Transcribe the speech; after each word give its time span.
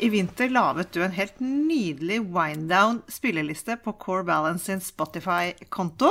I 0.00 0.08
vinter 0.08 0.48
laget 0.48 0.94
du 0.96 1.02
en 1.04 1.12
helt 1.12 1.40
nydelig 1.44 2.22
wind-down 2.32 3.02
spilleliste 3.12 3.76
på 3.84 3.92
Core 4.00 4.24
Balance 4.24 4.64
sin 4.64 4.80
Spotify-konto. 4.80 6.08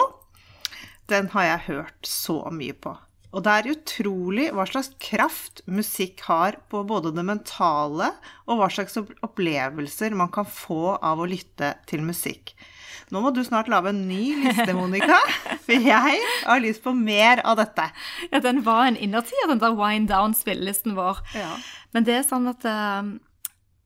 Den 1.09 1.29
har 1.33 1.47
jeg 1.47 1.63
hørt 1.65 2.05
så 2.05 2.43
mye 2.53 2.75
på. 2.77 2.93
Og 3.33 3.45
det 3.45 3.53
er 3.55 3.69
utrolig 3.71 4.45
hva 4.53 4.67
slags 4.69 4.91
kraft 5.01 5.63
musikk 5.65 6.21
har 6.27 6.59
på 6.69 6.83
både 6.85 7.15
det 7.17 7.25
mentale 7.25 8.11
og 8.45 8.59
hva 8.59 8.67
slags 8.73 8.97
opplevelser 8.97 10.13
man 10.17 10.29
kan 10.33 10.45
få 10.45 10.95
av 10.95 11.21
å 11.21 11.29
lytte 11.29 11.75
til 11.89 12.05
musikk. 12.05 12.53
Nå 13.09 13.23
må 13.23 13.31
du 13.33 13.41
snart 13.45 13.71
lage 13.73 13.89
en 13.89 14.03
ny 14.05 14.35
liste, 14.43 14.69
Monica, 14.77 15.17
for 15.65 15.73
jeg 15.73 16.19
har 16.45 16.61
lyst 16.61 16.83
på 16.85 16.93
mer 16.93 17.41
av 17.41 17.57
dette. 17.57 17.87
Ja, 18.29 18.41
den 18.45 18.61
var 18.65 18.85
en 18.85 18.99
innertid, 19.01 19.41
den 19.49 19.61
der 19.61 19.73
wind 19.77 20.11
down-spillelisten 20.13 20.93
vår. 20.97 21.23
Ja. 21.33 21.55
Men 21.97 22.05
det 22.05 22.19
er 22.19 22.27
sånn 22.27 22.45
at 22.51 22.69
uh, 22.69 23.01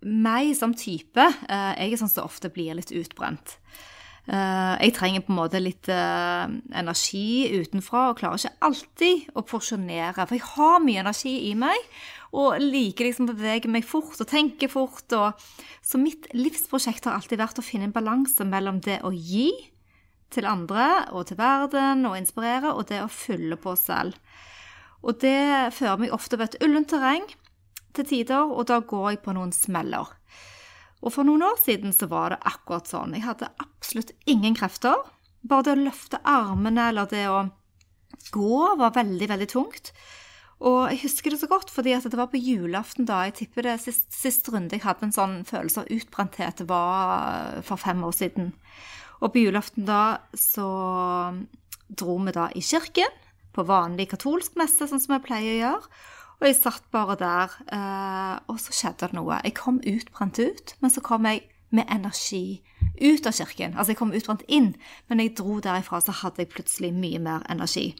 meg 0.05 0.53
som 0.57 0.75
type, 0.77 1.23
uh, 1.23 1.73
jeg 1.77 1.93
er 1.93 1.99
sånn 2.01 2.11
som 2.11 2.27
ofte 2.27 2.51
blir 2.53 2.75
litt 2.77 2.93
utbrent. 2.95 3.57
Uh, 4.23 4.79
jeg 4.79 4.93
trenger 4.95 5.23
på 5.25 5.33
en 5.33 5.35
måte 5.41 5.59
litt 5.59 5.89
eh, 5.91 6.43
energi 6.79 7.49
utenfra 7.59 8.05
og 8.07 8.21
klarer 8.21 8.39
ikke 8.39 8.67
alltid 8.69 9.25
å 9.35 9.43
porsjonere. 9.43 10.23
For 10.23 10.37
jeg 10.37 10.45
har 10.53 10.77
mye 10.79 11.01
energi 11.01 11.33
i 11.49 11.51
meg 11.59 11.89
og 12.31 12.55
liker 12.63 13.09
liksom 13.09 13.27
å 13.27 13.35
bevege 13.35 13.71
meg 13.71 13.83
fort 13.83 14.15
og 14.23 14.29
tenke 14.29 14.69
fort. 14.71 15.11
Og... 15.11 15.43
Så 15.83 15.99
mitt 15.99 16.29
livsprosjekt 16.31 17.09
har 17.09 17.17
alltid 17.17 17.41
vært 17.43 17.59
å 17.59 17.65
finne 17.65 17.89
en 17.89 17.95
balanse 17.95 18.47
mellom 18.47 18.79
det 18.85 19.01
å 19.03 19.11
gi 19.11 19.51
til 20.33 20.47
andre 20.49 20.87
og 21.13 21.27
til 21.29 21.37
verden 21.37 22.07
og 22.09 22.15
inspirere, 22.17 22.71
og 22.73 22.87
det 22.89 23.03
å 23.03 23.11
fylle 23.11 23.59
på 23.59 23.75
selv. 23.77 24.15
Og 25.03 25.19
det 25.19 25.75
fører 25.75 25.99
meg 25.99 26.15
ofte 26.15 26.39
på 26.39 26.47
et 26.47 26.57
ullent 26.63 26.89
terreng 26.89 27.27
til 27.97 28.07
tider, 28.09 28.49
og 28.49 28.67
da 28.69 28.79
går 28.83 29.09
jeg 29.11 29.23
på 29.25 29.35
noen 29.35 29.53
smeller. 29.55 30.11
Og 31.03 31.11
for 31.11 31.27
noen 31.27 31.43
år 31.45 31.59
siden 31.59 31.91
så 31.95 32.07
var 32.11 32.33
det 32.33 32.43
akkurat 32.47 32.87
sånn. 32.87 33.15
Jeg 33.17 33.25
hadde 33.25 33.51
absolutt 33.59 34.13
ingen 34.29 34.55
krefter. 34.55 35.01
Bare 35.43 35.67
det 35.67 35.75
å 35.75 35.83
løfte 35.83 36.21
armene 36.23 36.89
eller 36.93 37.09
det 37.11 37.25
å 37.27 37.41
gå 38.31 38.59
var 38.79 38.95
veldig, 38.95 39.27
veldig 39.33 39.49
tungt. 39.51 39.91
Og 40.63 40.85
jeg 40.93 41.01
husker 41.01 41.33
det 41.33 41.41
så 41.41 41.49
godt, 41.51 41.71
fordi 41.73 41.95
det 41.97 42.15
var 42.15 42.29
på 42.31 42.39
julaften 42.39 43.07
da 43.09 43.25
jeg 43.27 43.35
tipper 43.41 43.67
det 43.67 43.79
sist, 43.83 44.07
sist 44.15 44.47
runde 44.53 44.77
jeg 44.77 44.85
hadde 44.85 45.09
en 45.09 45.15
sånn 45.15 45.35
følelse 45.47 45.83
av 45.83 45.91
utbrenthet, 45.91 46.61
det 46.61 46.69
var 46.69 47.57
eh, 47.57 47.63
for 47.67 47.81
fem 47.81 47.99
år 48.07 48.15
siden. 48.15 48.53
Og 49.19 49.33
på 49.33 49.43
julaften 49.43 49.83
da 49.89 50.21
så 50.39 50.69
eh, 51.33 51.41
dro 51.91 52.15
vi 52.23 52.35
da 52.35 52.47
i 52.55 52.63
kirken, 52.63 53.19
på 53.53 53.67
vanlig 53.67 54.07
katolsk 54.13 54.55
messe, 54.57 54.87
sånn 54.87 55.01
som 55.03 55.17
vi 55.17 55.25
pleier 55.27 55.51
å 55.51 55.59
gjøre. 55.59 55.91
Og 56.43 56.49
jeg 56.49 56.57
satt 56.59 56.83
bare 56.91 57.15
der, 57.15 57.53
eh, 57.71 58.39
og 58.51 58.57
så 58.59 58.73
skjedde 58.75 59.07
det 59.07 59.15
noe. 59.15 59.37
Jeg 59.45 59.55
kom 59.55 59.77
utbrent 59.79 60.41
ut, 60.43 60.73
men 60.83 60.91
så 60.91 60.99
kom 60.99 61.23
jeg 61.23 61.45
med 61.71 61.87
energi 61.87 62.59
ut 62.99 63.23
av 63.25 63.31
kirken. 63.37 63.77
Altså 63.77 63.93
jeg 63.93 63.99
kom 64.01 64.11
utbrent 64.11 64.43
inn, 64.51 64.73
men 65.07 65.23
jeg 65.23 65.37
dro 65.39 65.61
derifra, 65.63 66.01
så 66.03 66.11
hadde 66.11 66.43
jeg 66.43 66.51
plutselig 66.51 66.91
mye 66.97 67.21
mer 67.23 67.47
energi. 67.49 67.93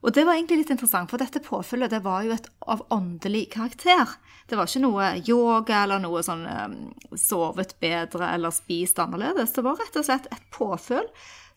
Og 0.00 0.14
det 0.14 0.22
var 0.24 0.38
egentlig 0.38 0.62
litt 0.62 0.70
interessant, 0.76 1.10
for 1.10 1.18
dette 1.18 1.42
påfyllet 1.42 1.90
det 1.90 2.04
var 2.06 2.22
jo 2.24 2.36
et 2.38 2.46
av 2.70 2.86
åndelig 2.94 3.48
karakter. 3.52 4.14
Det 4.46 4.56
var 4.56 4.70
ikke 4.70 4.86
noe 4.86 5.10
yoga 5.26 5.82
eller 5.82 6.00
noe 6.00 6.22
sånn 6.24 6.46
um, 6.46 6.78
sovet 7.18 7.74
bedre 7.82 8.30
eller 8.30 8.54
spist 8.54 9.02
annerledes. 9.02 9.52
Det 9.58 9.66
var 9.66 9.76
rett 9.82 9.98
og 9.98 10.06
slett 10.06 10.30
et 10.30 10.46
påfyll 10.54 11.10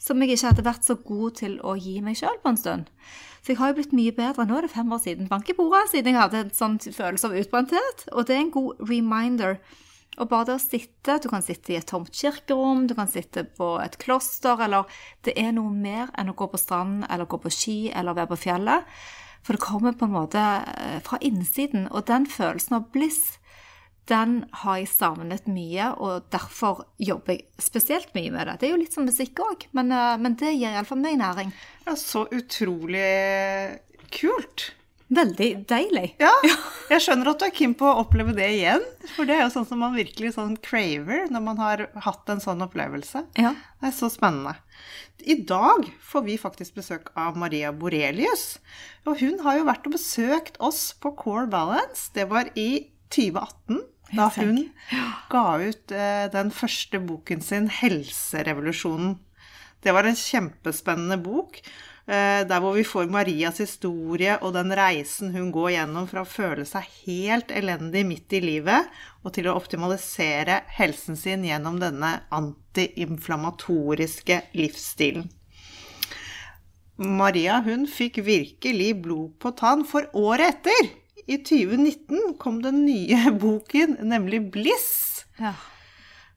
som 0.04 0.20
jeg 0.20 0.36
ikke 0.36 0.50
hadde 0.52 0.66
vært 0.68 0.88
så 0.88 0.98
god 1.00 1.38
til 1.40 1.56
å 1.64 1.78
gi 1.80 2.00
meg 2.04 2.20
sjøl 2.20 2.36
på 2.44 2.52
en 2.52 2.60
stund. 2.60 2.92
Så 3.44 3.54
jeg 3.54 3.60
har 3.60 3.72
jo 3.72 3.78
blitt 3.80 3.96
mye 3.96 4.16
bedre. 4.16 4.46
Nå 4.48 4.58
er 4.58 4.68
det 4.68 4.74
fem 4.74 4.92
år 4.96 5.02
siden 5.04 5.32
bank 5.32 5.50
i 5.52 5.56
bordet, 5.56 5.90
siden 5.92 6.14
jeg 6.14 6.22
hadde 6.22 6.44
en 6.44 6.54
sånn 6.56 6.78
følelse 6.84 7.30
av 7.30 7.40
utbrenthet. 7.40 8.06
Og 8.12 8.28
det 8.28 8.36
er 8.36 8.44
en 8.44 8.54
god 8.54 8.84
reminder 8.88 9.58
og 10.22 10.30
bare 10.30 10.46
det 10.46 10.56
å 10.60 10.62
sitte 10.62 11.18
Du 11.24 11.30
kan 11.32 11.42
sitte 11.42 11.74
i 11.74 11.80
et 11.80 11.88
tomt 11.90 12.14
kirkerom, 12.14 12.86
du 12.88 12.94
kan 12.98 13.10
sitte 13.10 13.46
på 13.58 13.74
et 13.82 13.98
kloster, 14.02 14.60
eller 14.62 14.86
Det 15.26 15.34
er 15.40 15.54
noe 15.56 15.74
mer 15.74 16.12
enn 16.18 16.30
å 16.30 16.38
gå 16.38 16.50
på 16.52 16.62
stranden 16.62 17.08
eller 17.10 17.30
gå 17.30 17.40
på 17.42 17.52
ski 17.54 17.78
eller 17.94 18.18
være 18.18 18.34
på 18.34 18.42
fjellet. 18.46 18.86
For 19.44 19.58
det 19.58 19.66
kommer 19.66 19.96
på 19.98 20.08
en 20.08 20.16
måte 20.16 20.40
eh, 20.40 21.00
fra 21.04 21.18
innsiden. 21.20 21.90
Og 21.92 22.06
den 22.08 22.28
følelsen 22.30 22.78
av 22.78 22.86
bliss, 22.94 23.40
den 24.12 24.44
har 24.64 24.82
jeg 24.82 24.92
savnet 24.92 25.48
mye, 25.48 25.94
og 25.96 26.28
derfor 26.34 26.86
jobber 27.00 27.38
jeg 27.38 27.64
spesielt 27.64 28.12
mye 28.18 28.34
med 28.34 28.50
det. 28.50 28.58
Det 28.60 28.68
er 28.68 28.76
jo 28.76 28.82
litt 28.82 28.96
som 28.96 29.08
musikk 29.08 29.40
òg, 29.46 29.68
men, 29.72 29.92
eh, 29.96 30.16
men 30.20 30.36
det 30.40 30.54
gir 30.58 30.74
iallfall 30.74 31.00
meg 31.04 31.20
næring. 31.22 31.54
Ja, 31.88 31.96
så 32.00 32.26
utrolig 32.28 33.10
kult. 34.14 34.72
Veldig 35.14 35.50
deilig. 35.70 36.16
Ja, 36.24 36.32
jeg 36.90 37.04
skjønner 37.06 37.32
at 37.32 37.40
du 37.42 37.46
er 37.48 37.54
keen 37.56 37.74
på 37.78 37.88
å 37.88 38.02
oppleve 38.04 38.34
det 38.36 38.50
igjen. 38.58 38.84
For 39.16 39.30
det 39.30 39.38
er 39.38 39.46
jo 39.46 39.54
sånn 39.56 39.68
som 39.70 39.80
man 39.84 39.96
virkelig 39.96 40.34
sånn 40.36 40.56
craver 40.64 41.30
når 41.32 41.44
man 41.46 41.62
har 41.62 41.86
hatt 42.06 42.30
en 42.34 42.42
sånn 42.44 42.64
opplevelse. 42.66 43.24
Ja. 43.40 43.54
Det 43.80 43.90
er 43.90 43.96
så 43.96 44.10
spennende. 44.12 44.56
I 45.24 45.38
dag 45.48 45.88
får 46.04 46.26
vi 46.26 46.38
faktisk 46.42 46.76
besøk 46.80 47.12
av 47.20 47.38
Maria 47.40 47.72
Borelius. 47.72 48.58
Og 49.08 49.22
hun 49.24 49.40
har 49.46 49.60
jo 49.60 49.68
vært 49.70 49.88
og 49.88 49.96
besøkt 49.96 50.60
oss 50.64 50.90
på 51.00 51.14
Core 51.20 51.48
Balance. 51.52 52.10
Det 52.16 52.28
var 52.32 52.52
i 52.60 52.90
2018. 53.14 53.82
Da 54.14 54.30
hun 54.36 54.70
ga 55.32 55.58
ut 55.58 55.92
eh, 55.92 56.28
den 56.34 56.52
første 56.54 57.00
boken 57.02 57.42
sin, 57.42 57.70
'Helserevolusjonen'. 57.70 59.18
Det 59.84 59.94
var 59.94 60.04
en 60.08 60.16
kjempespennende 60.16 61.18
bok. 61.24 61.58
Eh, 62.06 62.48
der 62.48 62.60
hvor 62.60 62.74
vi 62.76 62.84
får 62.84 63.10
Marias 63.10 63.58
historie 63.64 64.38
og 64.44 64.54
den 64.54 64.76
reisen 64.76 65.32
hun 65.32 65.52
går 65.56 65.70
gjennom 65.78 66.08
fra 66.12 66.22
å 66.22 66.28
føle 66.28 66.66
seg 66.68 66.84
helt 67.06 67.52
elendig 67.52 68.06
midt 68.06 68.34
i 68.36 68.40
livet, 68.44 68.90
og 69.24 69.34
til 69.34 69.48
å 69.48 69.56
optimalisere 69.56 70.62
helsen 70.78 71.16
sin 71.16 71.44
gjennom 71.48 71.80
denne 71.80 72.22
antiinflamatoriske 72.30 74.42
livsstilen. 74.60 75.32
Maria 76.98 77.62
hun 77.66 77.88
fikk 77.90 78.18
virkelig 78.28 79.02
blod 79.02 79.40
på 79.40 79.52
tann, 79.58 79.86
for 79.88 80.06
året 80.14 80.60
etter, 80.60 81.03
i 81.28 81.38
2019, 81.40 82.36
kom 82.42 82.62
den 82.64 82.84
nye 82.88 83.32
boken, 83.44 84.00
nemlig 84.02 84.42
Bliss. 84.54 85.26
Ja. 85.40 85.56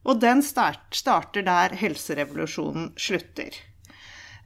Og 0.07 0.21
den 0.23 0.43
start, 0.47 0.85
starter 0.95 1.43
der 1.47 1.75
helserevolusjonen 1.77 2.93
slutter. 3.01 3.57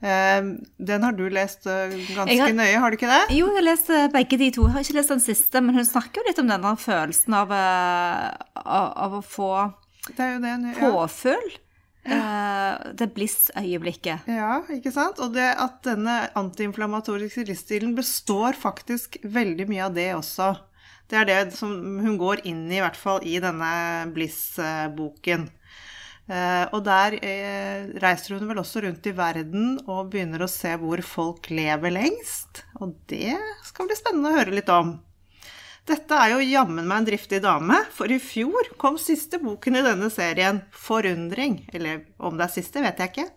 Ehm, 0.00 0.54
den 0.80 1.02
har 1.04 1.12
du 1.12 1.26
lest 1.28 1.66
eh, 1.68 1.92
ganske 2.16 2.38
har, 2.40 2.54
nøye, 2.56 2.78
har 2.80 2.88
du 2.92 2.96
ikke 2.96 3.10
det? 3.10 3.36
Jo, 3.36 3.50
jeg 3.50 3.58
har 3.58 3.66
lest 3.66 3.90
eh, 3.92 4.06
begge 4.14 4.38
de 4.40 4.48
to. 4.56 4.64
Jeg 4.64 4.76
har 4.76 4.86
ikke 4.86 4.96
lest 4.96 5.12
den 5.12 5.24
siste, 5.24 5.60
men 5.60 5.76
hun 5.76 5.84
snakker 5.84 6.22
jo 6.22 6.30
litt 6.30 6.40
om 6.40 6.48
denne 6.48 6.72
følelsen 6.80 7.36
av, 7.36 7.52
eh, 7.52 8.30
av, 8.64 8.86
av 9.04 9.18
å 9.18 9.24
få 9.24 9.52
det 10.16 10.30
det, 10.40 10.54
ja. 10.70 10.78
påfyll. 10.80 11.50
Ja. 12.06 12.80
Det 12.96 13.10
bliss-øyeblikket. 13.14 14.28
Ja, 14.30 14.62
ikke 14.72 14.92
sant? 14.94 15.20
Og 15.20 15.34
det 15.34 15.50
at 15.60 15.82
denne 15.84 16.22
antiinflamatoriske 16.38 17.44
livsstilen 17.48 17.92
består 17.98 18.56
faktisk 18.56 19.18
veldig 19.24 19.68
mye 19.68 19.86
av 19.88 19.96
det 19.98 20.08
også. 20.16 20.54
Det 21.10 21.18
er 21.18 21.26
det 21.26 21.38
som 21.58 21.72
hun 22.00 22.16
går 22.20 22.44
inn 22.46 22.68
i, 22.70 22.78
i 22.78 22.84
hvert 22.84 22.98
fall 22.98 23.24
i 23.26 23.36
denne 23.42 23.70
Bliss-boken. 24.14 25.48
Uh, 26.30 26.68
og 26.76 26.84
der 26.86 27.16
uh, 27.18 27.88
reiser 27.98 28.36
hun 28.36 28.46
vel 28.46 28.60
også 28.62 28.84
rundt 28.84 29.08
i 29.10 29.14
verden 29.16 29.80
og 29.90 30.12
begynner 30.12 30.44
å 30.44 30.50
se 30.50 30.76
hvor 30.78 31.02
folk 31.02 31.48
lever 31.50 31.96
lengst. 31.96 32.62
Og 32.78 32.94
det 33.10 33.34
skal 33.66 33.90
bli 33.90 33.98
spennende 33.98 34.30
å 34.30 34.36
høre 34.38 34.54
litt 34.54 34.70
om. 34.70 35.00
Dette 35.88 36.16
er 36.16 36.34
jo 36.34 36.44
jammen 36.44 36.86
meg 36.86 37.00
en 37.00 37.08
driftig 37.08 37.40
dame, 37.44 37.78
for 37.94 38.12
i 38.12 38.20
fjor 38.22 38.72
kom 38.80 38.98
siste 39.00 39.40
boken 39.42 39.80
i 39.80 39.84
denne 39.86 40.10
serien, 40.12 40.62
'Forundring'. 40.70 41.64
Eller 41.72 42.04
om 42.18 42.36
det 42.36 42.46
er 42.46 42.54
siste, 42.60 42.82
vet 42.84 43.00
jeg 43.00 43.12
ikke. 43.12 43.28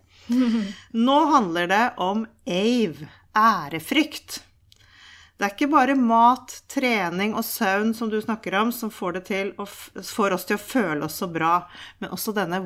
Nå 1.08 1.20
handler 1.32 1.70
det 1.72 1.84
om 1.98 2.26
AVE, 2.46 3.08
ærefrykt. 3.36 4.42
Det 5.34 5.48
er 5.48 5.56
ikke 5.56 5.72
bare 5.72 5.96
mat, 5.98 6.54
trening 6.70 7.34
og 7.36 7.44
søvn 7.44 7.96
som 7.98 8.12
du 8.12 8.20
snakker 8.22 8.54
om, 8.60 8.72
som 8.72 8.92
får, 8.94 9.24
får 9.26 10.36
oss 10.36 10.46
til 10.46 10.60
å 10.60 10.62
føle 10.62 11.08
oss 11.08 11.18
så 11.20 11.28
bra, 11.28 11.66
men 12.00 12.14
også 12.14 12.36
denne 12.38 12.62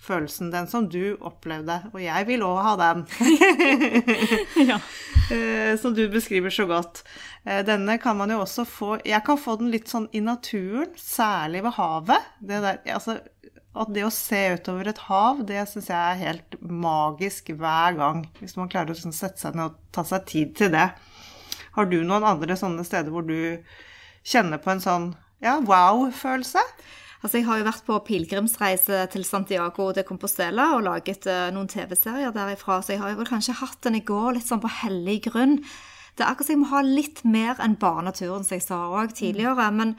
wow-følelsen, 0.00 0.50
den 0.50 0.66
som 0.66 0.88
du 0.88 1.16
opplevde. 1.20 1.90
Og 1.92 2.00
jeg 2.02 2.26
vil 2.26 2.42
òg 2.42 2.60
ha 2.64 2.76
den. 2.76 3.06
ja. 4.70 4.80
Eh, 5.30 5.78
som 5.78 5.94
du 5.94 6.08
beskriver 6.10 6.50
så 6.50 6.64
godt. 6.66 7.04
Eh, 7.44 7.60
denne 7.62 7.98
kan 8.02 8.16
man 8.16 8.32
jo 8.32 8.40
også 8.42 8.64
få 8.66 8.96
Jeg 9.06 9.22
kan 9.22 9.38
få 9.38 9.54
den 9.60 9.70
litt 9.70 9.86
sånn 9.86 10.08
i 10.10 10.18
naturen, 10.18 10.88
særlig 10.98 11.62
ved 11.62 11.76
havet. 11.76 12.24
Det 12.40 12.58
der, 12.64 12.80
altså, 12.90 13.14
at 13.78 13.92
det 13.94 14.02
å 14.02 14.10
se 14.10 14.40
utover 14.56 14.90
et 14.90 14.98
hav, 15.06 15.44
det 15.46 15.68
syns 15.70 15.86
jeg 15.92 16.00
er 16.00 16.18
helt 16.18 16.56
magisk 16.58 17.52
hver 17.54 17.94
gang. 18.00 18.24
Hvis 18.40 18.56
man 18.58 18.72
klarer 18.72 18.90
å 18.90 18.98
sånn 18.98 19.14
sette 19.14 19.38
seg 19.38 19.54
ned 19.54 19.70
og 19.70 19.78
ta 19.94 20.02
seg 20.02 20.26
tid 20.26 20.56
til 20.58 20.74
det. 20.74 20.88
Har 21.78 21.86
du 21.86 22.00
noen 22.02 22.26
andre 22.26 22.58
sånne 22.58 22.82
steder 22.82 23.14
hvor 23.14 23.22
du 23.22 23.62
kjenner 24.26 24.58
på 24.58 24.74
en 24.74 24.82
sånn 24.82 25.12
ja, 25.46 25.60
wow-følelse? 25.62 26.66
Altså, 27.20 27.36
jeg 27.36 27.46
har 27.50 27.60
jo 27.60 27.66
vært 27.66 27.84
på 27.84 27.96
pilegrimsreise 28.06 29.02
til 29.12 29.26
Santiago 29.28 29.90
de 29.92 30.04
Compostela 30.08 30.70
og 30.78 30.86
laget 30.86 31.26
uh, 31.28 31.50
noen 31.52 31.68
TV-serier 31.68 32.32
derifra, 32.32 32.78
så 32.80 32.94
jeg 32.94 33.02
har 33.02 33.12
jo 33.12 33.18
vel 33.20 33.28
kanskje 33.28 33.58
hatt 33.60 33.76
den 33.84 33.98
i 33.98 34.04
går 34.08 34.38
litt 34.38 34.48
sånn 34.48 34.62
på 34.62 34.70
hellig 34.80 35.18
grunn. 35.28 35.58
Det 36.16 36.24
er 36.24 36.32
akkurat 36.32 36.48
som 36.48 36.56
jeg 36.56 36.62
må 36.62 36.70
ha 36.72 36.80
litt 36.86 37.20
mer 37.28 37.60
enn 37.60 37.76
bare 37.80 38.06
naturen, 38.08 38.46
som 38.46 38.56
jeg 38.56 38.64
sa 38.64 38.80
òg 38.88 39.12
tidligere. 39.18 39.68
Men, 39.76 39.94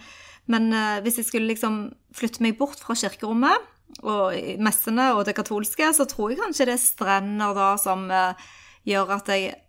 men 0.50 0.72
uh, 0.74 0.98
hvis 1.06 1.22
jeg 1.22 1.30
skulle 1.30 1.52
liksom 1.54 1.84
flytte 2.18 2.42
meg 2.42 2.58
bort 2.58 2.82
fra 2.82 2.98
kirkerommet 2.98 3.70
og 4.02 4.34
messene 4.64 5.12
og 5.14 5.28
det 5.28 5.38
katolske, 5.38 5.92
så 5.94 6.08
tror 6.10 6.34
jeg 6.34 6.42
kanskje 6.42 6.72
det 6.72 6.78
er 6.80 6.82
strender 6.82 7.54
da 7.54 7.74
som 7.78 8.08
uh, 8.10 8.34
gjør 8.88 9.18
at 9.20 9.30
jeg 9.30 9.60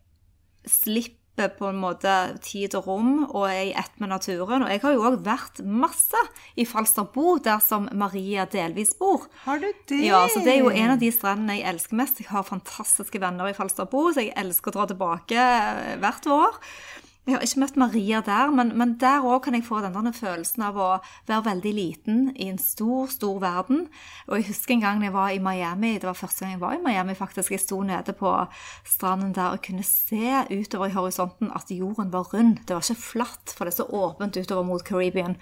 slipper 0.65 1.22
på 1.37 1.69
en 1.71 1.79
måte 1.81 2.13
tid 2.45 2.75
og 2.77 2.89
rom 2.91 3.13
og 3.25 3.47
er 3.49 3.71
i 3.71 3.75
ett 3.79 4.01
med 4.03 4.13
naturen. 4.13 4.65
Og 4.67 4.73
jeg 4.73 4.83
har 4.83 4.95
jo 4.95 5.05
òg 5.09 5.19
vært 5.25 5.63
masse 5.65 6.21
i 6.61 6.67
Falsterbo, 6.69 7.39
der 7.43 7.63
som 7.65 7.89
Maria 7.97 8.45
delvis 8.53 8.93
bor. 8.99 9.29
Har 9.47 9.63
du 9.63 9.71
det? 9.89 10.03
Ja, 10.05 10.27
så 10.29 10.45
det 10.45 10.57
er 10.57 10.61
jo 10.61 10.73
en 10.73 10.95
av 10.95 11.01
de 11.01 11.11
strendene 11.15 11.59
jeg 11.59 11.69
elsker 11.73 11.99
mest. 12.03 12.21
Jeg 12.21 12.31
har 12.33 12.45
fantastiske 12.49 13.23
venner 13.23 13.49
i 13.49 13.57
Falsterbo, 13.57 14.11
så 14.13 14.27
jeg 14.27 14.37
elsker 14.37 14.73
å 14.73 14.77
dra 14.81 14.91
tilbake 14.93 15.47
hvert 16.03 16.29
år. 16.33 16.61
Jeg 17.23 17.37
har 17.37 17.45
ikke 17.47 17.61
møtt 17.63 17.77
Maria 17.79 18.19
der, 18.27 18.51
men, 18.51 18.73
men 18.75 18.97
der 18.99 19.23
òg 19.23 19.45
kan 19.45 19.55
jeg 19.55 19.63
få 19.63 19.79
denne 19.85 20.11
følelsen 20.11 20.65
av 20.67 20.79
å 20.83 20.87
være 21.29 21.45
veldig 21.47 21.73
liten 21.77 22.25
i 22.35 22.49
en 22.51 22.59
stor, 22.59 23.07
stor 23.13 23.37
verden. 23.39 23.85
Og 24.27 24.41
jeg 24.41 24.49
husker 24.49 24.75
en 24.75 24.83
gang 24.83 25.05
jeg 25.07 25.15
var 25.15 25.31
i 25.31 25.39
Miami, 25.39 25.93
det 26.03 26.09
var 26.09 26.19
første 26.19 26.43
gang 26.43 26.57
jeg 26.57 26.63
var 26.65 26.75
i 26.75 26.83
Miami, 26.83 27.15
faktisk. 27.15 27.55
Jeg 27.55 27.63
sto 27.63 27.79
nede 27.87 28.17
på 28.19 28.33
stranden 28.91 29.31
der 29.37 29.55
og 29.55 29.63
kunne 29.63 29.87
se 29.87 30.43
utover 30.51 30.91
i 30.91 30.97
horisonten 30.97 31.55
at 31.55 31.71
jorden 31.71 32.11
var 32.11 32.27
rund. 32.35 32.65
Det 32.67 32.75
var 32.75 32.83
ikke 32.83 33.05
flatt, 33.05 33.55
for 33.55 33.71
det 33.71 33.77
er 33.77 33.79
så 33.85 33.87
åpent 34.03 34.43
utover 34.43 34.67
mot 34.67 34.83
Caribbean. 34.83 35.39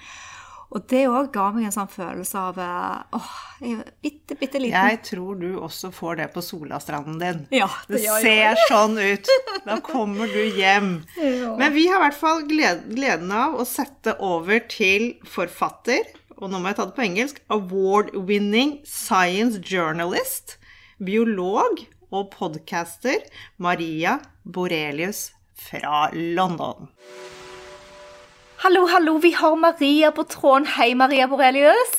Og 0.70 0.84
det 0.86 1.00
òg 1.10 1.32
ga 1.34 1.48
meg 1.50 1.64
en 1.66 1.74
sånn 1.74 1.88
følelse 1.90 2.38
av 2.38 2.58
eh, 2.62 3.16
åh, 3.18 3.30
jeg 3.58 3.72
er 3.80 3.88
bitte, 4.04 4.36
bitte 4.38 4.60
liten. 4.62 4.90
Jeg 4.92 5.00
tror 5.08 5.40
du 5.40 5.48
også 5.58 5.90
får 5.94 6.20
det 6.20 6.28
på 6.34 6.44
Solastranden 6.46 7.18
din. 7.18 7.40
Ja, 7.58 7.66
det, 7.88 7.98
det 7.98 8.20
ser 8.22 8.38
jeg. 8.52 8.60
sånn 8.70 8.94
ut. 9.00 9.30
Da 9.66 9.80
kommer 9.84 10.30
du 10.30 10.40
hjem. 10.56 10.92
Ja. 11.40 11.54
Men 11.58 11.72
vi 11.74 11.86
har 11.90 11.98
i 12.00 12.04
hvert 12.06 12.16
fall 12.18 12.42
gled, 12.48 12.84
gleden 12.94 13.30
av 13.34 13.56
å 13.60 13.64
sette 13.68 14.14
over 14.24 14.62
til 14.70 15.10
forfatter, 15.28 16.06
og 16.38 16.50
nå 16.52 16.60
må 16.60 16.70
jeg 16.70 16.78
ta 16.78 16.86
det 16.88 16.96
på 16.96 17.04
engelsk, 17.04 17.40
award-winning 17.52 18.78
science 18.88 19.60
journalist, 19.60 20.56
biolog 21.02 21.82
og 22.10 22.30
podcaster 22.34 23.20
Maria 23.62 24.18
Borelius 24.44 25.30
fra 25.60 26.08
London. 26.14 26.88
Hallo, 28.62 28.86
hallo, 28.86 29.18
vi 29.18 29.30
har 29.32 29.56
Maria 29.56 30.10
på 30.12 30.24
tråden. 30.24 30.66
Hei, 30.66 30.94
Maria 30.94 31.26
Borelius. 31.28 31.92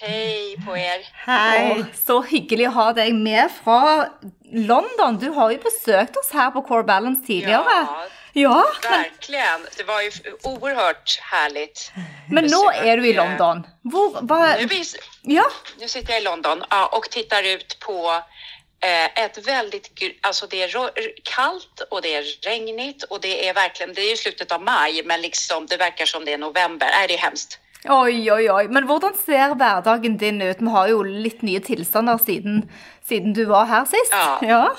Hej 0.00 0.56
på 0.66 0.76
er! 0.76 1.02
Åh, 1.28 1.82
så 2.06 2.22
hyggelig 2.24 2.70
å 2.70 2.72
ha 2.78 2.86
deg 2.96 3.12
med 3.12 3.52
fra 3.52 4.06
London. 4.48 5.18
Du 5.20 5.28
har 5.36 5.52
jo 5.52 5.60
besøkt 5.60 6.16
oss 6.16 6.32
her 6.32 6.54
på 6.56 6.64
Core 6.64 6.86
Balance 6.88 7.26
tidligere. 7.26 7.78
Ja, 7.84 8.06
Ja, 8.36 8.64
verkligen. 8.82 9.66
Det 9.76 9.84
var 9.84 10.00
ju 10.02 10.10
oerhört 10.42 11.18
härligt. 11.22 11.92
men 12.30 12.44
besök. 12.44 12.84
er 12.84 12.96
du 12.96 13.06
i 13.06 13.12
London. 13.12 13.66
Hvor, 13.82 14.16
hva, 14.22 14.56
Nu, 14.58 14.82
ja, 15.22 15.44
nu 15.80 15.88
sitter 15.88 16.12
jag 16.12 16.20
i 16.20 16.24
London 16.24 16.64
ja, 16.70 16.86
och 16.86 17.10
tittar 17.10 17.42
ut 17.42 17.76
på 17.80 18.22
ett 19.14 19.46
väldigt, 19.46 19.90
alltså 20.22 20.46
det 20.46 20.62
är 20.62 20.70
kallt 21.22 21.80
och 21.90 22.02
det 22.02 22.14
är 22.14 22.24
regnigt 22.44 23.02
och 23.02 23.20
det 23.20 23.48
är 23.48 23.54
verkligen, 23.54 23.94
det 23.94 24.00
är 24.00 24.10
ju 24.10 24.16
slutet 24.16 24.52
av 24.52 24.62
maj 24.62 25.02
men 25.04 25.20
liksom 25.20 25.66
det 25.66 25.76
verkar 25.76 26.06
som 26.06 26.24
det 26.24 26.32
är 26.32 26.38
november. 26.38 26.86
Nej, 26.98 27.08
det 27.08 27.14
är 27.14 27.18
hemskt. 27.18 27.58
oi, 27.88 28.30
oi, 28.32 28.50
oi. 28.50 28.68
Men 28.68 28.84
hvordan 28.84 29.14
ser 29.26 29.54
hverdagen 29.54 30.16
din 30.16 30.42
ut? 30.42 30.56
Vi 30.60 30.66
har 30.70 30.88
jo 30.88 31.02
litt 31.02 31.42
nye 31.42 31.60
tilstander 31.60 32.18
siden, 32.18 32.70
siden 33.08 33.32
du 33.32 33.44
var 33.44 33.64
her 33.66 33.84
sist. 33.84 34.10
Ja. 34.12 34.38
ja. 34.42 34.76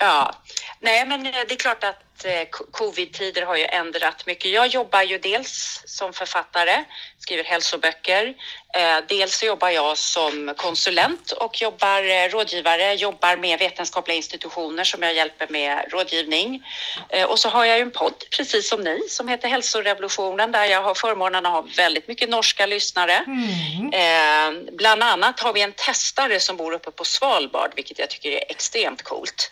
Ja, 0.00 0.34
nej 0.80 1.06
men 1.06 1.26
eh, 1.26 1.32
det 1.48 1.54
är 1.54 1.56
klart 1.56 1.84
att 1.84 2.24
eh, 2.24 2.44
co- 2.50 2.64
covid-tider 2.70 3.42
har 3.46 3.56
ju 3.56 3.64
ändrat 3.64 4.26
mycket. 4.26 4.50
Jag 4.50 4.66
jobbar 4.66 5.02
ju 5.02 5.18
dels 5.18 5.82
som 5.86 6.12
författare, 6.12 6.84
skriver 7.28 7.44
hälsoböcker. 7.44 8.34
Eh, 8.74 8.98
dels 9.08 9.42
jobbar 9.42 9.70
jag 9.70 9.98
som 9.98 10.54
konsulent 10.56 11.32
och 11.32 11.62
jobbar 11.62 12.02
eh, 12.02 12.28
rådgivare, 12.28 12.94
jobbar 12.94 13.36
med 13.36 13.58
vetenskapliga 13.58 14.16
institutioner 14.16 14.84
som 14.84 15.02
jag 15.02 15.14
hjälper 15.14 15.46
med 15.48 15.84
rådgivning. 15.92 16.62
Eh, 17.08 17.24
och 17.24 17.38
så 17.38 17.48
har 17.48 17.64
jag 17.64 17.76
ju 17.76 17.82
en 17.82 17.90
podd, 17.90 18.24
precis 18.36 18.68
som 18.68 18.80
ni, 18.80 19.08
som 19.08 19.28
heter 19.28 19.48
Hälsorevolutionen 19.48 20.52
där 20.52 20.64
jag 20.64 20.82
har 20.82 20.94
förmånen 20.94 21.46
att 21.46 21.52
ha 21.52 21.64
väldigt 21.76 22.08
mycket 22.08 22.28
norska 22.28 22.66
lyssnare. 22.66 23.24
Eh, 23.92 24.72
bland 24.72 25.02
annat 25.02 25.40
har 25.40 25.52
vi 25.52 25.62
en 25.62 25.72
testare 25.72 26.40
som 26.40 26.56
bor 26.56 26.72
uppe 26.72 26.90
på 26.90 27.04
Svalbard, 27.04 27.72
vilket 27.76 27.98
jag 27.98 28.10
tycker 28.10 28.30
är 28.30 28.44
extremt 28.48 29.02
coolt. 29.02 29.50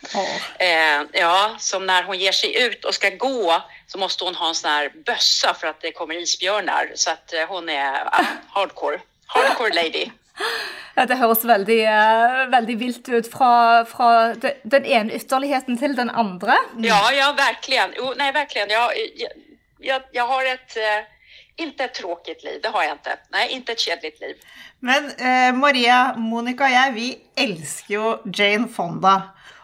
Eh, 0.59 1.03
ja, 1.13 1.57
som 1.59 1.87
när 1.87 2.03
hon 2.03 2.19
ger 2.19 2.33
sig 2.33 2.63
ut 2.63 2.85
och 2.85 2.95
ska 2.95 3.11
gå 3.11 3.63
så 3.87 3.99
måste 3.99 4.25
hon 4.25 4.35
ha 4.35 4.49
en 4.49 4.55
sån 4.55 4.71
här 4.71 4.93
bössa 5.05 5.55
för 5.55 5.67
att 5.67 5.81
det 5.81 5.93
kommer 5.93 6.15
isbjörnar. 6.15 6.93
Så 6.95 7.11
att 7.11 7.33
eh, 7.33 7.45
hon 7.67 7.75
är 7.75 7.93
ja, 8.13 8.25
hardcore. 8.55 8.99
Hardcore 9.27 9.75
lady. 9.75 10.11
Ja, 10.95 11.05
det 11.07 11.17
høres 11.19 11.43
veldig, 11.45 11.79
eh, 11.85 12.47
veldig 12.53 12.77
vilt 12.79 13.09
ut 13.09 13.27
fra, 13.33 13.85
fra 13.85 14.35
de- 14.35 14.55
den 14.65 14.85
ene 14.85 15.13
ytterligheten 15.17 15.79
til 15.79 15.97
den 15.97 16.11
andre. 16.11 16.57
Ja, 16.79 17.13
ja, 17.13 17.33
verkligen. 17.33 17.95
Jo, 17.97 18.13
nej, 18.17 18.33
verkligen. 18.33 18.71
Jag, 18.71 18.91
jag, 19.17 19.31
jag, 19.81 20.03
jag 20.13 20.27
har 20.27 20.45
ett, 20.45 20.77
eh, 20.77 21.05
inte 21.57 21.85
ett 21.85 21.95
tråkigt 21.95 22.45
liv, 22.45 22.61
det 22.63 22.69
har 22.69 22.83
jag 22.83 22.93
inte. 22.93 23.17
Nej, 23.33 23.49
inte 23.51 23.73
ett 23.73 23.81
kedligt 23.81 24.21
liv. 24.21 24.37
Men 24.81 25.11
eh, 25.19 25.53
Maria, 25.55 26.15
Monica 26.17 26.65
og 26.65 26.71
jeg, 26.71 26.93
vi 26.95 27.19
elsker 27.37 27.95
jo 27.95 28.19
Jane 28.39 28.69
Fonda. 28.69 29.21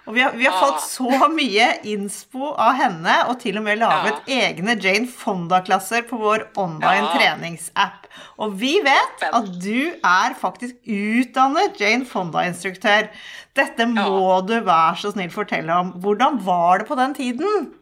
Og 0.06 0.14
vi 0.14 0.20
har, 0.20 0.32
vi 0.34 0.44
har 0.44 0.52
Ja. 0.52 0.66
fått 0.66 0.80
så 0.82 1.28
mye 1.30 1.66
innspo 1.84 2.48
av 2.58 2.74
henne, 2.74 3.28
og 3.28 3.40
til 3.40 3.56
og 3.56 3.62
med 3.62 3.78
laget 3.78 4.26
egne 4.26 4.74
Jane 4.82 5.06
Fonda-klasser 5.06 6.02
på 6.08 6.18
vår 6.18 6.48
online 6.56 7.04
Ja. 7.06 7.12
treningsapp. 7.18 8.06
Og 8.38 8.56
vi 8.58 8.80
vet 8.82 9.22
at 9.32 9.44
du 9.62 9.94
er 10.02 10.34
faktisk 10.40 10.74
utdannet 10.86 11.78
Jane 11.80 12.04
Fonda-instruktør. 12.04 13.08
Dette 13.54 13.86
må 13.86 14.40
du 14.46 14.60
være 14.60 14.96
så 14.96 15.12
snill 15.12 15.30
fortelle 15.30 15.70
om. 15.72 15.92
Hvordan 15.92 16.44
var 16.44 16.78
det 16.78 16.88
på 16.88 16.96
den 16.96 17.14
tiden? 17.14 17.74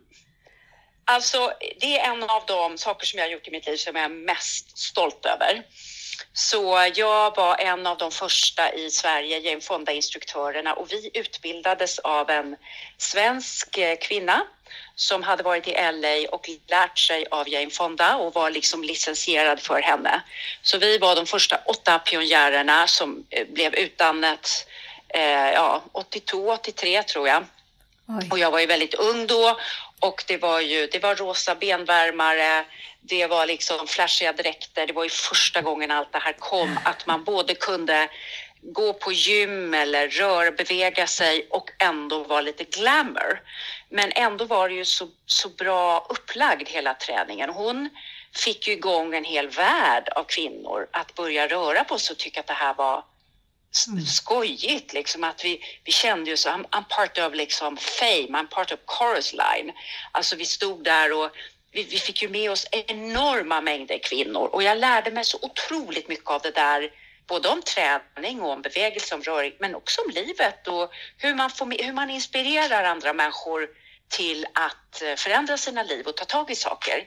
Alltså, 1.06 1.38
det 1.80 1.98
är 1.98 2.10
en 2.12 2.22
av 2.22 2.42
de 2.46 2.78
saker 2.78 3.06
som 3.06 3.18
jag 3.18 3.26
har 3.26 3.32
gjort 3.32 3.48
i 3.48 3.50
mitt 3.50 3.66
liv 3.66 3.76
som 3.76 3.96
jag 3.96 4.04
är 4.04 4.08
mest 4.26 4.78
stolt 4.78 5.26
över. 5.26 5.62
Så 6.32 6.90
jag 6.94 7.36
var 7.36 7.56
en 7.58 7.86
av 7.86 7.98
de 7.98 8.10
första 8.10 8.72
i 8.72 8.90
Sverige, 8.90 9.38
Jane 9.38 9.60
Fonda-instruktörerna 9.60 10.72
och 10.72 10.92
vi 10.92 11.10
utbildades 11.14 11.98
av 11.98 12.30
en 12.30 12.56
svensk 12.98 13.78
eh, 13.78 13.96
kvinna 13.96 14.42
som 14.94 15.22
hade 15.22 15.42
varit 15.42 15.68
i 15.68 15.72
LA 15.72 16.28
och 16.32 16.50
lärt 16.68 16.98
sig 16.98 17.26
av 17.30 17.48
Jane 17.48 17.70
Fonda 17.70 18.16
och 18.16 18.34
var 18.34 18.50
liksom 18.50 18.82
licensierad 18.82 19.60
för 19.60 19.80
henne. 19.80 20.22
Så 20.62 20.78
vi 20.78 20.98
var 20.98 21.16
de 21.16 21.26
första 21.26 21.56
åtta 21.66 21.98
pionjärerna 21.98 22.86
som 22.86 23.24
eh, 23.30 23.46
blev 23.46 23.74
utannat 23.74 24.66
eh, 25.08 25.50
ja, 25.52 25.82
82, 25.92 26.52
83 26.52 27.02
tror 27.02 27.28
jag. 27.28 27.44
Oj. 28.18 28.28
Och 28.30 28.38
jag 28.38 28.50
var 28.50 28.60
ju 28.60 28.66
väldigt 28.66 28.94
ung 28.94 29.26
då 29.26 29.58
och 30.00 30.24
det 30.26 30.36
var 30.36 30.60
ju, 30.60 30.86
det 30.86 30.98
var 30.98 31.14
rosa 31.14 31.54
benvärmare, 31.54 32.64
det 33.00 33.26
var 33.26 33.46
liksom 33.46 33.86
flashiga 33.86 34.32
dräkter. 34.32 34.86
Det 34.86 34.92
var 34.92 35.04
ju 35.04 35.10
första 35.10 35.62
gången 35.62 35.90
allt 35.90 36.12
det 36.12 36.18
här 36.18 36.32
kom, 36.32 36.78
att 36.84 37.06
man 37.06 37.24
både 37.24 37.54
kunde 37.54 38.08
gå 38.62 38.92
på 38.92 39.12
gym 39.12 39.74
eller 39.74 40.08
röra, 40.08 40.50
bevega 40.50 41.06
sig 41.06 41.46
och 41.50 41.70
ändå 41.78 42.24
vara 42.24 42.40
lite 42.40 42.64
glamour. 42.64 43.42
Men 43.88 44.12
ändå 44.12 44.44
var 44.44 44.68
det 44.68 44.74
ju 44.74 44.84
så, 44.84 45.08
så 45.26 45.48
bra 45.48 46.06
upplagd 46.08 46.68
hela 46.68 46.94
träningen. 46.94 47.50
Hon 47.50 47.90
fick 48.34 48.68
ju 48.68 48.72
igång 48.72 49.14
en 49.14 49.24
hel 49.24 49.48
värld 49.48 50.08
av 50.08 50.24
kvinnor 50.24 50.88
att 50.92 51.14
börja 51.14 51.46
röra 51.46 51.84
på 51.84 51.98
sig 51.98 52.14
och 52.14 52.18
tycka 52.18 52.40
att 52.40 52.46
det 52.46 52.52
här 52.52 52.74
var 52.74 53.04
skojigt 54.06 54.92
liksom 54.92 55.24
att 55.24 55.44
vi, 55.44 55.60
vi 55.84 55.92
kände 55.92 56.30
ju 56.30 56.36
så, 56.36 56.48
I'm, 56.48 56.64
I'm 56.70 56.84
part 56.88 57.18
of 57.18 57.34
liksom 57.34 57.76
fame, 57.76 58.38
I'm 58.38 58.46
part 58.46 58.72
of 58.72 58.78
chorus 58.86 59.32
line. 59.32 59.72
Alltså 60.12 60.36
vi 60.36 60.44
stod 60.44 60.84
där 60.84 61.12
och 61.12 61.30
vi, 61.72 61.82
vi 61.82 61.98
fick 61.98 62.22
ju 62.22 62.28
med 62.28 62.50
oss 62.50 62.66
enorma 62.72 63.60
mängder 63.60 63.98
kvinnor 63.98 64.46
och 64.52 64.62
jag 64.62 64.78
lärde 64.78 65.10
mig 65.10 65.24
så 65.24 65.38
otroligt 65.42 66.08
mycket 66.08 66.30
av 66.30 66.42
det 66.42 66.50
där 66.50 66.90
både 67.26 67.48
om 67.48 67.62
träning 67.62 68.42
och 68.42 68.50
om 68.50 68.62
bevegelse, 68.62 69.14
om 69.14 69.22
röring, 69.22 69.52
men 69.58 69.74
också 69.74 70.00
om 70.00 70.10
livet 70.10 70.68
och 70.68 70.90
hur 71.16 71.34
man, 71.34 71.50
får, 71.50 71.84
hur 71.84 71.92
man 71.92 72.10
inspirerar 72.10 72.84
andra 72.84 73.12
människor 73.12 73.68
till 74.08 74.46
att 74.54 75.02
eh, 75.02 75.14
förändra 75.14 75.56
sina 75.56 75.82
liv 75.82 76.06
och 76.06 76.16
ta 76.16 76.24
tag 76.24 76.50
i 76.50 76.54
saker. 76.54 77.04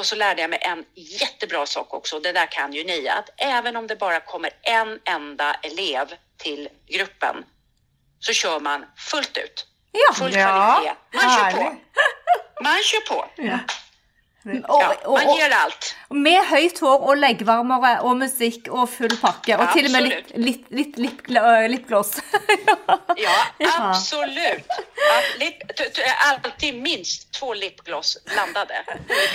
Och 0.00 0.06
så 0.06 0.16
lärde 0.16 0.40
jag 0.40 0.50
mig 0.50 0.58
en 0.62 0.84
jättebra 0.94 1.66
sak 1.66 1.94
också, 1.94 2.20
det 2.20 2.32
där 2.32 2.46
kan 2.46 2.72
ju 2.72 2.84
ni, 2.84 3.08
att 3.08 3.30
även 3.36 3.76
om 3.76 3.86
det 3.86 3.96
bara 3.96 4.20
kommer 4.20 4.50
en 4.62 5.00
enda 5.04 5.54
elev 5.54 6.06
till 6.36 6.68
gruppen 6.86 7.44
så 8.18 8.32
kör 8.32 8.60
man 8.60 8.86
fullt 8.96 9.36
ut. 9.36 9.66
Ja. 9.92 10.14
Full 10.14 10.34
Ja, 10.34 10.46
kvalitet. 10.46 10.96
Man 11.12 11.36
kör 11.36 11.50
på. 11.58 11.76
Man 12.62 12.78
kör 12.82 13.14
på. 13.14 13.30
Ja. 13.36 13.58
Og, 14.40 14.80
Ja, 14.80 14.88
man 15.04 15.26
og, 15.28 15.36
ger 15.38 15.52
allt. 15.52 15.88
med 16.10 16.46
høyt 16.48 16.78
hår 16.80 17.02
og 17.10 17.18
leggvarmere 17.20 17.90
og 18.08 18.14
musikk 18.22 18.70
og 18.72 18.86
full 18.88 19.12
pakke. 19.20 19.58
Og 19.60 19.66
til 19.74 19.84
og 19.86 19.92
med 19.92 20.06
litt, 20.06 20.30
litt, 20.36 20.70
litt 20.72 20.96
lipgl- 20.96 21.68
lipgloss. 21.68 22.14
Ja, 23.20 23.36
Ja. 23.60 23.74
absolut. 23.90 24.64
Att 25.16 25.38
lip, 25.40 25.58
t- 25.76 25.90
t- 25.94 26.02
alltid 26.30 26.74
minst 26.82 27.32
två 27.32 27.54
lipgloss 27.54 28.16
farber. 28.26 28.66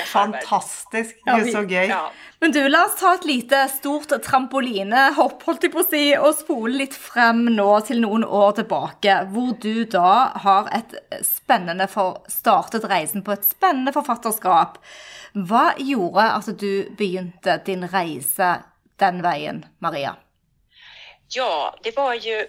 Fantastisk. 0.05 1.15
Gud, 1.25 1.51
så 1.53 1.62
gøy. 1.69 1.88
Ja. 1.89 2.12
Men 2.45 2.51
du, 2.51 2.69
la 2.69 2.83
oss 2.85 2.99
ta 2.99 3.15
et 3.15 3.23
lite 3.25 3.57
stort 3.73 4.11
trampolinehopp, 4.21 5.39
holdt 5.47 5.63
jeg 5.65 5.71
på 5.73 5.79
å 5.81 5.85
si, 5.87 6.01
og 6.13 6.35
spole 6.37 6.77
litt 6.77 6.93
frem 6.93 7.39
nå 7.55 7.71
til 7.87 8.03
noen 8.03 8.21
år 8.21 8.51
tilbake, 8.59 9.15
hvor 9.31 9.55
du 9.63 9.81
da 9.89 10.11
har 10.43 10.69
et 10.77 10.93
spennende 11.25 11.87
for, 11.89 12.19
startet 12.29 12.85
reisen 12.91 13.25
på 13.25 13.33
et 13.33 13.47
spennende 13.49 13.95
forfatterskap. 13.95 14.77
Hva 15.33 15.63
gjorde 15.81 16.27
at 16.35 16.51
du 16.61 16.85
begynte 16.99 17.57
din 17.65 17.87
reise 17.89 18.51
den 19.01 19.25
veien, 19.25 19.65
Maria? 19.81 20.13
Ja, 21.33 21.73
det 21.81 21.97
var 21.97 22.13
ju... 22.13 22.43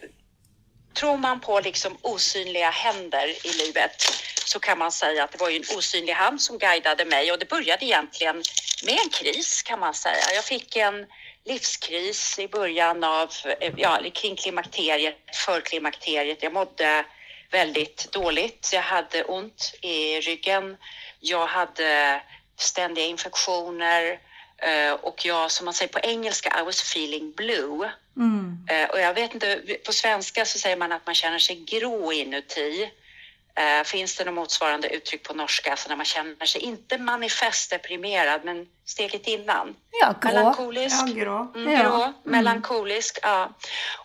Tror 0.93 1.17
man 1.17 1.41
på 1.41 1.61
liksom 1.61 1.97
osynliga 2.03 2.69
händer 2.71 3.33
i 3.33 3.57
livet 3.65 3.97
så 4.45 4.61
kan 4.61 4.79
man 4.79 4.93
säga 4.93 5.25
att 5.25 5.33
det 5.33 5.41
var 5.41 5.51
ju 5.51 5.57
en 5.57 5.77
osynlig 5.79 6.13
hand 6.13 6.41
som 6.41 6.59
guidade 6.59 7.05
mig 7.05 7.33
och 7.33 7.39
det 7.39 7.49
började 7.49 7.85
egentligen 7.85 8.43
med 8.85 8.95
en 9.05 9.11
kris 9.11 9.63
kan 9.63 9.81
man 9.81 9.95
säga. 9.95 10.25
Jag 10.35 10.45
fick 10.45 10.77
en 10.77 11.07
livskris 11.45 12.39
i 12.39 12.49
början 12.49 13.05
av, 13.05 13.31
ja, 13.77 14.01
kring 14.15 14.37
klimakteriet, 14.37 15.17
för 15.47 15.61
klimakteriet. 15.61 16.43
Jag 16.43 16.53
mådde 16.53 17.05
väldigt 17.51 18.13
dåligt. 18.13 18.71
Jag 18.73 18.83
hade 18.83 19.25
ont 19.25 19.75
i 19.83 20.21
ryggen. 20.21 20.77
Jag 21.21 21.47
hade 21.47 22.23
ständiga 22.59 23.05
infektioner 23.07 24.19
eh, 24.59 24.93
och 24.93 25.27
jag, 25.27 25.51
som 25.51 25.65
man 25.65 25.75
säger 25.75 25.93
på 25.93 25.99
engelska, 26.01 26.61
I 26.61 26.65
was 26.65 26.81
feeling 26.83 27.33
blue. 27.33 27.91
Eh, 28.71 28.91
Och 28.91 29.01
jag 29.01 29.15
vet 29.15 29.35
inte, 29.35 29.61
på 29.87 29.93
svenska 29.93 30.45
så 30.45 30.59
säger 30.59 30.77
man 30.77 30.93
att 30.93 31.07
man 31.07 31.15
känner 31.15 31.39
sig 31.39 31.57
grå 31.57 32.13
inuti. 32.13 32.91
Eh, 33.57 33.85
Finns 33.85 34.17
det 34.17 34.25
något 34.25 34.35
motsvarande 34.35 34.89
uttryck 34.89 35.23
på 35.23 35.35
norska, 35.35 35.71
alltså 35.71 35.89
när 35.89 35.97
man 35.97 36.07
känner 36.07 36.47
sig 36.47 36.61
inte 36.61 36.99
manifestdeprimerad, 36.99 38.45
men 38.45 38.67
steget 38.85 39.27
innan? 39.27 39.77
Ja, 40.01 40.15
grå. 40.23 40.31
Melankolisk. 40.33 40.97
Ja, 41.07 41.13
grå. 41.25 41.53
Mm, 41.55 41.73
Ja. 41.73 41.83
grå, 41.83 42.13
melankolisk, 42.25 43.19
ja. 43.23 43.53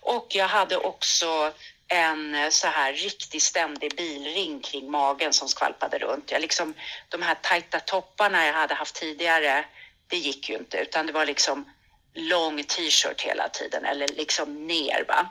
Och 0.02 0.28
jag 0.30 0.48
hade 0.48 0.78
också 0.78 1.52
en 1.88 2.52
så 2.52 2.68
här 2.68 2.94
riktig 2.94 3.42
ständig 3.42 3.96
bilring 3.98 4.60
kring 4.60 4.92
magen 4.92 5.34
som 5.34 5.48
skvalpade 5.48 5.98
runt. 6.00 6.32
Jag 6.32 6.42
liksom, 6.42 6.74
de 7.10 7.22
här 7.22 7.36
tajta 7.42 7.80
topparna 7.80 8.46
jag 8.46 8.54
hade 8.54 8.74
haft 8.74 8.96
tidigare, 8.96 9.66
det 10.08 10.18
gick 10.18 10.50
ju 10.50 10.56
inte, 10.58 10.78
utan 10.78 11.06
det 11.06 11.14
var 11.14 11.26
liksom 11.26 11.66
lång 12.14 12.64
t-shirt 12.64 13.22
hela 13.22 13.50
tiden 13.50 13.86
eller 13.86 14.08
liksom 14.08 14.68
ner. 14.68 15.06
Va? 15.08 15.30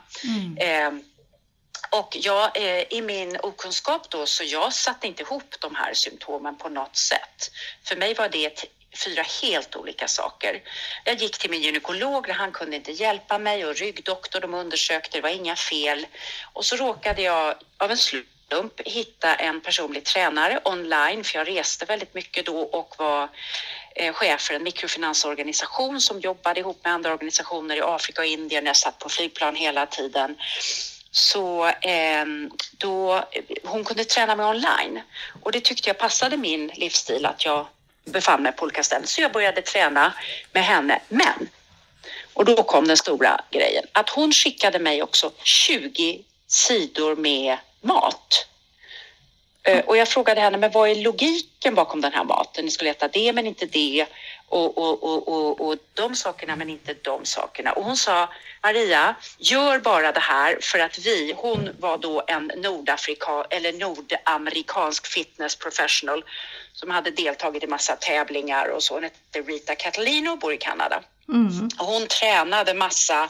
Eh, 0.57 0.91
och 1.89 2.17
jag, 2.19 2.57
eh, 2.57 2.83
i 2.89 3.01
min 3.01 3.37
okunskap 3.43 4.09
då, 4.09 4.25
så 4.25 4.43
jag 4.43 4.73
satte 4.73 5.07
inte 5.07 5.23
ihop 5.23 5.55
de 5.59 5.75
här 5.75 5.93
symptomen 5.93 6.57
på 6.57 6.69
något 6.69 6.95
sätt. 6.95 7.51
För 7.83 7.95
mig 7.95 8.13
var 8.13 8.29
det 8.29 8.65
fyra 9.05 9.23
helt 9.41 9.75
olika 9.75 10.07
saker. 10.07 10.61
Jag 11.05 11.15
gick 11.15 11.37
till 11.37 11.49
min 11.49 11.61
gynekolog, 11.61 12.29
han 12.29 12.51
kunde 12.51 12.75
inte 12.75 12.91
hjälpa 12.91 13.37
mig 13.37 13.65
och 13.65 13.75
ryggdoktor, 13.75 14.39
de 14.39 14.53
undersökte, 14.53 15.17
det 15.17 15.21
var 15.21 15.29
inga 15.29 15.55
fel. 15.55 16.07
Och 16.53 16.65
så 16.65 16.75
råkade 16.75 17.21
jag 17.21 17.55
av 17.77 17.91
en 17.91 17.97
slump 17.97 18.81
hitta 18.85 19.35
en 19.35 19.61
personlig 19.61 20.05
tränare 20.05 20.59
online, 20.65 21.23
för 21.23 21.37
jag 21.37 21.47
reste 21.47 21.85
väldigt 21.85 22.13
mycket 22.13 22.45
då 22.45 22.61
och 22.61 22.95
var 22.97 23.29
eh, 23.95 24.13
chef 24.13 24.41
för 24.41 24.53
en 24.53 24.63
mikrofinansorganisation 24.63 26.01
som 26.01 26.19
jobbade 26.19 26.59
ihop 26.59 26.79
med 26.83 26.93
andra 26.93 27.13
organisationer 27.13 27.75
i 27.75 27.81
Afrika 27.81 28.21
och 28.21 28.27
Indien. 28.27 28.65
Jag 28.65 28.77
satt 28.77 28.99
på 28.99 29.09
flygplan 29.09 29.55
hela 29.55 29.85
tiden. 29.85 30.35
Så 31.11 31.67
eh, 31.67 32.25
då, 32.71 33.23
hon 33.63 33.83
kunde 33.83 34.05
träna 34.05 34.35
mig 34.35 34.45
online 34.45 35.01
och 35.43 35.51
det 35.51 35.61
tyckte 35.61 35.89
jag 35.89 35.97
passade 35.97 36.37
min 36.37 36.67
livsstil 36.67 37.25
att 37.25 37.45
jag 37.45 37.67
befann 38.05 38.43
mig 38.43 38.51
på 38.51 38.63
olika 38.63 38.83
ställen. 38.83 39.07
Så 39.07 39.21
jag 39.21 39.31
började 39.31 39.61
träna 39.61 40.13
med 40.51 40.63
henne. 40.63 40.99
Men, 41.07 41.49
och 42.33 42.45
då 42.45 42.63
kom 42.63 42.87
den 42.87 42.97
stora 42.97 43.41
grejen, 43.51 43.85
att 43.91 44.09
hon 44.09 44.31
skickade 44.31 44.79
mig 44.79 45.03
också 45.03 45.31
20 45.43 46.23
sidor 46.47 47.15
med 47.15 47.57
mat. 47.81 48.47
Eh, 49.63 49.79
och 49.79 49.97
jag 49.97 50.07
frågade 50.07 50.41
henne, 50.41 50.57
men 50.57 50.71
vad 50.71 50.89
är 50.89 50.95
logiken 50.95 51.75
bakom 51.75 52.01
den 52.01 52.13
här 52.13 52.23
maten? 52.23 52.65
Ni 52.65 52.71
skulle 52.71 52.89
äta 52.89 53.07
det 53.07 53.33
men 53.33 53.47
inte 53.47 53.65
det 53.65 54.05
och, 54.51 54.77
och, 54.77 55.03
och, 55.03 55.27
och, 55.27 55.67
och 55.67 55.77
de 55.93 56.15
sakerna 56.15 56.55
men 56.55 56.69
inte 56.69 56.93
de 56.93 57.25
sakerna. 57.25 57.71
Och 57.71 57.83
hon 57.83 57.97
sa, 57.97 58.29
Maria, 58.63 59.15
gör 59.37 59.79
bara 59.79 60.11
det 60.11 60.19
här 60.19 60.57
för 60.61 60.79
att 60.79 60.99
vi, 60.99 61.33
hon 61.37 61.69
var 61.79 61.97
då 61.97 62.23
en 62.27 62.51
Nordafrika 62.57 63.45
eller 63.49 63.73
nordamerikansk 63.73 65.07
fitness 65.07 65.55
professional 65.55 66.23
som 66.73 66.89
hade 66.89 67.11
deltagit 67.11 67.63
i 67.63 67.67
massa 67.67 67.95
tävlingar 67.95 68.67
och 68.67 68.83
så. 68.83 68.93
Hon 68.93 69.03
hette 69.03 69.41
Rita 69.41 69.75
Catalino 69.75 70.29
och 70.29 70.39
bor 70.39 70.53
i 70.53 70.57
Kanada. 70.57 71.03
Och 71.79 71.85
hon 71.85 72.07
tränade 72.07 72.73
massa 72.73 73.29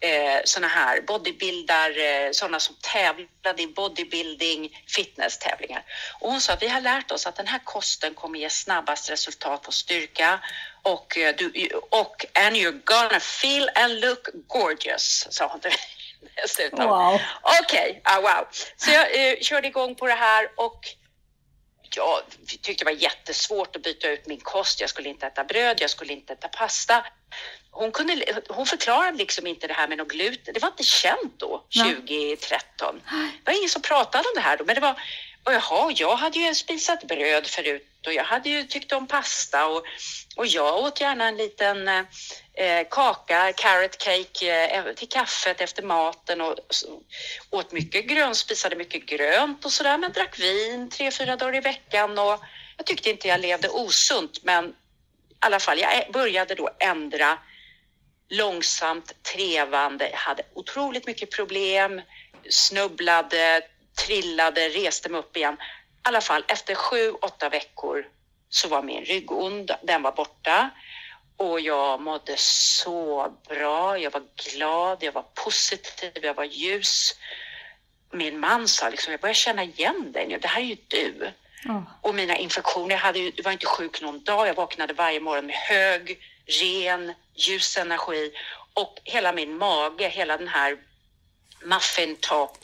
eh, 0.00 0.40
såna 0.44 0.66
här 0.66 1.00
bodybuildar, 1.00 1.90
eh, 1.98 2.30
sådana 2.32 2.60
som 2.60 2.76
tävlade 2.80 3.62
i 3.62 3.66
bodybuilding, 3.66 4.84
fitness-tävlingar. 4.96 5.82
Och 6.20 6.30
hon 6.30 6.40
sa 6.40 6.52
att 6.52 6.62
vi 6.62 6.68
har 6.68 6.80
lärt 6.80 7.10
oss 7.10 7.26
att 7.26 7.36
den 7.36 7.46
här 7.46 7.60
kosten 7.64 8.14
kommer 8.14 8.38
ge 8.38 8.50
snabbast 8.50 9.10
resultat 9.10 9.62
på 9.62 9.72
styrka 9.72 10.40
och, 10.82 11.18
eh, 11.18 11.34
du, 11.36 11.70
och 11.90 12.26
and 12.34 12.56
you're 12.56 12.80
gonna 12.84 13.20
feel 13.20 13.70
and 13.74 14.00
look 14.00 14.28
gorgeous, 14.46 15.26
sa 15.30 15.46
hon 15.46 15.60
till 15.60 15.70
mig 15.70 15.78
dessutom. 16.42 16.88
Wow. 16.88 17.20
Okej, 17.62 18.00
ah, 18.04 18.20
wow. 18.20 18.48
Så 18.76 18.90
jag 18.90 19.30
eh, 19.30 19.38
körde 19.40 19.68
igång 19.68 19.94
på 19.94 20.06
det 20.06 20.14
här 20.14 20.50
och 20.56 20.88
jag 21.96 22.20
tyckte 22.62 22.84
det 22.84 22.90
var 22.90 23.02
jättesvårt 23.02 23.76
att 23.76 23.82
byta 23.82 24.08
ut 24.08 24.26
min 24.26 24.40
kost. 24.40 24.80
Jag 24.80 24.90
skulle 24.90 25.08
inte 25.08 25.26
äta 25.26 25.44
bröd, 25.44 25.76
jag 25.80 25.90
skulle 25.90 26.12
inte 26.12 26.32
äta 26.32 26.48
pasta. 26.48 27.04
Hon, 27.78 27.92
kunde, 27.92 28.42
hon 28.48 28.66
förklarade 28.66 29.18
liksom 29.18 29.46
inte 29.46 29.66
det 29.66 29.74
här 29.74 29.88
med 29.88 29.98
något 29.98 30.08
gluten. 30.08 30.54
Det 30.54 30.60
var 30.60 30.68
inte 30.68 30.84
känt 30.84 31.34
då, 31.36 31.64
Nej. 31.76 31.94
2013. 31.94 33.02
Det 33.44 33.50
var 33.50 33.58
ingen 33.58 33.68
som 33.68 33.82
pratade 33.82 34.24
om 34.28 34.34
det 34.34 34.40
här 34.40 34.56
då. 34.56 34.64
Men 34.64 34.74
det 34.74 34.80
var, 34.80 35.00
och 35.44 35.52
jaha, 35.52 35.92
jag 35.96 36.16
hade 36.16 36.38
ju 36.38 36.54
spisat 36.54 37.04
bröd 37.04 37.46
förut 37.46 38.06
och 38.06 38.12
jag 38.12 38.24
hade 38.24 38.48
ju 38.48 38.64
tyckt 38.64 38.92
om 38.92 39.06
pasta 39.06 39.66
och, 39.66 39.84
och 40.36 40.46
jag 40.46 40.76
åt 40.76 41.00
gärna 41.00 41.28
en 41.28 41.36
liten 41.36 41.88
eh, 41.88 42.86
kaka, 42.90 43.52
carrot 43.52 43.98
cake 43.98 44.66
eh, 44.66 44.94
till 44.94 45.08
kaffet 45.08 45.60
efter 45.60 45.82
maten 45.82 46.40
och 46.40 46.56
så, 46.70 47.00
åt 47.50 47.72
mycket 47.72 48.06
grönt, 48.06 48.36
spisade 48.36 48.76
mycket 48.76 49.06
grönt 49.06 49.64
och 49.64 49.72
sådär 49.72 49.98
men 49.98 50.12
drack 50.12 50.38
vin 50.38 50.90
tre, 50.90 51.10
fyra 51.10 51.36
dagar 51.36 51.56
i 51.56 51.60
veckan 51.60 52.18
och 52.18 52.40
jag 52.76 52.86
tyckte 52.86 53.10
inte 53.10 53.28
jag 53.28 53.40
levde 53.40 53.68
osunt 53.68 54.42
men 54.42 54.74
i 55.40 55.46
alla 55.46 55.60
fall, 55.60 55.78
jag 55.78 56.12
började 56.12 56.54
då 56.54 56.70
ändra 56.78 57.38
långsamt, 58.28 59.22
trevande. 59.22 60.10
Hade 60.14 60.42
otroligt 60.54 61.06
mycket 61.06 61.30
problem, 61.30 62.00
snubblade, 62.50 63.62
trillade, 64.06 64.68
reste 64.68 65.08
mig 65.08 65.18
upp 65.18 65.36
igen. 65.36 65.54
I 65.54 65.58
alla 66.02 66.20
fall, 66.20 66.44
efter 66.48 66.74
sju, 66.74 67.10
åtta 67.12 67.48
veckor 67.48 68.06
så 68.48 68.68
var 68.68 68.82
min 68.82 69.04
rygg 69.04 69.32
ond. 69.32 69.70
Den 69.82 70.02
var 70.02 70.12
borta 70.12 70.70
och 71.36 71.60
jag 71.60 72.00
mådde 72.00 72.34
så 72.36 73.32
bra. 73.48 73.98
Jag 73.98 74.10
var 74.10 74.22
glad, 74.52 75.02
jag 75.02 75.12
var 75.12 75.24
positiv, 75.34 76.10
jag 76.22 76.34
var 76.34 76.44
ljus. 76.44 77.14
Min 78.12 78.40
man 78.40 78.68
sa 78.68 78.88
liksom, 78.88 79.10
jag 79.10 79.20
börjar 79.20 79.34
känna 79.34 79.64
igen 79.64 80.12
dig 80.12 80.26
nu. 80.28 80.38
Det 80.38 80.48
här 80.48 80.60
är 80.60 80.64
ju 80.64 80.76
du. 80.88 81.32
Åh. 81.68 81.82
Och 82.02 82.14
mina 82.14 82.36
infektioner, 82.36 82.90
jag, 82.90 82.98
hade, 82.98 83.18
ju- 83.18 83.32
jag 83.36 83.44
var 83.44 83.52
inte 83.52 83.66
sjuk 83.66 84.00
någon 84.00 84.24
dag. 84.24 84.48
Jag 84.48 84.54
vaknade 84.54 84.92
varje 84.94 85.20
morgon 85.20 85.46
med 85.46 85.54
hög, 85.56 86.18
ren, 86.62 87.14
ljus 87.34 87.76
energi. 87.76 88.32
Och 88.74 88.98
hela 89.04 89.32
min 89.32 89.56
mage, 89.58 90.08
hela 90.08 90.36
den 90.36 90.48
här 90.48 90.76
muffin 91.64 92.16
top, 92.20 92.58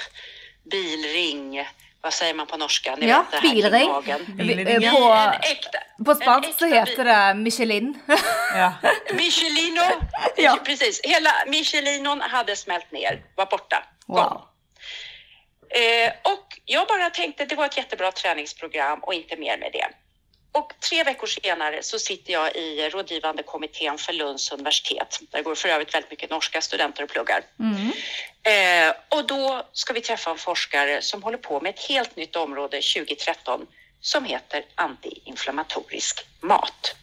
bilring, 0.70 1.68
vad 2.00 2.12
säger 2.12 2.34
man 2.34 2.46
på 2.46 2.56
norska? 2.56 2.96
Ni 2.96 3.06
Ja, 3.08 3.18
vet 3.22 3.30
det 3.30 3.36
här 3.36 3.42
kring 3.42 3.54
bilring. 3.62 3.88
magen. 3.88 4.20
Vi- 4.38 4.74
En 4.74 4.94
På, 4.94 5.32
äkta, 5.42 5.78
på 6.04 6.14
spansk 6.14 6.58
så 6.58 6.66
heter 6.66 7.04
det 7.04 7.34
Michelin. 7.34 7.98
Ja. 8.54 8.72
Michelino, 9.14 9.82
Ja. 10.36 10.58
precis. 10.64 11.00
Hela 11.04 11.30
Michelinon 11.46 12.20
hade 12.20 12.56
smält 12.56 12.92
ner, 12.92 13.22
var 13.36 13.46
borta. 13.46 13.84
Wow. 14.06 14.42
Eh, 15.70 16.12
och 16.32 16.60
jag 16.64 16.88
bara 16.88 17.10
tänkte 17.10 17.44
det 17.44 17.54
var 17.56 17.66
ett 17.66 17.76
jättebra 17.76 18.12
träningsprogram 18.12 18.98
och 19.02 19.14
inte 19.14 19.36
mer 19.36 19.58
med 19.58 19.72
det. 19.72 19.88
Och 20.58 20.72
tre 20.88 21.04
veckor 21.04 21.26
senare 21.26 21.82
så 21.82 21.98
sitter 21.98 22.32
jag 22.32 22.56
i 22.56 22.88
rådgivande 22.88 23.42
kommittén 23.42 23.98
för 23.98 24.12
Lunds 24.12 24.52
universitet. 24.52 25.20
Där 25.30 25.42
går 25.42 25.54
för 25.54 25.68
övrigt 25.68 25.94
väldigt 25.94 26.10
mycket 26.10 26.30
norska 26.30 26.60
studenter 26.60 27.02
och 27.02 27.10
pluggar. 27.10 27.42
Mm. 27.58 27.92
Eh, 28.42 28.94
och 29.08 29.26
då 29.26 29.66
ska 29.72 29.92
vi 29.92 30.00
träffa 30.00 30.30
en 30.30 30.38
forskare 30.38 31.02
som 31.02 31.22
håller 31.22 31.38
på 31.38 31.60
med 31.60 31.70
ett 31.70 31.88
helt 31.88 32.16
nytt 32.16 32.36
område 32.36 32.76
2013 32.76 33.66
som 34.00 34.24
heter 34.24 34.64
antiinflammatorisk 34.74 36.26
mat. 36.40 36.96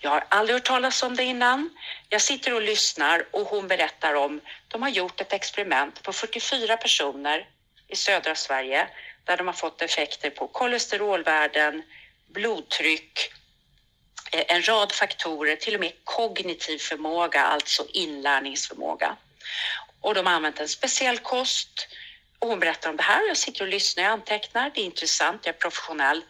Jag 0.00 0.10
har 0.10 0.24
aldrig 0.28 0.54
hört 0.54 0.64
talas 0.64 1.02
om 1.02 1.16
det 1.16 1.24
innan. 1.24 1.70
Jag 2.08 2.20
sitter 2.20 2.54
och 2.54 2.62
lyssnar 2.62 3.26
och 3.30 3.46
hon 3.46 3.68
berättar 3.68 4.14
om, 4.14 4.40
de 4.68 4.82
har 4.82 4.88
gjort 4.88 5.20
ett 5.20 5.32
experiment 5.32 6.02
på 6.02 6.12
44 6.12 6.76
personer 6.76 7.48
i 7.88 7.96
södra 7.96 8.34
Sverige 8.34 8.86
där 9.24 9.36
de 9.36 9.46
har 9.46 9.54
fått 9.54 9.82
effekter 9.82 10.30
på 10.30 10.46
kolesterolvärden, 10.46 11.82
blodtryck, 12.32 13.32
eh, 14.32 14.44
en 14.48 14.68
rad 14.68 14.92
faktorer, 14.92 15.56
till 15.56 15.74
och 15.74 15.80
med 15.80 15.92
kognitiv 16.04 16.78
förmåga, 16.78 17.40
alltså 17.40 17.86
inlärningsförmåga. 17.92 19.16
Och 20.00 20.14
de 20.14 20.26
har 20.26 20.32
använt 20.32 20.60
en 20.60 20.68
speciell 20.68 21.18
kost 21.18 21.88
och 22.38 22.48
hon 22.48 22.60
berättar 22.60 22.90
om 22.90 22.96
det 22.96 23.02
här. 23.02 23.28
Jag 23.28 23.36
sitter 23.36 23.62
och 23.62 23.68
lyssnar, 23.68 24.04
jag 24.04 24.12
antecknar, 24.12 24.70
det 24.74 24.80
är 24.80 24.84
intressant, 24.84 25.46
jag 25.46 25.54
är 25.54 25.58
professionell. 25.58 26.24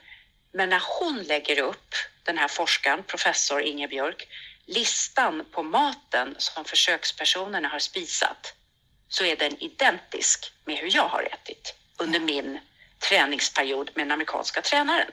Men 0.52 0.68
när 0.68 0.82
hon 0.98 1.22
lägger 1.22 1.60
upp, 1.60 1.94
den 2.22 2.38
här 2.38 2.48
forskaren, 2.48 3.02
professor 3.02 3.62
Inge 3.62 3.88
Björk, 3.88 4.28
listan 4.66 5.44
på 5.52 5.62
maten 5.62 6.34
som 6.38 6.64
försökspersonerna 6.64 7.68
har 7.68 7.78
spisat 7.78 8.54
så 9.08 9.24
är 9.24 9.36
den 9.36 9.62
identisk 9.62 10.52
med 10.64 10.76
hur 10.76 10.96
jag 10.96 11.08
har 11.08 11.22
ätit 11.22 11.74
under 11.96 12.20
min 12.20 12.60
träningsperiod 12.98 13.90
med 13.94 14.06
den 14.06 14.12
amerikanska 14.12 14.62
tränaren. 14.62 15.10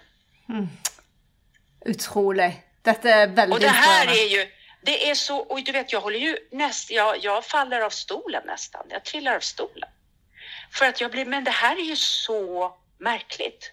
Utrolig. 1.86 2.62
Dette 2.82 3.10
er 3.10 3.28
veldig 3.28 3.54
Och 3.54 3.60
det 3.60 3.68
här 3.68 4.08
är 4.08 4.28
ju, 4.28 4.52
det 4.82 5.10
är 5.10 5.16
så, 5.16 5.38
och 5.38 5.64
du 5.64 5.72
vet 5.72 5.92
jag 5.92 6.02
håller 6.02 6.20
ju 6.20 6.38
näst, 6.52 6.92
jag, 6.92 7.24
jag 7.24 7.46
faller 7.46 7.82
av 7.82 7.90
stolen 7.90 8.44
nästan, 8.46 8.86
jag 8.90 9.06
trillar 9.06 9.36
av 9.36 9.40
stolen. 9.40 9.90
För 10.72 10.86
att 10.86 11.02
jag 11.02 11.12
blir, 11.12 11.26
men 11.26 11.44
det 11.44 11.52
här 11.52 11.76
är 11.76 11.84
ju 11.84 11.96
så 11.96 12.74
märkligt. 12.98 13.72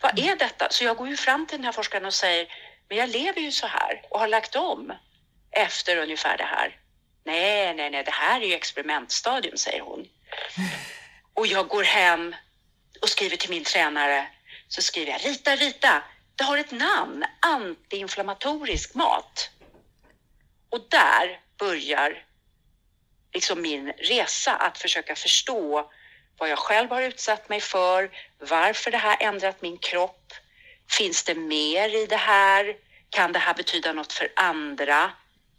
Vad 0.00 0.18
är 0.18 0.36
detta? 0.36 0.68
Så 0.70 0.84
jag 0.84 0.96
går 0.96 1.08
ju 1.08 1.16
fram 1.16 1.46
till 1.46 1.58
den 1.58 1.64
här 1.64 1.72
forskaren 1.72 2.04
och 2.04 2.14
säger, 2.14 2.46
men 2.88 2.98
jag 2.98 3.08
lever 3.08 3.40
ju 3.40 3.52
så 3.52 3.66
här 3.66 4.02
och 4.10 4.20
har 4.20 4.28
lagt 4.28 4.56
om 4.56 4.92
efter 5.50 5.96
ungefär 5.96 6.36
det 6.36 6.44
här. 6.44 6.76
Nej, 7.24 7.74
nej, 7.74 7.90
nej, 7.90 8.04
det 8.04 8.10
här 8.10 8.40
är 8.40 8.46
ju 8.46 8.54
experimentstadium, 8.54 9.56
säger 9.56 9.80
hon. 9.80 10.08
Och 11.34 11.46
jag 11.46 11.68
går 11.68 11.82
hem 11.82 12.34
och 13.02 13.08
skriver 13.08 13.36
till 13.36 13.50
min 13.50 13.64
tränare. 13.64 14.26
Så 14.74 14.82
skriver 14.82 15.12
jag, 15.12 15.24
Rita, 15.24 15.56
Rita, 15.56 16.02
det 16.36 16.44
har 16.44 16.58
ett 16.58 16.70
namn, 16.70 17.24
antiinflammatorisk 17.40 18.94
mat. 18.94 19.50
Och 20.70 20.80
där 20.88 21.40
börjar 21.58 22.24
liksom 23.32 23.62
min 23.62 23.92
resa 23.92 24.56
att 24.56 24.78
försöka 24.78 25.16
förstå 25.16 25.90
vad 26.38 26.48
jag 26.48 26.58
själv 26.58 26.90
har 26.90 27.02
utsatt 27.02 27.48
mig 27.48 27.60
för, 27.60 28.10
varför 28.38 28.90
det 28.90 28.98
här 28.98 29.16
ändrat 29.20 29.62
min 29.62 29.78
kropp. 29.78 30.32
Finns 30.90 31.24
det 31.24 31.34
mer 31.34 32.02
i 32.02 32.06
det 32.06 32.16
här? 32.16 32.76
Kan 33.10 33.32
det 33.32 33.38
här 33.38 33.54
betyda 33.54 33.92
något 33.92 34.12
för 34.12 34.32
andra? 34.36 35.12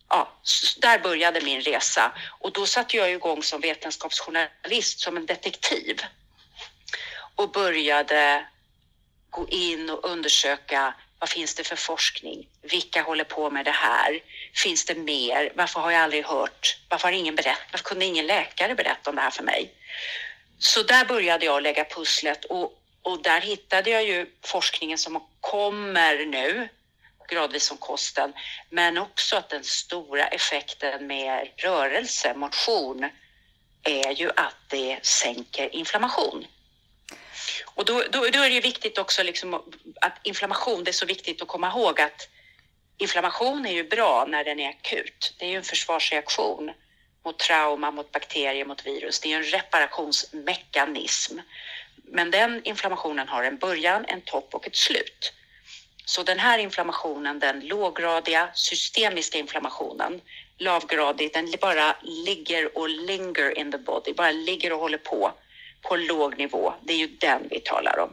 Ja, 0.10 0.32
där 0.77 1.00
började 1.00 1.41
min 1.41 1.62
resa 1.62 2.12
och 2.39 2.51
då 2.51 2.65
satte 2.65 2.98
jag 2.98 3.12
igång 3.12 3.43
som 3.43 3.62
vetenskapsjournalist, 3.62 5.00
som 5.00 5.17
en 5.17 5.25
detektiv 5.25 6.01
och 7.36 7.51
började 7.51 8.48
gå 9.34 9.48
in 9.50 9.90
och 9.90 10.06
undersöka 10.10 10.94
vad 11.20 11.30
finns 11.30 11.56
det 11.56 11.63
för 11.63 11.75
forskning? 11.75 12.48
Vilka 12.62 13.02
håller 13.02 13.24
på 13.24 13.50
med 13.50 13.66
det 13.66 13.72
här? 13.72 14.20
Finns 14.54 14.86
det 14.86 14.96
mer? 14.96 15.52
Varför 15.56 15.80
har 15.80 15.92
jag 15.92 16.02
aldrig 16.02 16.25
hört? 16.25 16.78
Varför 16.90 17.08
har 17.08 17.13
ingen 17.13 17.36
berätt, 17.36 17.68
Varför 17.72 17.86
kunde 17.86 18.06
ingen 18.06 18.28
läkare 18.28 18.75
berätta 18.75 19.10
om 19.10 19.16
det 19.16 19.22
här 19.22 19.32
för 19.32 19.44
mig? 19.44 19.74
Så 20.60 20.84
där 20.84 21.06
började 21.06 21.46
jag 21.46 21.64
lägga 21.64 21.86
pusslet 21.86 22.46
och, 22.46 22.81
och 23.01 23.22
där 23.22 23.42
hittade 23.42 23.90
jag 23.90 24.03
ju 24.03 24.25
forskningen 24.42 24.98
som 24.98 25.24
kommer 25.42 26.25
nu 26.25 26.70
gradvis 27.29 27.66
som 27.66 27.77
kosten, 27.77 28.34
men 28.70 28.98
också 28.98 29.36
att 29.36 29.50
den 29.50 29.64
stora 29.64 30.27
effekten 30.27 31.07
med 31.07 31.50
rörelse, 31.57 32.34
motion, 32.36 33.10
är 33.84 34.12
ju 34.12 34.29
att 34.36 34.55
det 34.68 35.00
sänker 35.05 35.75
inflammation. 35.75 36.46
Och 37.75 37.86
då, 37.86 38.03
då, 38.12 38.20
då 38.20 38.24
är 38.24 38.50
det 38.50 38.55
ju 38.55 38.62
viktigt 38.62 38.98
också 38.98 39.24
liksom 39.24 39.53
att 40.01 40.20
inflammation, 40.24 40.83
det 40.83 40.92
är 40.92 40.94
så 40.94 41.05
viktigt 41.05 41.42
att 41.42 41.48
komma 41.48 41.68
ihåg 41.68 42.01
att 42.01 42.29
inflammation 42.98 43.66
är 43.66 43.74
ju 43.74 43.83
bra 43.83 44.25
när 44.27 44.44
den 44.44 44.59
är 44.59 44.70
akut. 44.70 45.36
Det 45.40 45.46
är 45.46 45.50
ju 45.50 45.55
en 45.55 45.64
försvarsreaktion 45.64 46.72
mot 47.25 47.40
trauma, 47.40 47.92
mot 47.92 48.12
bakterier, 48.12 48.66
mot 48.66 48.86
virus. 48.86 49.20
Det 49.20 49.33
är 49.33 49.38
en 49.38 49.44
reparationsmekanism. 49.44 51.40
Men 52.03 52.31
den 52.31 52.62
inflammationen 52.64 53.27
har 53.27 53.44
en 53.44 53.57
början, 53.57 54.05
en 54.07 54.22
topp 54.22 54.55
och 54.55 54.68
ett 54.68 54.75
slut. 54.75 55.33
Så 56.05 56.24
den 56.24 56.40
här 56.40 56.57
inflammationen, 56.57 57.40
den 57.40 57.59
låggradiga 57.59 58.50
systemiska 58.53 59.38
inflammationen, 59.38 60.22
lavgradig, 60.57 61.33
den 61.33 61.53
bara 61.62 61.96
ligger 62.01 62.77
och 62.77 62.90
linger 62.90 63.57
in 63.57 63.72
the 63.72 63.77
body, 63.77 64.14
bara 64.14 64.31
ligger 64.31 64.74
och 64.74 64.79
håller 64.79 64.98
på 64.98 65.33
på 65.83 65.96
låg 65.96 66.37
nivå. 66.37 66.74
Det 66.81 66.93
är 66.93 66.98
ju 66.98 67.07
den 67.07 67.48
vi 67.50 67.59
talar 67.59 68.00
om. 68.00 68.09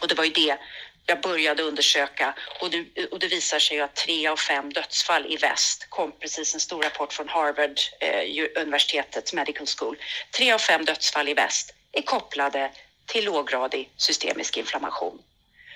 Och 0.00 0.08
det 0.08 0.14
var 0.14 0.24
ju 0.24 0.30
det 0.30 0.58
jag 1.06 1.20
började 1.20 1.62
undersöka 1.62 2.34
och 2.60 2.70
det, 2.70 3.06
och 3.10 3.18
det 3.18 3.28
visar 3.28 3.58
sig 3.58 3.76
ju 3.76 3.82
att 3.82 3.96
tre 3.96 4.26
av 4.26 4.36
fem 4.36 4.72
dödsfall 4.72 5.26
i 5.26 5.36
väst 5.36 5.86
kom 5.88 6.12
precis 6.20 6.54
en 6.54 6.60
stor 6.60 6.82
rapport 6.82 7.12
från 7.12 7.28
Harvard 7.28 7.78
eh, 8.00 8.62
universitetets 8.62 9.32
medical 9.32 9.66
school. 9.78 9.96
Tre 10.36 10.52
av 10.52 10.58
fem 10.58 10.84
dödsfall 10.84 11.28
i 11.28 11.34
väst 11.34 11.74
är 11.92 12.02
kopplade 12.02 12.70
till 13.06 13.24
låggradig 13.24 13.90
systemisk 13.96 14.56
inflammation. 14.56 15.18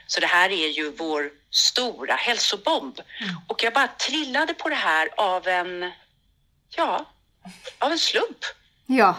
Så 0.06 0.20
det 0.20 0.26
här 0.26 0.50
är 0.50 0.68
ju 0.68 0.90
vår 0.90 1.30
stora 1.50 2.14
hälsobomb. 2.14 3.00
Och 3.48 3.62
jag 3.62 3.72
bara 3.72 3.88
trillade 3.88 4.54
på 4.54 4.68
det 4.68 4.74
här 4.74 5.08
av 5.16 5.48
en, 5.48 5.92
ja, 6.76 7.06
av 7.78 7.92
en 7.92 7.98
slump. 7.98 8.38
Ja. 8.86 9.16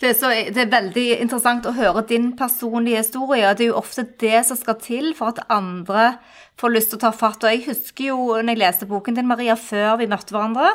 Det 0.00 0.08
er, 0.08 0.14
så, 0.16 0.30
det 0.32 0.62
er 0.62 0.72
veldig 0.72 1.06
interessant 1.20 1.66
å 1.68 1.74
høre 1.76 2.00
din 2.08 2.30
personlige 2.36 3.02
historie. 3.02 3.44
og 3.44 3.58
Det 3.58 3.66
er 3.66 3.68
jo 3.68 3.80
ofte 3.82 4.06
det 4.22 4.38
som 4.48 4.56
skal 4.56 4.78
til 4.80 5.10
for 5.16 5.34
at 5.34 5.42
andre 5.52 6.14
får 6.60 6.72
lyst 6.72 6.92
til 6.94 7.00
å 7.00 7.04
ta 7.04 7.10
fatt. 7.12 7.44
Og 7.44 7.52
jeg 7.52 7.66
husker 7.66 8.06
jo 8.08 8.18
når 8.38 8.54
jeg 8.54 8.62
leste 8.62 8.88
boken 8.88 9.18
din, 9.18 9.28
Maria, 9.28 9.58
før 9.60 9.98
vi 10.00 10.08
møtte 10.08 10.32
hverandre, 10.32 10.72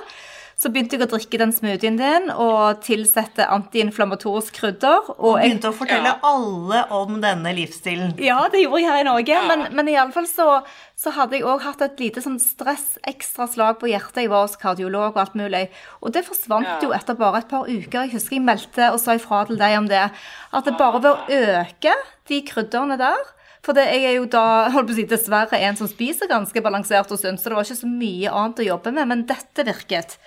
så 0.58 0.70
begynte 0.72 0.96
jeg 0.98 1.04
å 1.04 1.10
drikke 1.12 1.38
den 1.42 1.52
smoothien 1.52 1.98
din 2.00 2.30
og 2.32 2.80
tilsette 2.86 3.44
antiinflammatorisk 3.52 4.54
krydder. 4.56 5.10
Og 5.18 5.20
Og 5.20 5.40
jeg, 5.42 5.50
begynte 5.52 5.70
å 5.72 5.76
fortelle 5.76 6.06
Ja. 6.06 6.16
alle 6.24 6.86
om 6.92 7.20
denne 7.22 7.52
livsstilen. 7.58 8.14
ja, 8.24 8.48
det 8.50 8.62
gjorde 8.64 8.80
jeg 8.82 8.90
her 8.90 9.00
i 9.00 9.04
Norge, 9.04 9.28
Ja. 9.36 9.48
men, 9.48 9.68
men 9.76 9.88
i 9.90 9.96
alle 9.96 10.12
fall 10.16 10.26
så, 10.28 10.64
så 10.96 11.12
hadde 11.12 11.34
jeg 11.38 11.44
òg 11.44 11.62
hatt 11.62 11.82
et 11.82 12.00
lite 12.00 12.22
sånn 12.24 12.40
stress, 12.40 12.98
ekstra 13.06 13.48
slag 13.52 13.80
på 13.80 13.88
hjertet. 13.92 14.24
Jeg 14.24 14.30
var 14.30 14.48
hos 14.48 14.56
kardiolog 14.56 15.12
og 15.16 15.18
alt 15.18 15.36
mulig. 15.36 15.70
Og 16.02 16.14
det 16.14 16.26
forsvant 16.26 16.66
Ja. 16.66 16.80
jo 16.82 16.92
etter 16.94 17.16
bare 17.16 17.38
et 17.40 17.50
par 17.50 17.66
uker. 17.68 18.06
Jeg 18.08 18.12
husker 18.14 18.36
jeg 18.38 18.46
meldte 18.46 18.92
og 18.94 19.00
sa 19.00 19.12
ifra 19.16 19.46
til 19.48 19.58
deg 19.58 19.78
om 19.78 19.88
det. 19.88 20.10
At 20.54 20.64
det 20.66 20.78
bare 20.78 21.02
ved 21.02 21.12
å 21.12 21.28
øke 21.30 21.94
de 22.28 22.42
krydderne 22.42 22.98
der 22.98 23.18
For 23.66 23.74
det, 23.74 23.88
jeg 23.90 24.04
er 24.12 24.18
jo 24.20 24.28
da 24.30 24.70
holdt 24.70 24.92
på 24.92 24.94
å 24.94 24.98
si, 25.00 25.08
dessverre 25.10 25.58
en 25.66 25.78
som 25.80 25.90
spiser 25.90 26.30
ganske 26.30 26.62
balansert 26.62 27.10
og 27.12 27.18
sunt, 27.18 27.42
så 27.42 27.50
det 27.50 27.58
var 27.58 27.66
ikke 27.66 27.80
så 27.80 27.90
mye 27.90 28.30
annet 28.30 28.62
å 28.62 28.68
jobbe 28.68 28.94
med, 28.94 29.10
men 29.10 29.24
dette 29.26 29.66
virket. 29.66 30.20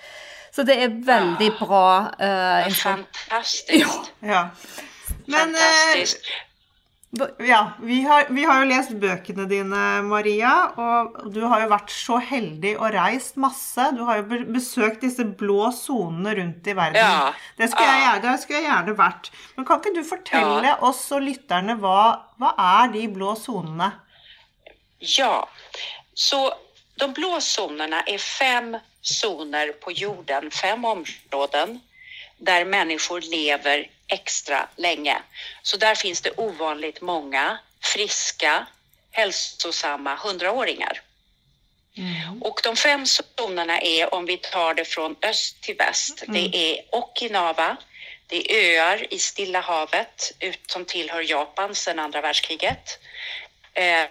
Så 0.51 0.65
det 0.67 0.75
er 0.83 0.91
veldig 1.07 1.47
bra. 1.59 1.85
eh, 2.19 2.67
info. 2.67 2.97
Fantastiskt. 2.97 4.11
Ja. 4.25 4.43
Men 5.29 5.55
eh, 5.55 5.61
Fantastiskt. 5.61 6.31
Ja, 7.39 7.71
vi 7.81 8.01
har, 8.05 8.25
vi 8.29 8.43
har 8.45 8.59
jo 8.61 8.67
lest 8.69 8.91
bøkene 9.01 9.47
dine, 9.49 9.79
Maria, 10.05 10.51
og 10.77 11.31
du 11.33 11.39
har 11.49 11.63
jo 11.63 11.69
vært 11.71 11.89
så 11.89 12.19
heldig 12.21 12.75
og 12.77 12.93
reist 12.93 13.35
masse. 13.41 13.87
Du 13.97 14.03
har 14.05 14.19
jo 14.19 14.27
be- 14.29 14.45
besøkt 14.53 15.01
disse 15.01 15.25
blå 15.25 15.71
sonene 15.73 16.35
rundt 16.37 16.67
i 16.69 16.75
verden. 16.77 17.01
Ja. 17.01 17.33
Det 17.57 17.69
skulle 17.71 17.87
jeg, 17.89 18.01
Ja. 18.01 18.11
gjerne- 18.13 18.21
det 18.31 18.39
skulle 18.43 18.61
jeg 18.61 18.69
gjerne 18.69 18.95
vært. 18.95 19.29
Men 19.57 19.65
kan 19.65 19.79
ikke 19.81 19.95
du 19.95 20.03
fortelle 20.03 20.75
oss 20.83 21.11
og 21.11 21.21
lytterne 21.21 21.79
hva, 21.79 22.19
hva 22.39 22.53
er 22.57 22.93
de 22.93 23.07
blå 23.07 23.33
sonene? 23.35 23.91
Ja, 24.99 25.47
så 26.15 26.51
de 26.99 27.07
blå 27.07 27.39
zonerna 27.41 28.01
är 28.05 28.17
fem 28.17 28.77
zoner 29.01 29.71
på 29.81 29.91
jorden, 29.91 30.51
fem 30.51 30.85
områden 30.85 31.79
där 32.39 32.65
människor 32.65 33.21
lever 33.21 33.89
extra 34.07 34.67
länge. 34.75 35.17
Så 35.61 35.77
där 35.77 35.95
finns 35.95 36.21
det 36.21 36.31
ovanligt 36.37 37.01
många 37.01 37.59
friska, 37.81 38.67
hälsosamma 39.11 40.15
hundraåringar. 40.15 41.01
Och 42.41 42.59
de 42.63 42.75
fem 42.75 43.05
zonerna 43.05 43.81
är, 43.81 44.13
om 44.13 44.25
vi 44.25 44.37
tar 44.37 44.73
det 44.73 44.85
från 44.85 45.15
öst 45.21 45.61
till 45.61 45.75
väst, 45.75 46.23
det 46.27 46.55
är 46.55 46.81
Okinawa, 46.91 47.77
det 48.27 48.51
är 48.51 48.79
öar 48.79 49.13
i 49.13 49.19
Stilla 49.19 49.59
havet 49.59 50.31
ut, 50.39 50.71
som 50.71 50.85
tillhör 50.85 51.21
Japan 51.21 51.75
sedan 51.75 51.99
andra 51.99 52.21
världskriget. 52.21 52.99
Eh, 53.73 54.05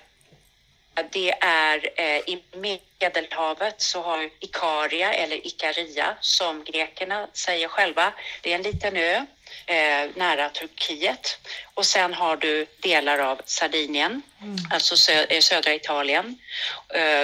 det 1.02 1.34
är 1.40 1.90
eh, 1.96 2.16
i 2.16 2.42
Medelhavet 2.52 3.80
så 3.80 4.02
har 4.02 4.30
Ikaria 4.40 5.12
eller 5.12 5.46
Ikaria 5.46 6.16
som 6.20 6.64
grekerna 6.64 7.28
säger 7.32 7.68
själva. 7.68 8.12
Det 8.42 8.50
är 8.50 8.54
en 8.54 8.62
liten 8.62 8.96
ö 8.96 9.26
eh, 9.66 10.10
nära 10.14 10.48
Turkiet 10.48 11.38
och 11.74 11.86
sen 11.86 12.14
har 12.14 12.36
du 12.36 12.66
delar 12.80 13.18
av 13.18 13.40
Sardinien, 13.44 14.22
alltså 14.70 14.96
sö 14.96 15.24
eh, 15.24 15.40
södra 15.40 15.74
Italien. 15.74 16.38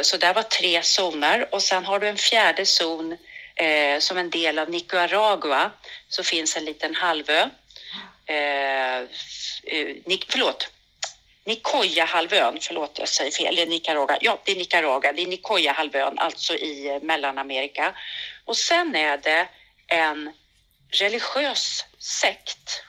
Så 0.03 0.17
där 0.17 0.35
var 0.35 0.43
tre 0.43 0.83
zoner 0.83 1.55
och 1.55 1.63
sen 1.63 1.85
har 1.85 1.99
du 1.99 2.09
en 2.09 2.17
fjärde 2.17 2.67
zon 2.67 3.17
som 3.99 4.19
en 4.19 4.31
del 4.31 4.59
av 4.59 4.71
Nicaragua 4.71 5.71
så 6.09 6.25
finns 6.25 6.57
en 6.57 6.65
liten 6.65 6.95
halvö. 6.95 7.49
Eh, 8.27 9.09
förlåt, 10.29 10.69
Nicoya-halvön, 11.47 12.59
förlåt 12.61 12.99
jag 12.99 13.09
säger 13.09 13.31
fel, 13.31 13.47
eller 13.47 13.67
Nicaragua, 13.67 14.19
ja 14.21 14.39
det 14.45 14.53
är 14.53 14.57
Nicaragua, 14.57 15.13
det 15.13 15.23
är 15.23 15.27
Nicoya-halvön, 15.27 16.19
alltså 16.19 16.55
i 16.55 16.89
eh, 16.89 17.03
Mellanamerika. 17.03 17.95
Och 18.45 18.57
sen 18.57 18.97
är 18.97 19.19
det 19.19 19.49
en 19.87 20.33
religiös 20.91 21.85
sekt 21.99 22.83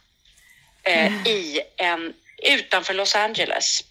eh, 0.84 1.28
i 1.28 1.62
en, 1.78 2.14
utanför 2.44 2.94
Los 2.94 3.16
Angeles. 3.16 3.84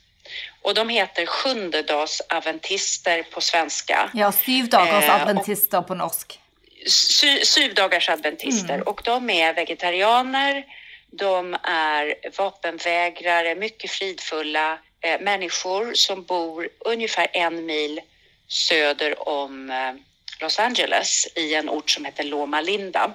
Och 0.62 0.74
de 0.74 0.88
heter 0.88 1.26
sjundedagsadventister 1.26 3.22
på 3.22 3.40
svenska. 3.40 4.10
Ja, 4.14 4.32
syv 4.32 4.68
dagars 4.68 5.04
Eh, 5.74 5.82
på 5.82 5.94
norsk. 5.94 6.40
sy, 6.86 7.44
syvdagars 7.44 8.08
adventister 8.08 8.88
och 8.88 9.00
de 9.04 9.30
är 9.30 9.54
vegetarianer, 9.54 10.64
de 11.16 11.56
är 11.62 12.14
vapenvägrare, 12.36 13.54
mycket 13.54 13.90
fridfulla 13.90 14.78
eh, 15.00 15.20
människor 15.20 15.94
som 15.94 16.24
bor 16.24 16.68
ungefär 16.80 17.28
en 17.32 17.66
mil 17.66 18.00
söder 18.48 19.28
om 19.28 19.70
eh, 19.70 19.92
Los 20.40 20.58
Angeles 20.58 21.26
i 21.34 21.54
en 21.54 21.70
ort 21.70 21.90
som 21.90 22.04
heter 22.04 22.24
Loma 22.24 22.60
Linda. 22.60 23.14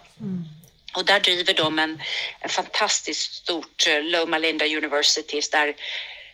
Och 0.96 1.06
där 1.06 1.20
driver 1.20 1.54
de 1.54 1.80
en, 1.80 2.02
en 2.40 2.50
fantastiskt 2.50 3.34
stort 3.34 3.88
eh, 3.88 4.04
Loma 4.04 4.38
Linda 4.38 4.66
University 4.66 5.42
där 5.52 5.76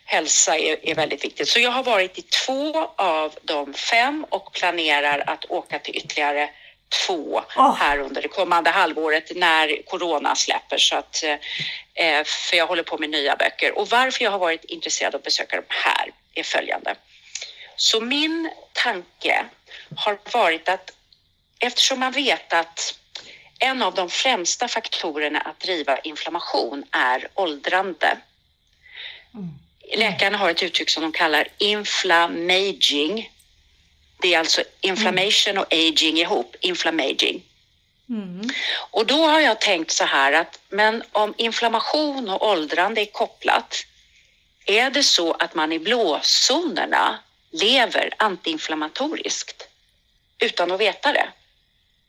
hälsa 0.05 0.57
är, 0.57 0.89
är 0.89 0.95
väldigt 0.95 1.23
viktigt. 1.23 1.47
Så 1.47 1.59
jag 1.59 1.71
har 1.71 1.83
varit 1.83 2.17
i 2.17 2.21
två 2.21 2.91
av 2.95 3.33
de 3.41 3.73
fem 3.73 4.25
och 4.29 4.53
planerar 4.53 5.23
att 5.27 5.45
åka 5.45 5.79
till 5.79 5.95
ytterligare 5.95 6.49
två 7.07 7.43
Åh. 7.57 7.75
här 7.75 7.99
under 7.99 8.21
det 8.21 8.27
kommande 8.27 8.69
halvåret 8.69 9.31
när 9.35 9.85
corona 9.85 10.35
släpper. 10.35 10.77
Så 10.77 10.95
att, 10.95 11.23
eh, 11.93 12.23
för 12.23 12.57
jag 12.57 12.67
håller 12.67 12.83
på 12.83 12.97
med 12.97 13.09
nya 13.09 13.35
böcker. 13.35 13.77
Och 13.77 13.89
varför 13.89 14.23
jag 14.23 14.31
har 14.31 14.39
varit 14.39 14.63
intresserad 14.63 15.15
av 15.15 15.19
att 15.19 15.23
besöka 15.23 15.55
de 15.55 15.65
här 15.69 16.11
är 16.33 16.43
följande. 16.43 16.95
Så 17.75 18.01
min 18.01 18.51
tanke 18.73 19.45
har 19.97 20.19
varit 20.33 20.69
att 20.69 20.91
eftersom 21.59 21.99
man 21.99 22.11
vet 22.11 22.53
att 22.53 22.99
en 23.59 23.81
av 23.81 23.93
de 23.93 24.09
främsta 24.09 24.67
faktorerna 24.67 25.39
att 25.39 25.59
driva 25.59 25.97
inflammation 25.99 26.83
är 26.91 27.27
åldrande. 27.33 28.17
Läkarna 29.95 30.37
har 30.37 30.49
ett 30.49 30.63
uttryck 30.63 30.89
som 30.89 31.03
de 31.03 31.11
kallar 31.11 31.47
inflammaging. 31.57 33.31
Det 34.25 34.33
är 34.33 34.39
alltså 34.39 34.63
inflammation 34.81 35.57
och 35.57 35.73
aging 35.73 36.17
ihop, 36.17 36.55
inflammaging. 36.59 37.43
Och 38.91 39.05
då 39.05 39.27
har 39.27 39.39
jag 39.39 39.61
tänkt 39.61 39.91
så 39.91 40.03
här 40.03 40.33
att 40.33 40.59
men 40.69 41.03
om 41.11 41.33
inflammation 41.37 42.29
och 42.29 42.47
åldrande 42.47 43.01
är 43.01 43.05
kopplat, 43.05 43.75
är 44.65 44.89
det 44.89 45.03
så 45.03 45.33
att 45.33 45.55
man 45.55 45.71
i 45.71 45.79
blåzonerna 45.79 47.19
lever 47.51 48.13
antiinflammatoriskt 48.17 49.67
utan 50.39 50.71
att 50.71 50.79
veta 50.79 51.13
det? 51.13 51.27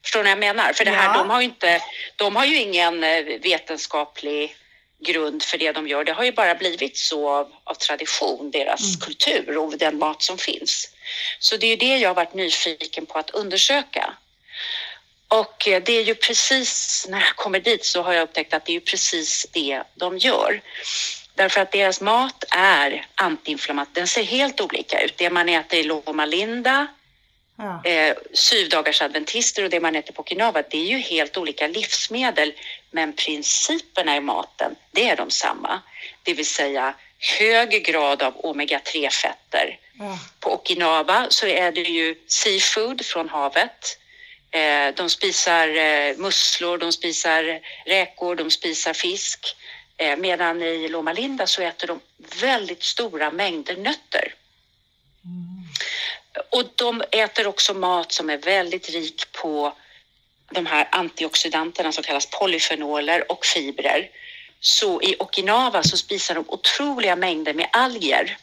Förstår 0.03 0.23
ni 0.23 0.25
vad 0.25 0.31
jag 0.31 0.39
menar? 0.39 0.73
För 0.73 0.85
det 0.85 0.91
här, 0.91 1.05
Ja. 1.09 1.19
de, 1.19 1.31
har 1.31 1.41
ju 1.41 1.45
inte, 1.45 1.81
de 2.17 2.37
har 2.37 2.45
ju 2.45 2.57
ingen 2.57 3.05
eh, 3.05 3.25
vetenskaplig 3.43 4.57
grund 5.07 5.43
för 5.43 5.59
det 5.59 5.73
de 5.73 5.89
gör. 5.89 6.05
Det 6.05 6.13
har 6.13 6.25
ju 6.25 6.33
bara 6.33 6.55
blivit 6.55 6.97
så 6.97 7.29
av, 7.29 7.53
av 7.65 7.75
tradition, 7.75 8.51
deras 8.51 8.97
kultur 8.97 9.59
och 9.59 9.79
den 9.79 9.99
mat 9.99 10.23
som 10.23 10.39
finns. 10.39 10.93
Så 11.39 11.57
det 11.57 11.67
är 11.67 11.77
det 11.77 11.97
jag 11.99 12.09
har 12.11 12.15
varit 12.15 12.35
nyfiken 12.35 13.07
på 13.07 13.19
att 13.19 13.31
undersöka. 13.31 14.15
Och 15.29 15.69
eh, 15.69 15.83
det 15.83 15.93
är 15.93 16.05
ju 16.05 16.15
precis 16.15 17.07
när 17.09 17.21
jag 17.21 17.37
kommer 17.37 17.61
dit 17.61 17.85
så 17.85 18.03
har 18.03 18.13
jag 18.13 18.23
upptäckt 18.23 18.55
att 18.55 18.65
det 18.65 18.73
är 18.73 18.75
ju 18.75 18.81
precis 18.81 19.47
det 19.53 19.83
de 19.95 20.19
gör. 20.19 20.61
Därför 21.35 21.61
att 21.61 21.73
deras 21.73 22.01
mat 22.01 22.45
är 22.51 23.07
antiinflammatorisk. 23.15 23.95
Den 23.95 24.07
ser 24.07 24.23
helt 24.23 24.61
olika 24.61 25.01
ut. 25.01 25.17
Det 25.17 25.31
man 25.31 25.49
äter 25.49 25.79
i 25.79 25.83
Loma 25.83 26.27
Linda, 26.27 26.87
Ja. 27.59 27.85
eh, 27.91 28.17
syvdagars 28.33 29.03
adventister 29.03 29.65
och 29.65 29.71
det 29.71 29.81
man 29.81 29.97
äter 29.97 30.13
på 30.13 30.21
Okinawa, 30.21 30.63
det 30.71 30.77
är 30.79 30.85
ju 30.85 30.99
helt 30.99 31.37
olika 31.37 31.69
livsmedel. 31.69 32.53
Men 32.91 33.13
principerna 33.13 34.17
i 34.17 34.21
maten, 34.21 34.77
det 34.91 35.09
är 35.09 35.17
de 35.17 35.31
samma. 35.31 35.81
Det 36.23 36.35
vill 36.35 36.47
säga 36.47 36.95
hög 37.39 37.85
grad 37.85 38.23
av 38.23 38.37
omega-3-fetter. 38.37 39.79
Ja. 39.99 40.19
På 40.41 40.55
Okinawa 40.55 41.27
så 41.31 41.47
är 41.47 41.73
det 41.73 41.81
ju 41.81 42.15
seafood 42.27 43.05
från 43.05 43.29
havet. 43.29 43.99
Eh, 44.51 44.95
de 44.95 45.11
spisar 45.11 45.69
eh, 45.69 46.17
musslor, 46.17 46.79
de 46.79 46.93
spisar 46.93 47.61
räkor, 47.87 48.37
de 48.37 48.51
spisar 48.51 48.93
fisk. 48.93 49.57
Eh, 49.97 50.17
medan 50.17 50.63
i 50.63 50.89
Loma 50.89 51.13
Linda 51.13 51.47
så 51.47 51.63
äter 51.63 51.87
de 51.87 52.01
väldigt 52.41 52.83
stora 52.83 53.31
mängder 53.31 53.77
nötter. 53.77 54.35
Och 56.51 56.65
de 56.75 57.03
äter 57.11 57.47
också 57.47 57.75
mat 57.75 58.13
som 58.13 58.31
är 58.31 58.37
väldigt 58.37 58.91
rik 58.91 59.33
på 59.33 59.73
de 60.51 60.67
här 60.67 60.89
antioxidanterna 60.93 61.93
som 61.93 62.05
kallas 62.05 62.27
polyfenoler 62.27 63.33
och 63.33 63.47
fibrer. 63.47 64.11
Så 64.61 65.03
i 65.03 65.17
Okinawa 65.19 65.83
så 65.83 65.97
spisar 65.97 66.35
de 66.35 66.45
otroliga 66.49 67.17
mängder 67.17 67.55
med 67.55 67.69
alger 67.73 68.37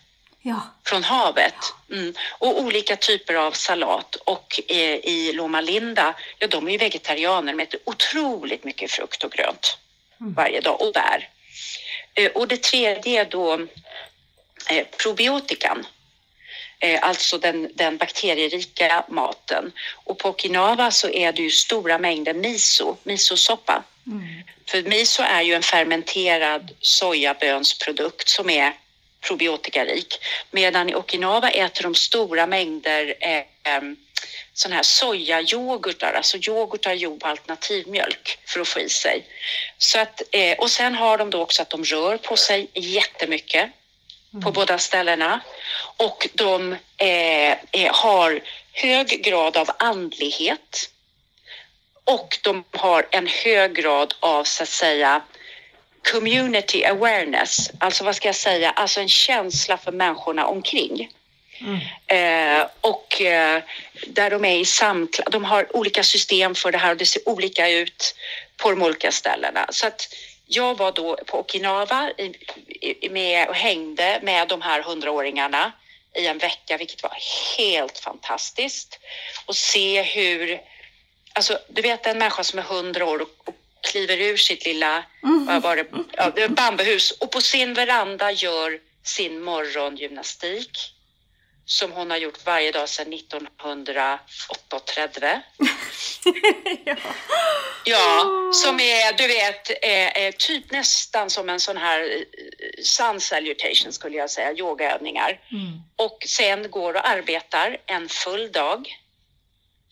Ja. 0.45 0.61
från 0.85 1.03
havet 1.03 1.55
mm. 1.91 2.13
och 2.39 2.61
olika 2.61 2.95
typer 2.95 3.33
av 3.33 3.51
salat. 3.51 4.15
Och 4.15 4.59
eh, 4.67 4.95
i 4.95 5.33
Loma 5.33 5.61
Linda, 5.61 6.15
ja 6.39 6.47
de 6.47 6.67
är 6.67 6.71
ju 6.71 6.77
vegetarianer, 6.77 7.53
de 7.53 7.63
äter 7.63 7.79
otroligt 7.85 8.63
mycket 8.63 8.91
frukt 8.91 9.23
och 9.23 9.31
grönt 9.31 9.77
varje 10.17 10.61
dag 10.61 10.81
och 10.81 10.93
bär. 10.93 11.29
Eh, 12.13 12.31
och 12.31 12.47
det 12.47 12.63
tredje 12.63 13.21
är 13.21 13.25
då 13.25 13.53
eh, 14.69 14.87
probiotikan. 14.97 15.85
Eh, 16.79 17.03
alltså 17.03 17.37
den, 17.37 17.69
den 17.75 17.97
bakterierika 17.97 19.05
maten. 19.09 19.71
Och 19.93 20.17
på 20.17 20.29
Okinawa 20.29 20.91
så 20.91 21.09
är 21.09 21.33
det 21.33 21.41
ju 21.41 21.51
stora 21.51 21.97
mängder 21.97 22.33
miso, 22.33 22.95
misosoppa. 23.03 23.83
För 24.65 24.81
miso 24.81 25.23
är 25.23 25.41
ju 25.41 25.53
en 25.53 25.61
fermenterad 25.61 26.71
sojabönsprodukt 26.79 28.29
som 28.29 28.49
är 28.49 28.73
probiotikarik. 29.23 30.19
Medan 30.51 30.89
i 30.89 30.95
Okinawa 30.95 31.49
äter 31.49 31.83
de 31.83 31.95
stora 31.95 32.47
mängder 32.47 33.15
eh, 33.19 33.81
sån 34.53 34.71
här 34.71 34.83
sojayoghurtar, 34.83 36.13
alltså 36.13 36.37
yoghurtar 36.37 36.93
gjord 36.93 37.19
på 37.19 37.27
alternativmjölk 37.27 38.39
för 38.45 38.59
att 38.59 38.67
få 38.67 38.79
i 38.79 38.89
sig. 38.89 39.25
Så 39.77 39.99
att, 39.99 40.21
eh, 40.31 40.57
och 40.57 40.71
sen 40.71 40.95
har 40.95 41.17
de 41.17 41.29
då 41.29 41.41
också 41.41 41.61
att 41.61 41.69
de 41.69 41.83
rör 41.83 42.17
på 42.17 42.37
sig 42.37 42.67
jättemycket 42.73 43.71
på 44.43 44.51
båda 44.51 44.77
ställena 44.77 45.41
och 45.97 46.27
de 46.33 46.73
eh, 46.97 47.51
eh, 47.51 47.93
har 47.93 48.41
hög 48.71 49.23
grad 49.23 49.57
av 49.57 49.69
andlighet 49.79 50.89
och 52.03 52.37
de 52.43 52.63
har 52.71 53.07
en 53.11 53.27
hög 53.27 53.75
grad 53.75 54.13
av 54.19 54.43
så 54.43 54.63
att 54.63 54.69
säga 54.69 55.21
community 56.11 56.83
awareness, 56.83 57.71
alltså 57.77 58.03
vad 58.03 58.15
ska 58.15 58.27
jag 58.27 58.35
säga, 58.35 58.71
alltså 58.71 58.99
en 58.99 59.09
känsla 59.09 59.77
för 59.77 59.91
människorna 59.91 60.45
omkring. 60.45 61.09
Eh, 62.07 62.67
och 62.81 63.21
eh, 63.21 63.63
där 64.07 64.29
de 64.29 64.45
är 64.45 64.57
i 64.57 64.65
samklang, 64.65 65.27
de 65.31 65.43
har 65.43 65.75
olika 65.77 66.03
system 66.03 66.55
för 66.55 66.71
det 66.71 66.77
här 66.77 66.91
och 66.91 66.97
det 66.97 67.05
ser 67.05 67.29
olika 67.29 67.69
ut 67.69 68.15
på 68.57 68.69
de 68.69 68.81
olika 68.81 69.11
ställena. 69.11 69.65
Så 69.69 69.87
att 69.87 70.13
jag 70.45 70.77
var 70.77 70.91
då 70.91 71.15
på 71.25 71.39
Okinawa 71.39 72.11
i, 72.17 72.35
i, 73.01 73.09
med, 73.09 73.47
och 73.47 73.55
hängde 73.55 74.19
med 74.23 74.47
de 74.47 74.61
här 74.61 74.81
hundraåringarna 74.81 75.71
i 76.15 76.27
en 76.27 76.37
vecka, 76.37 76.77
vilket 76.77 77.03
var 77.03 77.17
helt 77.57 77.99
fantastiskt. 77.99 78.99
Och 79.45 79.55
se 79.55 80.01
hur, 80.01 80.61
alltså 81.33 81.59
du 81.69 81.81
vet 81.81 82.05
en 82.05 82.17
människa 82.17 82.43
som 82.43 82.59
är 82.59 82.63
hundra 82.63 83.05
år 83.05 83.21
och, 83.21 83.29
och 83.45 83.55
kliver 83.83 84.21
ur 84.21 84.37
sitt 84.37 84.65
lilla 84.65 85.03
var 85.61 85.75
det, 85.75 85.85
ja, 86.11 86.31
ett 86.35 86.51
bambuhus 86.51 87.11
och 87.11 87.31
på 87.31 87.41
sin 87.41 87.73
veranda 87.73 88.31
gör 88.31 88.79
sin 89.03 89.41
morgongymnastik 89.41 90.93
som 91.65 91.91
hon 91.91 92.11
har 92.11 92.17
gjort 92.17 92.45
varje 92.45 92.71
dag 92.71 92.89
sedan 92.89 93.13
1938. 93.13 95.41
Ja, 97.85 98.25
som 98.53 98.79
är, 98.79 99.17
du 99.17 99.27
vet, 99.27 99.69
är, 99.69 100.17
är 100.17 100.31
typ 100.31 100.71
nästan 100.71 101.29
som 101.29 101.49
en 101.49 101.59
sån 101.59 101.77
här 101.77 101.99
eh, 101.99 102.83
sun 102.83 103.21
salutation 103.21 103.91
skulle 103.91 104.17
jag 104.17 104.29
säga, 104.29 104.53
yogaövningar. 104.53 105.39
Mm. 105.51 105.81
Och 105.95 106.17
sen 106.27 106.71
går 106.71 106.93
och 106.93 107.07
arbetar 107.07 107.77
en 107.85 108.09
full 108.09 108.51
dag 108.51 108.97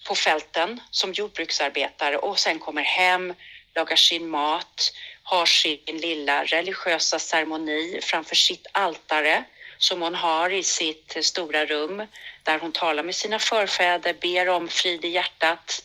på 0.07 0.15
fälten 0.15 0.81
som 0.91 1.13
jordbruksarbetare 1.13 2.17
och 2.17 2.39
sen 2.39 2.59
kommer 2.59 2.83
hem, 2.83 3.33
lagar 3.75 3.95
sin 3.95 4.29
mat, 4.29 4.91
har 5.23 5.45
sin 5.45 5.79
lilla 5.87 6.43
religiösa 6.43 7.19
ceremoni 7.19 7.99
framför 8.03 8.35
sitt 8.35 8.67
altare 8.71 9.43
som 9.77 10.01
hon 10.01 10.15
har 10.15 10.49
i 10.49 10.63
sitt 10.63 11.17
stora 11.21 11.65
rum 11.65 12.07
där 12.43 12.59
hon 12.59 12.71
talar 12.71 13.03
med 13.03 13.15
sina 13.15 13.39
förfäder, 13.39 14.15
ber 14.21 14.49
om 14.49 14.67
frid 14.67 15.05
i 15.05 15.07
hjärtat. 15.07 15.83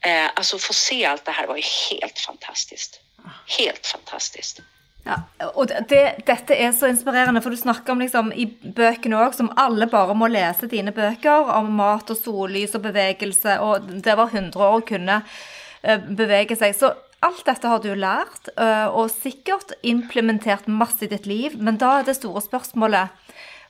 Eh, 0.00 0.26
alltså 0.34 0.58
få 0.58 0.72
se 0.72 1.04
allt 1.04 1.24
det 1.24 1.30
här 1.30 1.46
var 1.46 1.56
ju 1.56 1.62
helt 1.90 2.18
fantastiskt. 2.18 3.00
Helt 3.58 3.86
fantastiskt. 3.86 4.60
Ja, 5.04 5.16
og 5.54 5.70
det, 5.88 6.02
dette 6.26 6.54
er 6.54 6.72
så 6.72 6.86
inspirerende, 6.86 7.40
for 7.42 7.50
du 7.50 7.58
snakker 7.58 7.92
om 7.92 8.02
liksom 8.04 8.28
i 8.38 8.44
bøkene 8.46 9.18
òg, 9.18 9.34
som 9.34 9.50
alle 9.58 9.88
bare 9.90 10.14
må 10.14 10.28
lese 10.30 10.68
dine 10.70 10.94
bøker, 10.94 11.48
om 11.56 11.72
mat 11.74 12.10
og 12.14 12.18
sollys 12.20 12.76
og 12.78 12.84
bevegelse, 12.84 13.56
og 13.60 13.88
det 14.04 14.14
var 14.18 14.30
100 14.30 14.62
år 14.62 14.76
å 14.78 14.84
kunne 14.86 15.16
eh, 15.82 15.98
bevege 15.98 16.58
seg. 16.58 16.76
Så 16.78 16.92
alt 17.22 17.44
dette 17.46 17.70
har 17.70 17.82
du 17.82 17.92
lært, 17.94 18.50
eh, 18.56 18.88
og 18.90 19.10
sikkert 19.10 19.74
implementert 19.82 20.68
masse 20.68 21.06
i 21.06 21.10
ditt 21.10 21.26
liv, 21.26 21.56
men 21.58 21.78
da 21.78 21.98
er 21.98 22.08
det 22.08 22.18
store 22.18 22.42
spørsmålet 22.44 23.22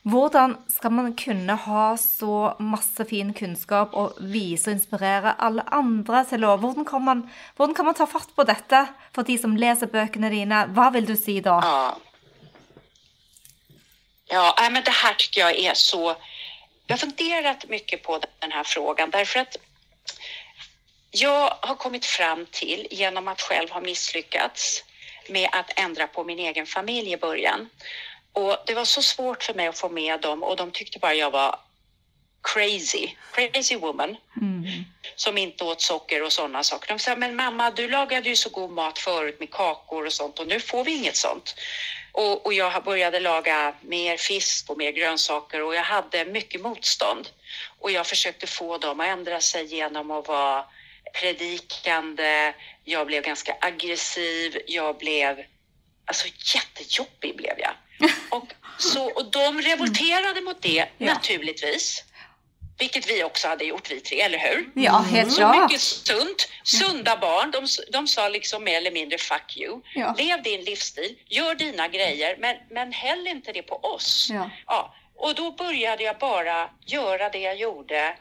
hvordan 0.03 0.57
skal 0.67 0.91
man 0.91 1.13
kunne 1.15 1.55
ha 1.55 1.83
så 1.97 2.57
masse 2.59 3.05
fin 3.07 3.31
kunnskap 3.39 3.93
og 3.95 4.17
vise 4.19 4.67
og 4.67 4.75
inspirere 4.75 5.37
alle 5.39 5.63
andre 5.71 6.25
til 6.27 6.43
å 6.43 6.57
hvordan 6.59 6.89
kan, 6.89 7.05
man, 7.07 7.21
hvordan 7.55 7.77
kan 7.79 7.87
man 7.87 7.95
ta 7.95 8.09
fatt 8.11 8.33
på 8.35 8.47
dette 8.49 8.81
for 9.15 9.23
de 9.29 9.37
som 9.39 9.55
leser 9.55 9.93
bøkene 9.93 10.33
dine? 10.33 10.65
Hva 10.75 10.89
vil 10.97 11.07
du 11.07 11.15
si 11.15 11.39
da? 11.45 11.61
Ja. 11.63 11.93
Ja, 14.33 14.69
men 14.71 14.83
det 14.85 14.91
här 14.91 15.15
tycker 15.15 15.41
jag 15.41 15.59
är 15.59 15.75
så... 15.75 16.17
Jag 16.87 16.97
har 16.97 16.99
funderat 16.99 17.69
mycket 17.69 18.03
på 18.03 18.21
den 18.39 18.53
här 18.53 18.65
frågan 18.65 19.11
därför 19.11 19.41
att 19.41 19.57
jag 21.15 21.57
har 21.61 21.75
kommit 21.75 22.05
fram 22.05 22.47
till, 22.51 22.87
genom 22.91 23.29
att 23.29 23.41
själv 23.41 23.71
ha 23.71 23.81
misslyckats 23.81 24.85
med 25.29 25.49
att 25.53 25.79
ändra 25.79 26.07
på 26.07 26.25
min 26.25 26.39
egen 26.39 26.67
familj 26.67 27.13
i 27.13 27.17
början. 27.17 27.69
Och 28.33 28.57
det 28.67 28.75
var 28.75 28.85
så 28.85 29.03
svårt 29.03 29.43
för 29.43 29.55
mig 29.55 29.67
att 29.67 29.79
få 29.79 29.89
med 29.89 30.21
dem 30.21 30.43
och 30.43 30.57
de 30.57 30.71
tyckte 30.71 30.99
bara 30.99 31.15
jag 31.15 31.31
var 31.31 31.59
crazy, 32.43 33.09
crazy 33.33 33.77
woman 33.77 34.17
som 35.17 35.39
inte 35.39 35.65
åt 35.65 35.81
socker 35.81 36.23
och 36.23 36.33
sådana 36.33 36.63
saker. 36.63 36.89
De 36.89 36.99
sa, 36.99 37.17
men 37.17 37.37
mamma, 37.37 37.71
du 37.71 37.89
lagade 37.89 38.29
ju 38.29 38.37
så 38.37 38.51
god 38.51 38.71
mat 38.71 38.99
förut 38.99 39.41
med 39.41 39.51
kakor 39.51 40.07
och 40.07 40.13
sånt 40.13 40.39
och 40.39 40.47
nu 40.47 40.61
får 40.61 40.85
vi 40.85 40.95
inget 40.95 41.17
sånt. 41.17 41.55
Och, 42.13 42.47
och 42.47 42.53
jag 42.55 42.85
började 42.85 43.21
laga 43.21 43.75
mer 43.81 44.17
fisk 44.17 44.71
och 44.71 44.79
mer 44.79 44.93
grönsaker 44.93 45.63
och 45.63 45.75
jag 45.75 45.83
hade 45.83 46.25
mycket 46.25 46.61
motstånd. 46.61 47.29
Och 47.79 47.91
jag 47.91 48.07
försökte 48.07 48.47
få 48.47 48.79
dem 48.79 49.01
att 49.01 49.07
ändra 49.07 49.41
sig 49.41 49.65
genom 49.65 50.11
att 50.11 50.29
vara 50.29 50.65
predikande. 51.21 52.55
Jag 52.85 53.07
blev 53.07 53.23
ganska 53.23 53.57
aggressiv. 53.61 54.59
Jag 54.67 54.99
blev, 54.99 55.45
alltså 56.05 56.29
jättejobbig 56.55 57.37
blev 57.37 57.55
jag. 57.59 57.73
Och, 58.31 58.47
så, 58.79 59.05
och 59.11 59.31
de 59.31 59.63
revolterade 59.63 60.41
mot 60.41 60.63
det 60.63 60.87
Ja. 60.99 61.07
naturligtvis. 61.15 62.05
Vilket 62.79 63.11
vi 63.11 63.25
också 63.25 63.49
hade 63.49 63.65
gjort, 63.65 63.91
vi 63.91 64.01
tre, 64.01 64.21
eller 64.21 64.39
hur? 64.39 64.71
Ja, 64.75 64.99
helt 64.99 65.31
Så 65.33 65.37
klart. 65.39 65.57
mycket 65.71 65.81
sunt. 65.81 66.49
Sunda 66.65 67.17
barn. 67.17 67.51
De, 67.51 67.67
de 67.93 68.09
sa 68.09 68.29
liksom 68.29 68.65
mer 68.65 68.77
eller 68.77 68.91
mindre 68.91 69.19
fuck 69.19 69.57
you. 69.57 69.81
Ja. 69.95 70.15
Lev 70.19 70.43
din 70.43 70.61
livsstil, 70.65 71.19
gör 71.29 71.55
dina 71.55 71.89
grejer, 71.89 72.37
men, 72.39 72.57
men 72.71 72.93
häll 72.93 73.27
inte 73.27 73.53
det 73.53 73.63
på 73.63 73.77
oss. 73.77 74.29
Ja. 74.33 74.51
Ja, 74.67 74.95
och 75.17 75.35
då 75.35 75.51
började 75.51 76.03
jag 76.05 76.19
bara 76.19 76.71
göra 76.87 77.29
det 77.29 77.39
jag 77.39 77.57
gjorde 77.57 78.17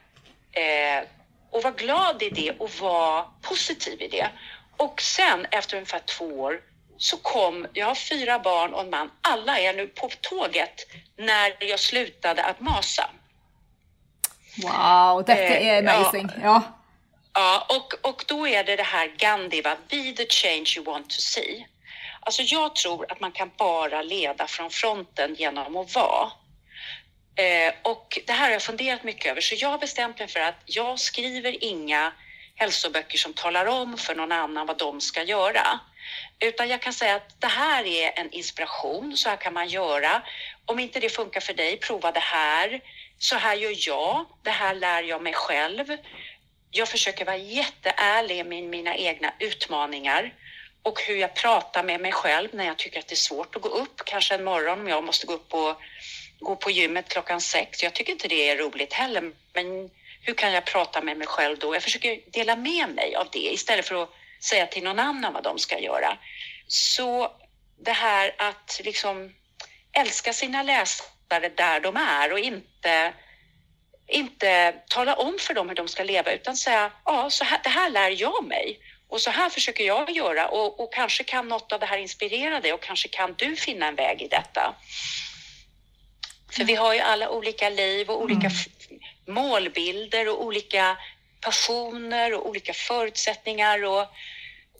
eh, 0.51 1.03
och 1.51 1.63
vara 1.63 1.73
glad 1.73 2.23
i 2.23 2.29
det 2.29 2.51
och 2.51 2.69
vara 2.79 3.25
positiv 3.41 4.01
i 4.01 4.07
det. 4.07 4.29
Och 4.77 5.01
sen 5.01 5.47
efter 5.51 5.77
ungefär 5.77 5.99
två 5.99 6.25
år 6.25 6.61
så 6.97 7.17
kom, 7.17 7.67
jag 7.73 7.85
har 7.85 7.95
fyra 7.95 8.39
barn 8.39 8.73
och 8.73 8.81
en 8.81 8.89
man, 8.89 9.11
alla 9.21 9.59
är 9.59 9.73
nu 9.73 9.87
på 9.87 10.09
tåget 10.21 10.87
när 11.17 11.55
jag 11.59 11.79
slutade 11.79 12.43
att 12.43 12.59
masa. 12.59 13.09
Wow, 14.63 15.23
dette 15.25 15.41
Eh, 15.41 15.67
er 15.67 15.87
amazing. 15.87 16.29
Ja. 16.43 16.63
Ja, 17.33 17.67
och, 17.69 18.09
och 18.09 18.23
då 18.27 18.47
är 18.47 18.63
det 18.63 18.75
det 18.75 18.83
här 18.83 19.07
Gandhi, 19.07 19.61
va? 19.61 19.75
be 19.89 20.13
the 20.17 20.25
change 20.29 20.73
you 20.77 20.85
want 20.85 21.09
to 21.09 21.19
see. 21.19 21.67
Alltså 22.19 22.41
jag 22.41 22.75
tror 22.75 23.11
att 23.11 23.19
man 23.19 23.31
kan 23.31 23.51
bara 23.57 24.01
leda 24.01 24.47
från 24.47 24.69
fronten 24.69 25.35
genom 25.35 25.77
att 25.77 25.95
vara. 25.95 26.31
Eh, 27.35 27.73
och 27.81 28.19
det 28.27 28.33
här 28.33 28.45
har 28.45 28.51
jag 28.51 28.61
funderat 28.61 29.03
mycket 29.03 29.31
över, 29.31 29.41
så 29.41 29.55
jag 29.57 29.69
har 29.69 29.77
bestämt 29.77 30.19
mig 30.19 30.27
för 30.27 30.39
att 30.39 30.61
jag 30.65 30.99
skriver 30.99 31.63
inga 31.63 32.13
hälsoböcker 32.55 33.17
som 33.17 33.33
talar 33.33 33.65
om 33.65 33.97
för 33.97 34.15
någon 34.15 34.31
annan 34.31 34.67
vad 34.67 34.77
de 34.77 35.01
ska 35.01 35.23
göra. 35.23 35.79
Utan 36.39 36.69
jag 36.69 36.81
kan 36.81 36.93
säga 36.93 37.15
att 37.15 37.41
det 37.41 37.47
här 37.47 37.85
är 37.85 38.19
en 38.19 38.31
inspiration, 38.31 39.17
så 39.17 39.29
här 39.29 39.37
kan 39.37 39.53
man 39.53 39.67
göra. 39.67 40.21
Om 40.65 40.79
inte 40.79 40.99
det 40.99 41.09
funkar 41.09 41.41
för 41.41 41.53
dig, 41.53 41.77
prova 41.77 42.11
det 42.11 42.19
här. 42.19 42.81
Så 43.19 43.35
här 43.35 43.55
gör 43.55 43.73
jag, 43.87 44.25
det 44.43 44.51
här 44.51 44.75
lär 44.75 45.03
jag 45.03 45.21
mig 45.23 45.33
själv. 45.33 45.97
Jag 46.71 46.87
försöker 46.87 47.25
vara 47.25 47.37
jätteärlig 47.37 48.45
med 48.45 48.63
mina 48.63 48.95
egna 48.95 49.33
utmaningar 49.39 50.33
och 50.83 51.01
hur 51.01 51.15
jag 51.15 51.35
pratar 51.35 51.83
med 51.83 52.01
mig 52.01 52.11
själv 52.11 52.49
när 52.53 52.65
jag 52.65 52.77
tycker 52.77 52.99
att 52.99 53.07
det 53.07 53.13
är 53.13 53.15
svårt 53.15 53.55
att 53.55 53.61
gå 53.61 53.69
upp. 53.69 54.01
Kanske 54.05 54.35
en 54.35 54.43
morgon 54.43 54.79
om 54.79 54.87
jag 54.87 55.03
måste 55.03 55.27
gå 55.27 55.33
upp 55.33 55.53
och 55.53 55.81
gå 56.41 56.55
på 56.55 56.71
gymmet 56.71 57.09
klockan 57.09 57.41
sex. 57.41 57.83
Jag 57.83 57.93
tycker 57.93 58.11
inte 58.11 58.27
det 58.27 58.49
är 58.49 58.57
roligt 58.57 58.93
heller, 58.93 59.31
men 59.53 59.89
hur 60.21 60.33
kan 60.33 60.53
jag 60.53 60.65
prata 60.65 61.01
med 61.01 61.17
mig 61.17 61.27
själv 61.27 61.59
då? 61.59 61.75
Jag 61.75 61.83
försöker 61.83 62.19
dela 62.31 62.55
med 62.55 62.89
mig 62.89 63.15
av 63.15 63.27
det 63.31 63.53
istället 63.53 63.87
för 63.87 64.03
att 64.03 64.09
säga 64.43 64.65
till 64.67 64.83
någon 64.83 64.99
annan 64.99 65.33
vad 65.33 65.43
de 65.43 65.59
ska 65.59 65.79
göra. 65.79 66.17
Så 66.67 67.31
det 67.79 67.91
här 67.91 68.35
att 68.37 68.81
liksom 68.83 69.33
älska 69.93 70.33
sina 70.33 70.63
läsare 70.63 71.49
där 71.55 71.79
de 71.79 71.97
är 71.97 72.31
och 72.31 72.39
inte 72.39 73.13
inte 74.07 74.75
tala 74.87 75.15
om 75.15 75.37
för 75.39 75.53
dem 75.53 75.69
hur 75.69 75.75
de 75.75 75.87
ska 75.87 76.03
leva 76.03 76.31
utan 76.31 76.57
säga 76.57 76.91
ja, 77.05 77.29
så 77.29 77.43
här, 77.43 77.59
det 77.63 77.69
här 77.69 77.89
lär 77.89 78.21
jag 78.21 78.43
mig 78.45 78.79
och 79.07 79.21
så 79.21 79.31
här 79.31 79.49
försöker 79.49 79.83
jag 79.83 80.09
göra 80.09 80.47
och, 80.47 80.79
och 80.79 80.93
kanske 80.93 81.23
kan 81.23 81.47
något 81.47 81.71
av 81.71 81.79
det 81.79 81.85
här 81.85 81.97
inspirera 81.97 82.61
dig 82.61 82.73
och 82.73 82.81
kanske 82.81 83.07
kan 83.07 83.33
du 83.37 83.55
finna 83.55 83.87
en 83.87 83.95
väg 83.95 84.21
i 84.21 84.27
detta. 84.27 84.75
För 86.51 86.63
vi 86.63 86.75
har 86.75 86.93
ju 86.93 86.99
alla 86.99 87.29
olika 87.29 87.69
liv 87.69 88.09
och 88.09 88.21
olika 88.21 88.47
f- 88.47 88.67
målbilder 89.27 90.27
och 90.29 90.43
olika 90.45 90.97
passioner 91.41 92.33
och 92.33 92.49
olika 92.49 92.73
förutsättningar 92.73 93.83
och, 93.85 94.07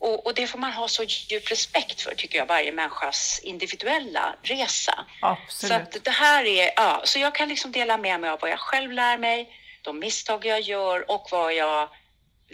och, 0.00 0.26
och 0.26 0.34
det 0.34 0.46
får 0.46 0.58
man 0.58 0.72
ha 0.72 0.88
så 0.88 1.02
djup 1.04 1.50
respekt 1.50 2.00
för 2.02 2.14
tycker 2.14 2.38
jag, 2.38 2.46
varje 2.46 2.72
människas 2.72 3.40
individuella 3.42 4.34
resa. 4.42 5.04
Så 5.20 5.26
Absolutt. 5.26 5.96
att 5.96 6.04
det 6.04 6.10
här 6.10 6.44
är, 6.44 6.72
ja, 6.76 7.00
så 7.04 7.18
jag 7.18 7.34
kan 7.34 7.48
liksom 7.48 7.72
dela 7.72 7.98
med 7.98 8.20
mig 8.20 8.30
av 8.30 8.38
vad 8.40 8.50
jag 8.50 8.58
själv 8.60 8.92
lär 8.92 9.18
mig, 9.18 9.56
de 9.82 9.98
misstag 9.98 10.46
jag 10.46 10.60
gör 10.60 11.10
och 11.10 11.28
vad 11.30 11.54
jag, 11.54 11.88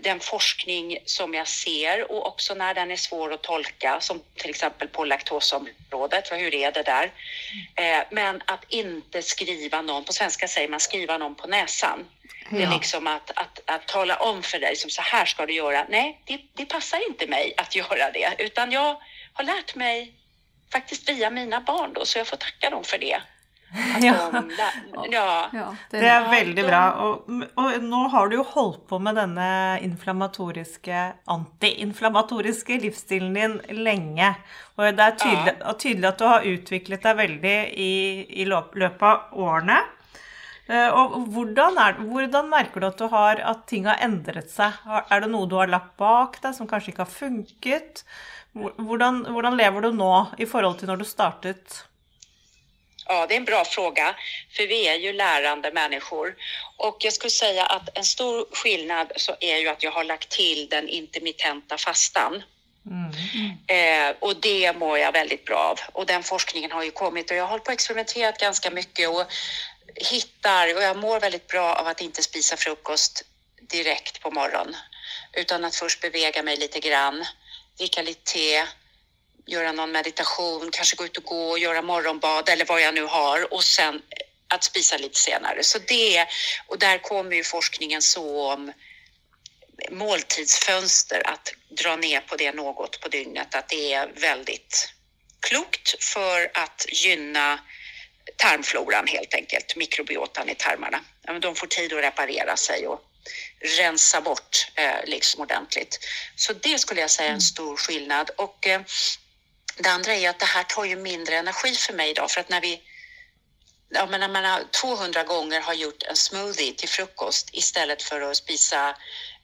den 0.03 0.21
forskning 0.21 0.99
som 1.05 1.35
jag 1.35 1.49
ser 1.49 2.13
och 2.13 2.27
också 2.27 2.55
när 2.55 2.75
den 2.75 2.91
är 2.91 2.97
svår 2.97 3.33
att 3.33 3.43
tolka, 3.43 4.01
som 4.01 4.23
till 4.35 4.51
exempel 4.51 4.89
på 4.89 5.05
laktosområdet, 5.05 6.33
hur 6.33 6.55
är 6.55 6.73
det 6.73 6.83
där? 6.83 7.13
Eh, 7.77 8.05
men 8.11 8.43
att 8.47 8.65
inte 8.69 9.23
skriva 9.23 9.83
någon, 9.83 10.05
på 10.05 10.13
svenska 10.13 10.49
säger 10.49 10.69
man 10.69 10.81
skriva 10.81 11.19
någon 11.19 11.35
på 11.35 11.47
näsan. 11.47 12.07
Det 12.51 12.63
är 12.63 12.71
liksom 12.71 13.07
att, 13.07 13.31
att, 13.35 13.61
att 13.65 13.87
tala 13.87 14.17
om 14.17 14.43
för 14.43 14.59
dig, 14.59 14.77
som 14.77 14.91
så 14.91 15.03
här 15.03 15.25
ska 15.25 15.47
du 15.47 15.53
göra. 15.53 15.87
Nej, 15.89 16.21
det, 16.25 16.41
det 16.55 16.67
passar 16.67 17.09
inte 17.09 17.27
mig 17.27 17.55
att 17.57 17.77
göra 17.77 18.11
det, 18.11 18.35
utan 18.39 18.73
jag 18.73 18.97
har 19.33 19.45
lärt 19.45 19.75
mig 19.75 20.13
faktiskt 20.73 21.09
via 21.09 21.31
mina 21.31 21.61
barn 21.61 21.93
då, 21.93 22.05
så 22.05 22.19
jag 22.19 22.27
får 22.27 22.37
tacka 22.37 22.71
dem 22.71 22.85
för 22.85 22.99
det. 22.99 23.23
Ja. 24.01 24.13
de 24.33 25.11
ja. 25.13 25.25
ja 25.53 25.65
Det 25.91 25.99
er 26.01 26.05
Ja, 26.07 26.19
veldig 26.31 26.63
bra. 26.65 26.83
Og, 27.05 27.33
og 27.61 27.83
nå 27.85 28.01
har 28.15 28.29
du 28.31 28.37
jo 28.39 28.45
holdt 28.55 28.87
på 28.89 28.99
med 29.03 29.19
denne 29.19 29.49
inflammatoriske, 29.85 31.03
antiinflammatoriske 31.35 32.79
livsstilen 32.83 33.35
din 33.37 33.59
lenge. 33.85 34.31
Og 34.79 34.89
det 34.97 35.05
er 35.05 35.17
tydelig, 35.21 35.55
og 35.69 35.79
tydelig 35.83 36.09
at 36.13 36.19
du 36.23 36.27
har 36.31 36.49
utviklet 36.49 37.05
deg 37.05 37.19
veldig 37.21 37.57
i, 37.77 37.93
i 38.43 38.47
løp- 38.49 38.77
løpet 38.79 39.03
av 39.11 39.37
årene. 39.49 39.79
Eh, 40.69 40.89
Og 40.93 41.19
hvordan, 41.35 41.79
er, 41.81 42.01
hvordan 42.01 42.51
merker 42.53 42.81
du 42.81 42.89
at, 42.91 42.99
du 43.01 43.09
har, 43.13 43.41
at 43.53 43.67
ting 43.71 43.87
har 43.89 44.01
endret 44.05 44.51
seg? 44.53 44.81
Er 45.11 45.21
det 45.25 45.31
noe 45.33 45.49
du 45.49 45.57
har 45.61 45.71
lagt 45.73 45.95
bak 46.01 46.41
deg 46.45 46.55
som 46.57 46.69
kanskje 46.71 46.93
ikke 46.95 47.05
har 47.07 47.15
funket? 47.15 48.05
Hvor- 48.57 48.75
Hvordan, 48.81 49.23
hvordan 49.29 49.57
lever 49.61 49.85
du 49.89 49.93
nå 49.93 50.13
i 50.41 50.47
forhold 50.49 50.79
til 50.81 50.89
når 50.89 51.03
du 51.03 51.05
startet? 51.09 51.83
Ja, 53.11 53.27
det 53.27 53.35
är 53.35 53.37
en 53.37 53.45
bra 53.45 53.65
fråga, 53.65 54.15
för 54.57 54.67
vi 54.67 54.89
är 54.89 54.95
ju 54.95 55.13
lärande 55.13 55.71
människor. 55.73 56.37
Och 56.77 56.97
jag 57.01 57.13
skulle 57.13 57.31
säga 57.31 57.67
att 57.67 57.99
en 57.99 58.05
stor 58.05 58.47
skillnad 58.53 59.13
så 59.17 59.37
är 59.41 59.57
ju 59.57 59.69
att 59.69 59.83
jag 59.83 59.91
har 59.91 60.05
lagt 60.05 60.29
till 60.29 60.69
den 60.69 60.89
intermittenta 60.89 61.79
fastan. 61.79 62.43
Eh, 63.67 64.17
och 64.21 64.41
det 64.41 64.73
mår 64.77 64.99
jag 64.99 65.13
väldigt 65.13 65.45
bra 65.45 65.57
av. 65.57 65.79
Och 65.93 66.07
den 66.07 66.23
forskningen 66.23 66.73
har 66.73 66.83
ju 66.85 66.91
kommit 66.91 67.31
och 67.31 67.37
jag 67.37 67.45
har 67.45 67.49
hållit 67.49 67.65
på 67.65 67.69
och 67.69 67.75
experimenterat 67.75 68.39
ganska 68.39 68.71
mycket 68.71 69.09
och 69.09 69.25
hittar, 69.95 70.75
och 70.75 70.83
jag 70.83 70.97
mår 70.97 71.21
väldigt 71.21 71.47
bra 71.47 71.75
av 71.75 71.87
att 71.87 72.01
inte 72.01 72.23
spisa 72.23 72.57
frukost 72.57 73.25
direkt 73.61 74.21
på 74.21 74.31
morgonen 74.31 74.77
utan 75.33 75.65
att 75.65 75.77
först 75.77 76.01
bevega 76.01 76.43
mig 76.43 76.57
lite 76.57 76.81
grann, 76.81 77.25
dricka 77.79 78.03
lite 78.03 78.33
te, 78.33 78.67
göra 79.49 79.73
någon 79.73 79.93
meditation, 79.93 80.71
kanske 80.73 80.97
gå 80.97 81.05
ut 81.05 81.17
och 81.17 81.25
gå 81.25 81.51
och 81.51 81.59
göra 81.59 81.83
morgonbad 81.83 82.49
eller 82.49 82.65
vad 82.65 82.81
jag 82.81 82.95
nu 82.95 83.05
har 83.05 83.53
och 83.53 83.65
sen 83.65 84.03
att 84.49 84.65
spisa 84.65 84.97
lite 84.97 85.19
senare. 85.19 85.65
Så 85.65 85.79
det, 85.79 86.27
och 86.67 86.79
där 86.79 86.99
kommer 86.99 87.37
ju 87.37 87.45
forskningen 87.45 88.03
så 88.03 88.53
om 88.53 88.73
måltidsfönster, 89.91 91.23
att 91.25 91.53
dra 91.83 91.97
ner 91.97 92.21
på 92.21 92.37
det 92.37 92.53
något 92.53 93.01
på 93.01 93.09
dygnet, 93.09 93.55
att 93.55 93.69
det 93.69 93.93
är 93.93 94.13
väldigt 94.15 94.95
klokt 95.41 96.05
för 96.05 96.51
att 96.55 96.87
gynna 96.89 97.61
tarmfloran 98.37 99.07
helt 99.07 99.35
enkelt, 99.35 99.77
mikrobiotan 99.77 100.49
i 100.49 100.55
tarmarna. 100.55 101.01
De 101.41 101.55
får 101.55 101.67
tid 101.67 101.93
att 101.93 102.03
reparera 102.03 102.57
sig 102.57 102.87
och 102.87 103.01
rensa 103.79 104.21
bort 104.21 104.67
eh, 104.75 105.05
liksom 105.07 105.41
ordentligt. 105.41 105.99
Så 106.37 106.53
det 106.53 106.79
skulle 106.79 107.01
jag 107.01 107.11
säga 107.11 107.29
är 107.29 107.35
en 107.35 107.41
stor 107.41 107.77
skillnad. 107.77 108.31
Och 108.37 108.67
eh, 108.67 108.81
det 109.79 109.91
andra 109.91 110.15
är 110.15 110.31
att 110.31 110.39
det 110.39 110.47
här 110.47 110.65
tar 110.65 110.85
ju 110.85 110.97
mindre 110.97 111.37
energi 111.37 111.75
för 111.75 111.93
mig 111.93 112.11
idag 112.11 112.31
för 112.31 112.41
att 112.41 112.49
när 112.49 112.61
vi 112.61 112.83
Ja, 113.91 114.07
men 114.07 114.21
när 114.21 114.29
man 114.29 114.69
200 114.81 115.25
gånger 115.25 115.61
har 115.61 115.75
gjort 115.75 116.03
en 116.03 116.17
smoothie 116.17 116.73
till 116.73 116.89
frukost 116.89 117.51
istället 117.53 118.03
för 118.03 118.21
att 118.21 118.37
spisa 118.37 118.97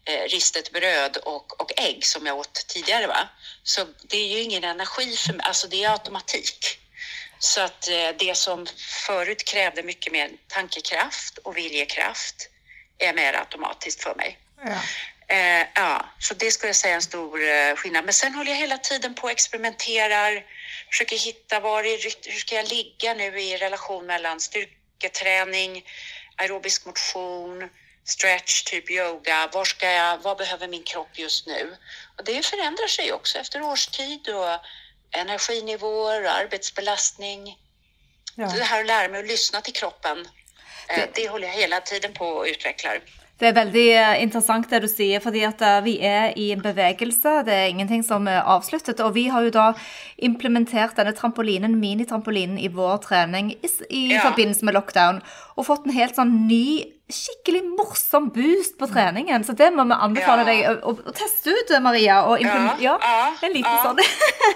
eh, 0.04 0.28
ristet 0.28 0.72
bröd 0.72 1.16
och, 1.16 1.60
och 1.60 1.72
ägg 1.76 2.06
som 2.06 2.26
jag 2.26 2.38
åt 2.38 2.54
tidigare. 2.68 3.06
Va? 3.06 3.28
Så 3.62 3.86
det 4.02 4.16
är 4.16 4.28
ju 4.28 4.40
ingen 4.40 4.64
energi 4.64 5.16
för 5.16 5.32
mig, 5.32 5.46
alltså 5.46 5.68
det 5.68 5.84
är 5.84 5.90
automatik. 5.90 6.78
Så 7.38 7.60
att 7.60 7.88
eh, 7.88 8.08
det 8.18 8.36
som 8.36 8.66
förut 9.06 9.44
krävde 9.44 9.82
mycket 9.82 10.12
mer 10.12 10.30
tankekraft 10.48 11.38
och 11.38 11.56
viljekraft 11.56 12.48
är 12.98 13.12
mer 13.12 13.32
automatiskt 13.34 14.02
för 14.02 14.14
mig. 14.14 14.38
Ja. 14.64 14.80
Eh, 15.34 15.66
ja, 15.74 16.04
så 16.18 16.34
det 16.34 16.50
skulle 16.50 16.68
jag 16.68 16.76
säga 16.76 16.92
är 16.92 16.96
en 16.96 17.02
stor 17.02 17.48
eh, 17.48 17.74
skillnad. 17.76 18.04
Men 18.04 18.14
sen 18.14 18.34
håller 18.34 18.50
jag 18.50 18.58
hela 18.58 18.78
tiden 18.78 19.14
på 19.14 19.22
och 19.22 19.30
experimenterar, 19.30 20.44
försöker 20.90 21.16
hitta 21.16 21.60
var 21.60 21.84
i, 21.84 21.90
hur 22.24 22.38
ska 22.38 22.54
jag 22.54 22.68
ligga 22.68 23.14
nu 23.14 23.40
i 23.40 23.56
relation 23.56 24.06
mellan 24.06 24.40
styrketräning, 24.40 25.84
aerobisk 26.36 26.86
motion, 26.86 27.70
stretch, 28.04 28.62
typ 28.62 28.90
yoga. 28.90 29.48
Var 29.52 29.64
ska 29.64 29.90
jag, 29.90 30.18
vad 30.18 30.38
behöver 30.38 30.68
min 30.68 30.82
kropp 30.82 31.18
just 31.18 31.46
nu? 31.46 31.76
Och 32.18 32.24
det 32.24 32.46
förändrar 32.46 32.86
sig 32.86 33.12
också 33.12 33.38
efter 33.38 33.62
årstid 33.62 34.28
och 34.28 34.60
energinivåer 35.10 36.24
och 36.24 36.30
arbetsbelastning. 36.30 37.58
Ja. 38.34 38.46
Det 38.46 38.64
här 38.64 38.80
att 38.80 38.86
lära 38.86 39.08
mig 39.08 39.20
att 39.20 39.26
lyssna 39.26 39.60
till 39.60 39.74
kroppen, 39.74 40.28
eh, 40.88 41.08
det 41.14 41.28
håller 41.28 41.48
jag 41.48 41.54
hela 41.54 41.80
tiden 41.80 42.12
på 42.12 42.26
och 42.26 42.44
utvecklar. 42.44 43.00
Det 43.40 43.48
er 43.50 43.56
veldig 43.56 43.84
eh, 43.98 44.22
interessant 44.22 44.68
det 44.70 44.78
du 44.84 44.86
sier, 44.86 45.18
fordi 45.22 45.40
at 45.42 45.62
eh, 45.66 45.80
vi 45.82 45.94
er 46.06 46.36
i 46.38 46.52
en 46.54 46.62
bevegelse. 46.62 47.32
Det 47.48 47.54
er 47.54 47.72
ingenting 47.72 48.04
som 48.06 48.28
er 48.30 48.44
avsluttet. 48.46 49.00
Og 49.02 49.16
vi 49.16 49.26
har 49.32 49.42
jo 49.42 49.50
da 49.56 49.72
implementert 50.22 50.94
denne 51.00 51.14
trampolinen, 51.18 51.74
minitrampolinen, 51.80 52.60
i 52.62 52.70
vår 52.70 53.00
trening 53.08 53.50
i, 53.56 53.70
i 53.90 54.04
Ja. 54.14 54.22
forbindelse 54.28 54.64
med 54.64 54.74
lockdown. 54.78 55.18
Og 55.58 55.66
fått 55.66 55.86
en 55.86 55.96
helt 55.98 56.14
sånn 56.14 56.46
ny, 56.46 56.84
skikkelig 57.12 57.64
morsom 57.64 58.28
boost 58.32 58.78
på 58.78 58.86
treningen. 58.86 59.44
Så 59.44 59.52
det 59.52 59.70
må 59.70 59.84
vi 59.84 59.92
anbefale 59.92 60.42
Ja. 60.42 60.46
deg 60.72 60.84
å, 60.84 60.94
å, 61.06 61.12
teste 61.12 61.50
ut, 61.50 61.82
Maria. 61.82 62.22
Og 62.24 62.40
Ja, 62.40 62.76
ja, 62.80 62.98
ja, 63.02 63.34
en 63.42 63.52
liten 63.52 63.72
ja. 63.72 63.82
sånn. 63.82 63.98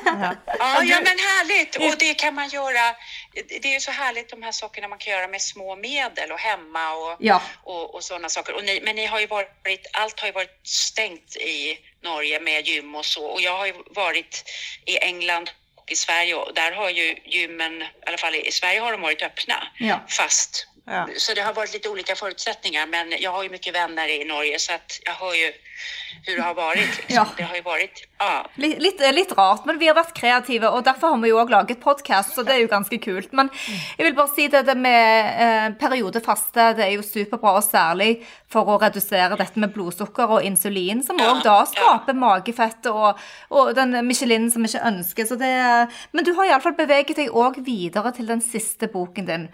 Ja. 0.04 0.34
Ja, 0.82 1.00
men 1.04 1.18
härligt! 1.18 1.76
Och 1.76 1.98
det 1.98 2.14
kan 2.14 2.34
man 2.34 2.48
göra. 2.48 2.94
Det 3.34 3.64
är 3.64 3.72
ju 3.74 3.80
så 3.80 3.90
härligt 3.90 4.28
de 4.30 4.42
här 4.42 4.52
sakerna 4.52 4.88
man 4.88 4.98
kan 4.98 5.12
göra 5.12 5.28
med 5.28 5.42
små 5.42 5.76
medel 5.76 6.32
och 6.32 6.38
hemma 6.38 6.92
och, 6.94 7.16
Ja. 7.20 7.42
och, 7.64 7.94
och 7.94 8.04
sådana 8.04 8.28
saker. 8.28 8.54
Och 8.56 8.64
ni, 8.64 8.80
men 8.84 8.96
ni 8.96 9.06
har 9.06 9.20
ju 9.20 9.26
varit, 9.26 9.87
allt 9.92 10.20
har 10.20 10.26
ju 10.26 10.32
varit 10.32 10.61
stängt 10.66 11.37
i 11.37 11.78
Norge 12.02 12.40
med 12.40 12.66
gym 12.66 12.94
och 12.94 13.04
så. 13.06 13.24
Och 13.24 13.40
jag 13.40 13.58
har 13.58 13.66
ju 13.66 13.74
varit 13.90 14.44
i 14.87 14.98
England 14.98 15.50
och 15.76 15.92
i 15.92 15.96
Sverige 15.96 16.34
och 16.34 16.54
där 16.54 16.72
har 16.72 16.90
ju 16.90 17.16
gymmen, 17.24 17.82
i 17.82 17.87
alla 18.06 18.18
fall 18.18 18.34
i 18.34 18.52
Sverige 18.52 18.80
har 18.80 18.92
de 18.92 19.00
varit 19.00 19.22
öppna. 19.22 19.54
Ja. 19.78 20.00
Fast. 20.08 20.66
Ja. 20.90 21.09
Så 21.16 21.35
det 21.35 21.40
har 21.40 21.55
varit 21.55 21.72
lite 21.72 21.88
olika 21.88 22.14
förutsättningar. 22.14 22.87
Men 22.87 23.14
jag 23.20 23.31
har 23.31 23.42
ju 23.42 23.51
mycket 23.51 23.74
vänner 23.74 24.09
i 24.09 24.24
Norge 24.24 24.59
så 24.59 24.72
att 24.72 25.01
jag 25.05 25.12
har 25.12 25.35
ju 25.35 25.53
hur 26.26 26.36
det 26.36 26.42
har 26.42 26.54
varit. 26.54 26.96
Liksom. 26.98 27.14
Ja. 27.14 27.26
Det 27.36 27.42
har 27.42 27.56
ju 27.56 27.62
varit, 27.62 28.08
ja. 28.18 28.46
Litt, 28.54 29.00
litt 29.14 29.32
rart, 29.32 29.64
men 29.64 29.78
vi 29.78 29.88
har 29.88 29.96
vært 29.96 30.14
kreative, 30.16 30.68
og 30.68 30.84
derfor 30.84 31.14
har 31.14 31.22
vi 31.22 31.30
jo 31.30 31.38
òg 31.40 31.52
laget 31.52 31.80
podkast, 31.80 32.34
så 32.34 32.44
det 32.44 32.56
er 32.56 32.62
jo 32.64 32.70
ganske 32.70 32.98
kult. 33.02 33.32
Men 33.36 33.50
jeg 33.96 34.08
vil 34.08 34.16
bare 34.18 34.32
si 34.34 34.48
det, 34.52 34.64
det 34.68 34.76
med 34.78 35.30
eh, 35.44 35.68
periodefaste, 35.80 36.72
det 36.78 36.86
er 36.88 36.94
jo 36.96 37.06
superbra, 37.06 37.54
og 37.60 37.64
særlig 37.64 38.10
for 38.48 38.68
å 38.68 38.78
redusere 38.80 39.36
dette 39.38 39.60
med 39.60 39.72
blodsukker 39.74 40.36
og 40.38 40.46
insulin, 40.46 41.02
som 41.04 41.20
Ja, 41.20 41.32
òg 41.32 41.42
da 41.46 41.58
ja. 41.62 41.68
skaper 41.72 42.16
magefett 42.16 42.88
og, 42.90 43.20
og 43.52 43.72
den 43.76 43.96
Michelin 44.06 44.50
som 44.52 44.64
vi 44.64 44.70
ikke 44.72 44.86
ønsker. 44.88 45.28
Så 45.28 45.38
det, 45.40 45.52
men 46.12 46.26
du 46.26 46.32
har 46.36 46.48
iallfall 46.48 46.76
beveget 46.78 47.18
deg 47.20 47.34
òg 47.36 47.60
videre 47.66 48.12
til 48.16 48.28
den 48.30 48.42
siste 48.44 48.88
boken 48.92 49.28
din. 49.28 49.48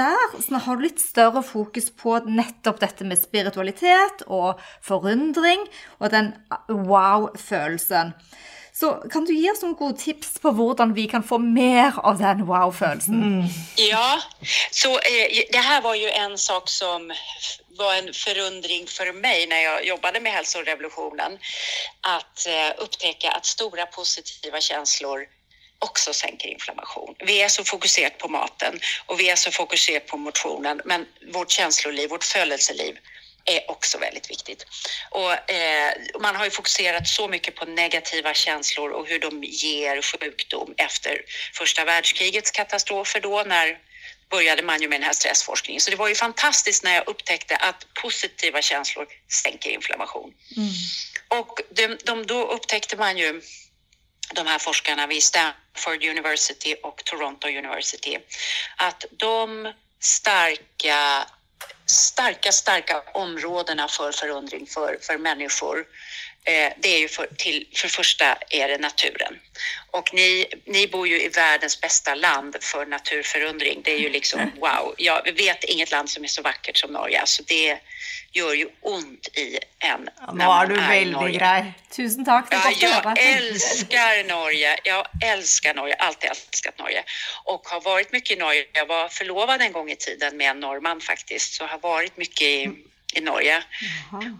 Der 0.00 0.36
sånn, 0.38 0.60
har 0.62 0.78
du 0.78 0.84
litt 0.84 1.02
større 1.02 1.42
fokus 1.44 1.90
på 1.90 2.18
nettopp 2.26 2.80
dette 2.82 3.06
med 3.08 3.20
spiritualitet 3.20 4.24
og 4.28 4.60
forundring 5.60 5.80
og 5.98 6.10
den 6.10 6.34
wow-følelsen. 6.68 8.12
Så 8.72 9.02
kan 9.12 9.24
du 9.26 9.32
gi 9.34 9.50
oss 9.50 9.62
noen 9.62 9.74
gode 9.74 9.98
tips 9.98 10.38
på 10.40 10.52
hvordan 10.56 10.94
vi 10.94 11.06
kan 11.06 11.24
få 11.26 11.38
mer 11.38 11.98
av 11.98 12.18
den 12.18 12.46
wow-følelsen? 12.46 13.22
Mm. 13.22 13.48
Ja, 13.76 14.20
så 14.70 14.88
eh, 14.88 15.44
det 15.52 15.58
här 15.58 15.80
var 15.80 15.94
ju 15.94 16.08
en 16.08 16.38
sak 16.38 16.68
som 16.68 17.12
var 17.78 17.94
en 17.94 18.12
förundring 18.14 18.86
för 18.86 19.12
mig 19.12 19.46
när 19.46 19.60
jag 19.60 19.86
jobbade 19.86 20.20
med 20.20 20.32
hälsorevolutionen. 20.32 21.38
Att 22.00 22.46
eh, 22.46 22.82
upptäcka 22.82 23.30
att 23.30 23.46
stora 23.46 23.86
positiva 23.86 24.60
känslor 24.60 25.26
också 25.78 26.12
sänker 26.12 26.48
inflammation. 26.48 27.14
Vi 27.18 27.42
är 27.42 27.48
så 27.48 27.64
fokuserade 27.64 28.14
på 28.18 28.28
maten 28.28 28.80
och 29.06 29.20
vi 29.20 29.30
är 29.30 29.36
så 29.36 29.50
fokuserade 29.50 30.04
på 30.06 30.16
motionen, 30.16 30.80
men 30.84 31.06
vårt 31.32 31.50
känsloliv, 31.50 32.10
vårt 32.10 32.24
födelseliv 32.24 32.98
är 33.50 33.70
också 33.70 33.98
väldigt 33.98 34.30
viktigt. 34.30 34.66
Och, 35.10 35.50
eh, 35.50 35.92
man 36.20 36.36
har 36.36 36.44
ju 36.44 36.50
fokuserat 36.50 37.08
så 37.08 37.28
mycket 37.28 37.54
på 37.54 37.64
negativa 37.64 38.34
känslor 38.34 38.90
och 38.90 39.06
hur 39.06 39.18
de 39.18 39.44
ger 39.44 40.02
sjukdom 40.02 40.74
efter 40.76 41.22
första 41.54 41.84
världskrigets 41.84 42.50
katastrofer 42.50 43.20
då 43.20 43.42
när 43.46 43.78
började 44.30 44.62
man 44.62 44.82
ju 44.82 44.88
med 44.88 45.00
den 45.00 45.06
här 45.06 45.12
stressforskningen. 45.12 45.80
Så 45.80 45.90
det 45.90 45.96
var 45.96 46.08
ju 46.08 46.14
fantastiskt 46.14 46.84
när 46.84 46.94
jag 46.94 47.08
upptäckte 47.08 47.56
att 47.56 47.86
positiva 47.94 48.62
känslor 48.62 49.06
sänker 49.42 49.70
inflammation. 49.70 50.34
Och 51.28 51.60
de, 51.70 51.98
de, 52.04 52.26
då 52.26 52.44
upptäckte 52.44 52.96
man 52.96 53.18
ju 53.18 53.42
de 54.34 54.46
här 54.46 54.58
forskarna 54.58 55.06
vid 55.06 55.22
Stanford 55.22 56.04
University 56.04 56.76
och 56.82 57.04
Toronto 57.04 57.48
University 57.48 58.18
att 58.76 59.04
de 59.10 59.72
starka 60.00 61.26
starka, 61.86 62.52
starka 62.52 63.02
områdena 63.14 63.88
för 63.88 64.12
förundring 64.12 64.66
för, 64.66 64.98
för 65.00 65.18
människor. 65.18 65.84
Eh, 66.44 66.72
det 66.78 66.88
är 66.88 66.98
ju 66.98 67.08
för, 67.08 67.26
till, 67.36 67.66
för 67.74 67.88
första 67.88 68.24
är 68.50 68.68
det 68.68 68.78
naturen. 68.78 69.38
Och 69.90 70.14
ni, 70.14 70.46
ni 70.64 70.86
bor 70.86 71.08
ju 71.08 71.22
i 71.22 71.28
världens 71.28 71.80
bästa 71.80 72.14
land 72.14 72.56
för 72.60 72.86
naturförundring. 72.86 73.80
Det 73.84 73.92
är 73.92 73.98
ju 73.98 74.08
liksom 74.08 74.40
wow. 74.60 74.94
Jag 74.98 75.32
vet 75.32 75.64
inget 75.64 75.90
land 75.90 76.10
som 76.10 76.24
är 76.24 76.28
så 76.28 76.42
vackert 76.42 76.76
som 76.76 76.92
Norge. 76.92 77.20
Alltså 77.20 77.42
det 77.46 77.78
gör 78.32 78.54
ju 78.54 78.68
ont 78.80 79.28
i 79.36 79.58
en. 79.78 80.08
Ja, 80.20 80.32
när 80.32 80.46
man 80.46 80.64
er 80.64 80.68
du 80.68 80.74
i 80.74 80.98
veldig 80.98 81.12
Norge. 81.12 81.38
grei. 81.38 81.72
Tusen 81.96 82.28
er 82.28 82.42
Ja, 82.50 82.72
jag 82.80 83.18
älskar 83.18 84.28
Norge. 84.28 84.76
Jag 84.84 85.06
älskar 85.24 85.74
Norge, 85.74 85.94
alltid 85.94 86.30
älskat 86.30 86.78
Norge 86.78 87.04
och 87.44 87.68
har 87.68 87.80
varit 87.80 88.12
mycket 88.12 88.36
i 88.36 88.40
Norge. 88.40 88.64
Jag 88.72 88.86
var 88.86 89.08
förlovad 89.08 89.62
en 89.62 89.72
gång 89.72 89.90
i 89.90 89.96
tiden 89.96 90.36
med 90.36 90.50
en 90.50 90.60
norrman 90.60 91.00
faktiskt, 91.00 91.54
så 91.54 91.66
har 91.66 91.78
varit 91.78 92.16
mycket 92.16 92.42
i, 92.42 92.70
i 93.12 93.20
Norge 93.20 93.62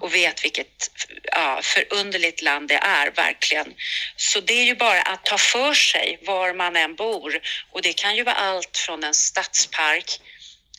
och 0.00 0.14
vet 0.14 0.44
vilket 0.44 0.90
ja, 1.22 1.60
förunderligt 1.62 2.42
land 2.42 2.68
det 2.68 2.74
är, 2.82 3.10
verkligen. 3.10 3.74
Så 4.16 4.40
det 4.40 4.54
är 4.54 4.64
ju 4.64 4.74
bara 4.74 5.02
att 5.02 5.24
ta 5.24 5.38
för 5.38 5.74
sig 5.74 6.18
var 6.22 6.54
man 6.54 6.76
än 6.76 6.94
bor 6.94 7.40
och 7.72 7.82
det 7.82 7.92
kan 7.92 8.16
ju 8.16 8.22
vara 8.22 8.36
allt 8.36 8.76
från 8.76 9.04
en 9.04 9.14
stadspark 9.14 10.20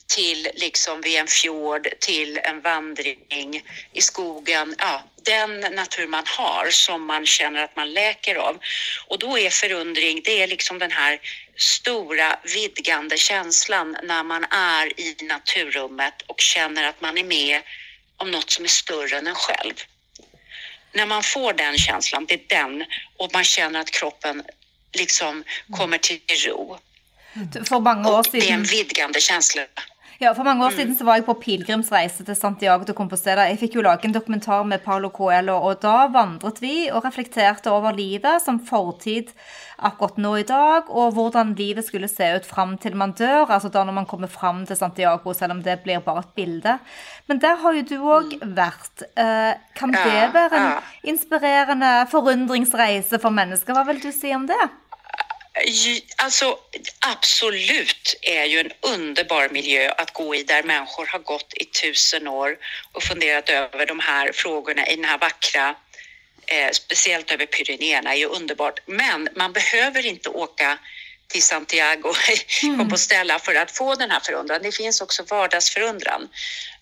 till 0.06 0.48
liksom 0.54 1.00
vid 1.00 1.18
en 1.18 1.26
fjord, 1.26 1.88
till 2.00 2.38
en 2.38 2.60
vandring 2.60 3.62
i 3.92 4.00
skogen. 4.00 4.74
Ja, 4.78 5.02
den 5.24 5.60
natur 5.60 6.06
man 6.06 6.24
har 6.26 6.70
som 6.70 7.06
man 7.06 7.26
känner 7.26 7.64
att 7.64 7.76
man 7.76 7.92
läker 7.92 8.34
av. 8.34 8.58
Och 9.06 9.18
då 9.18 9.38
är 9.38 9.50
förundring, 9.50 10.20
det 10.24 10.42
är 10.42 10.46
liksom 10.46 10.78
den 10.78 10.92
här 10.92 11.20
stora 11.56 12.36
vidgande 12.54 13.16
känslan 13.16 13.96
när 14.02 14.22
man 14.22 14.44
är 14.44 15.00
i 15.00 15.16
naturrummet 15.22 16.22
och 16.26 16.40
känner 16.40 16.84
att 16.84 17.00
man 17.00 17.18
är 17.18 17.24
med 17.24 17.60
om 18.16 18.30
något 18.30 18.50
som 18.50 18.64
är 18.64 18.68
större 18.68 19.18
än 19.18 19.26
en 19.26 19.34
själv. 19.34 19.74
när 20.94 21.06
man 21.06 21.22
får 21.22 21.52
den 21.52 21.78
känslan, 21.78 22.26
det 22.26 22.34
är 22.34 22.40
den 22.48 22.84
och 23.16 23.30
man 23.32 23.44
känner 23.44 23.80
att 23.80 23.90
kroppen 23.90 24.42
liksom 24.92 25.44
kommer 25.70 25.98
till 25.98 26.20
ro. 26.46 26.78
År 28.06 28.18
Och 28.18 28.26
det 28.32 28.50
är 28.50 28.54
en 28.54 28.62
vidgande 28.62 29.20
känsla. 29.20 29.62
Ja, 30.22 30.30
For 30.38 30.46
mange 30.46 30.62
år 30.62 30.70
siden 30.76 30.92
så 30.94 31.02
var 31.02 31.16
jeg 31.18 31.24
på 31.26 31.34
pilegrimsreise 31.42 32.22
til 32.22 32.36
Santiago 32.38 32.84
de 32.86 32.94
Compostela. 32.94 33.48
Jeg 33.50 33.58
fikk 33.58 33.74
jo 33.74 33.82
lage 33.82 34.06
en 34.06 34.12
dokumentar 34.14 34.62
med 34.70 34.84
Paulo 34.84 35.08
Coelho, 35.10 35.56
og 35.66 35.80
da 35.82 36.04
vandret 36.14 36.60
vi 36.62 36.84
og 36.94 37.02
reflekterte 37.02 37.72
over 37.74 37.90
livet 37.96 38.38
som 38.44 38.60
fortid 38.62 39.32
akkurat 39.82 40.20
nå 40.22 40.36
i 40.38 40.44
dag, 40.46 40.86
og 40.94 41.16
hvordan 41.16 41.56
livet 41.58 41.88
skulle 41.88 42.06
se 42.06 42.28
ut 42.36 42.46
fram 42.46 42.76
til 42.78 42.94
man 42.94 43.16
dør, 43.18 43.50
altså 43.50 43.72
da 43.74 43.82
når 43.82 43.96
man 43.96 44.06
kommer 44.06 44.30
fram 44.30 44.62
til 44.68 44.78
Santiago, 44.78 45.34
selv 45.34 45.56
om 45.56 45.62
det 45.66 45.80
blir 45.82 45.98
bare 46.06 46.22
et 46.22 46.30
bilde. 46.38 46.76
Men 47.26 47.42
der 47.42 47.58
har 47.64 47.74
jo 47.80 47.82
du 47.90 47.96
òg 48.06 48.36
vært. 48.46 49.02
Eh, 49.18 49.58
Kan 49.74 49.90
det 49.90 50.30
være 50.36 50.54
en 50.54 51.16
inspirerende 51.16 52.06
forundringsreise 52.14 53.18
for 53.18 53.34
mennesker? 53.34 53.74
Hva 53.74 53.82
vil 53.90 53.98
du 53.98 54.12
si 54.14 54.30
om 54.38 54.46
det? 54.46 54.70
Alltså 56.16 56.58
absolut 56.98 58.14
är 58.22 58.44
ju 58.44 58.60
en 58.60 58.72
underbar 58.80 59.48
miljö 59.48 59.90
att 59.90 60.12
gå 60.12 60.34
i 60.34 60.42
där 60.42 60.62
människor 60.62 61.06
har 61.06 61.18
gått 61.18 61.52
i 61.54 61.64
tusen 61.64 62.28
år 62.28 62.56
och 62.92 63.02
funderat 63.02 63.48
över 63.48 63.86
de 63.86 64.00
här 64.00 64.32
frågorna 64.32 64.86
i 64.86 64.96
den 64.96 65.04
här 65.04 65.18
vackra, 65.18 65.74
eh, 66.46 66.70
speciellt 66.72 67.30
över 67.30 67.46
Pyrenéerna 67.46 68.12
är 68.12 68.18
ju 68.18 68.26
underbart. 68.26 68.80
Men 68.86 69.28
man 69.36 69.52
behöver 69.52 70.06
inte 70.06 70.28
åka 70.28 70.78
till 71.28 71.42
Santiago 71.42 72.14
i 72.62 72.76
Compostela 72.76 73.38
för 73.38 73.54
att 73.54 73.70
få 73.70 73.94
den 73.94 74.10
här 74.10 74.20
förundran. 74.20 74.62
Det 74.62 74.76
finns 74.76 75.00
också 75.00 75.22
vardagsförundran. 75.22 76.28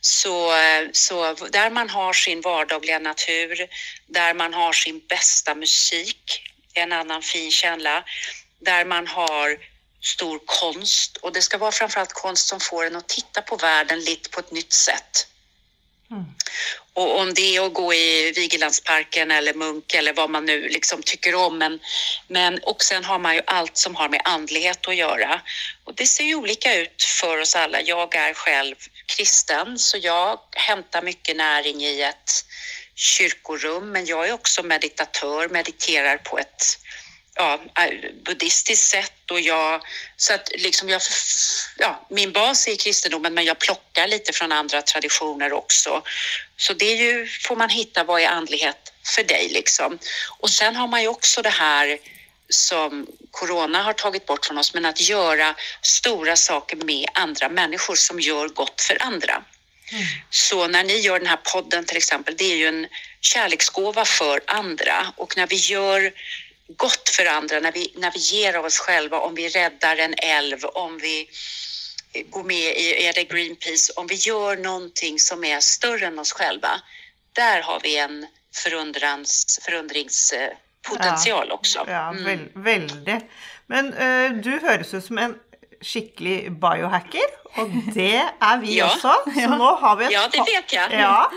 Så, 0.00 0.52
så 0.92 1.34
där 1.34 1.70
man 1.70 1.90
har 1.90 2.12
sin 2.12 2.40
vardagliga 2.40 2.98
natur, 2.98 3.68
där 4.06 4.34
man 4.34 4.54
har 4.54 4.72
sin 4.72 5.00
bästa 5.08 5.54
musik, 5.54 6.42
en 6.74 6.92
annan 6.92 7.22
fin 7.22 7.50
källa, 7.50 8.04
där 8.60 8.84
man 8.84 9.06
har 9.06 9.58
stor 10.02 10.40
konst 10.44 11.16
och 11.16 11.32
det 11.32 11.42
ska 11.42 11.58
vara 11.58 11.72
framförallt 11.72 12.12
konst 12.12 12.48
som 12.48 12.60
får 12.60 12.86
en 12.86 12.96
att 12.96 13.08
titta 13.08 13.42
på 13.42 13.56
världen 13.56 14.00
lite 14.00 14.30
på 14.30 14.40
ett 14.40 14.50
nytt 14.50 14.72
sätt. 14.72 15.26
Och 16.92 17.20
om 17.20 17.34
det 17.34 17.56
är 17.56 17.66
att 17.66 17.74
gå 17.74 17.94
i 17.94 18.32
Vigelandsparken 18.36 19.30
eller 19.30 19.54
Munk 19.54 19.94
eller 19.94 20.12
vad 20.12 20.30
man 20.30 20.46
nu 20.46 20.68
liksom 20.68 21.02
tycker 21.02 21.34
om. 21.34 21.58
Men, 21.58 21.80
men, 22.28 22.58
och 22.58 22.82
sen 22.82 23.04
har 23.04 23.18
man 23.18 23.34
ju 23.34 23.42
allt 23.46 23.76
som 23.76 23.96
har 23.96 24.08
med 24.08 24.20
andlighet 24.24 24.88
att 24.88 24.96
göra. 24.96 25.40
Och 25.84 25.94
det 25.94 26.06
ser 26.06 26.24
ju 26.24 26.34
olika 26.34 26.74
ut 26.74 27.02
för 27.20 27.38
oss 27.38 27.56
alla. 27.56 27.80
Jag 27.80 28.14
är 28.14 28.34
själv 28.34 28.74
kristen 29.06 29.78
så 29.78 29.98
jag 29.98 30.38
hämtar 30.52 31.02
mycket 31.02 31.36
näring 31.36 31.82
i 31.82 32.02
ett 32.02 32.44
kyrkorum. 32.94 33.92
Men 33.92 34.06
jag 34.06 34.28
är 34.28 34.32
också 34.32 34.62
meditatör, 34.62 35.48
mediterar 35.48 36.16
på 36.16 36.38
ett 36.38 36.78
ja, 37.34 37.60
buddhistiskt 38.24 38.86
sätt 38.86 39.30
och 39.30 39.40
jag, 39.40 39.82
så 40.16 40.34
att 40.34 40.48
liksom 40.58 40.88
jag, 40.88 41.00
ja, 41.78 42.06
min 42.10 42.32
bas 42.32 42.68
är 42.68 42.76
kristendomen 42.76 43.34
men 43.34 43.44
jag 43.44 43.58
plockar 43.58 44.08
lite 44.08 44.32
från 44.32 44.52
andra 44.52 44.82
traditioner 44.82 45.52
också. 45.52 46.02
Så 46.56 46.72
det 46.72 46.84
är 46.84 46.96
ju, 46.96 47.26
får 47.26 47.56
man 47.56 47.70
hitta 47.70 48.04
vad 48.04 48.20
är 48.20 48.28
andlighet 48.28 48.92
för 49.14 49.22
dig 49.22 49.48
liksom. 49.48 49.98
Och 50.38 50.50
sen 50.50 50.76
har 50.76 50.88
man 50.88 51.02
ju 51.02 51.08
också 51.08 51.42
det 51.42 51.50
här 51.50 51.98
som 52.48 53.06
corona 53.30 53.82
har 53.82 53.92
tagit 53.92 54.26
bort 54.26 54.46
från 54.46 54.58
oss, 54.58 54.74
men 54.74 54.84
att 54.84 55.00
göra 55.00 55.54
stora 55.82 56.36
saker 56.36 56.76
med 56.76 57.08
andra 57.14 57.48
människor 57.48 57.94
som 57.94 58.20
gör 58.20 58.48
gott 58.48 58.80
för 58.80 59.02
andra. 59.02 59.42
Så 60.30 60.68
när 60.68 60.84
ni 60.84 60.98
gör 60.98 61.18
den 61.18 61.28
här 61.28 61.40
podden 61.52 61.84
till 61.84 61.96
exempel, 61.96 62.36
det 62.36 62.44
är 62.44 62.56
ju 62.56 62.66
en 62.66 62.86
kärleksgåva 63.20 64.04
för 64.04 64.40
andra 64.46 65.12
och 65.16 65.36
när 65.36 65.46
vi 65.46 65.56
gör 65.56 66.12
gott 66.76 67.08
för 67.08 67.26
andra, 67.26 67.60
när 67.60 67.72
vi, 67.72 67.92
när 67.96 68.10
vi 68.10 68.18
ger 68.18 68.54
av 68.54 68.64
oss 68.64 68.78
själva, 68.78 69.18
om 69.20 69.34
vi 69.34 69.48
räddar 69.48 69.96
en 69.96 70.14
älv, 70.18 70.64
om 70.64 70.98
vi 70.98 71.28
går 72.30 72.42
med 72.44 72.56
i 72.76 73.06
är 73.06 73.12
det 73.12 73.24
Greenpeace, 73.24 73.92
om 73.96 74.06
vi 74.06 74.14
gör 74.14 74.56
någonting 74.56 75.18
som 75.18 75.44
är 75.44 75.60
större 75.60 76.06
än 76.06 76.18
oss 76.18 76.32
själva, 76.32 76.68
där 77.32 77.62
har 77.62 77.80
vi 77.82 77.96
en 77.98 78.26
förundrans, 78.54 79.58
förundringspotential 79.64 81.50
också. 81.52 81.84
Ja, 81.88 82.08
Mm. 82.10 82.24
vel, 82.24 82.38
veldig. 82.54 83.20
Men 83.66 83.92
eh, 83.94 84.30
du 84.32 84.58
høres 84.62 84.94
ut 84.94 85.04
som 85.04 85.18
en 85.18 85.34
skikkelig 85.82 86.52
biohacker, 86.60 87.28
og 87.56 87.70
det 87.94 88.20
er 88.40 88.58
vi 88.60 88.76
Ja. 88.78 88.84
også. 88.86 89.14
Så 89.34 89.48
nå 89.56 89.74
har 89.80 89.96
vi 89.96 90.04
et 90.04 90.12
Ja, 90.12 90.28
det 90.32 90.38
vet 90.40 90.72
jeg. 90.72 90.88
Ja, 90.92 91.30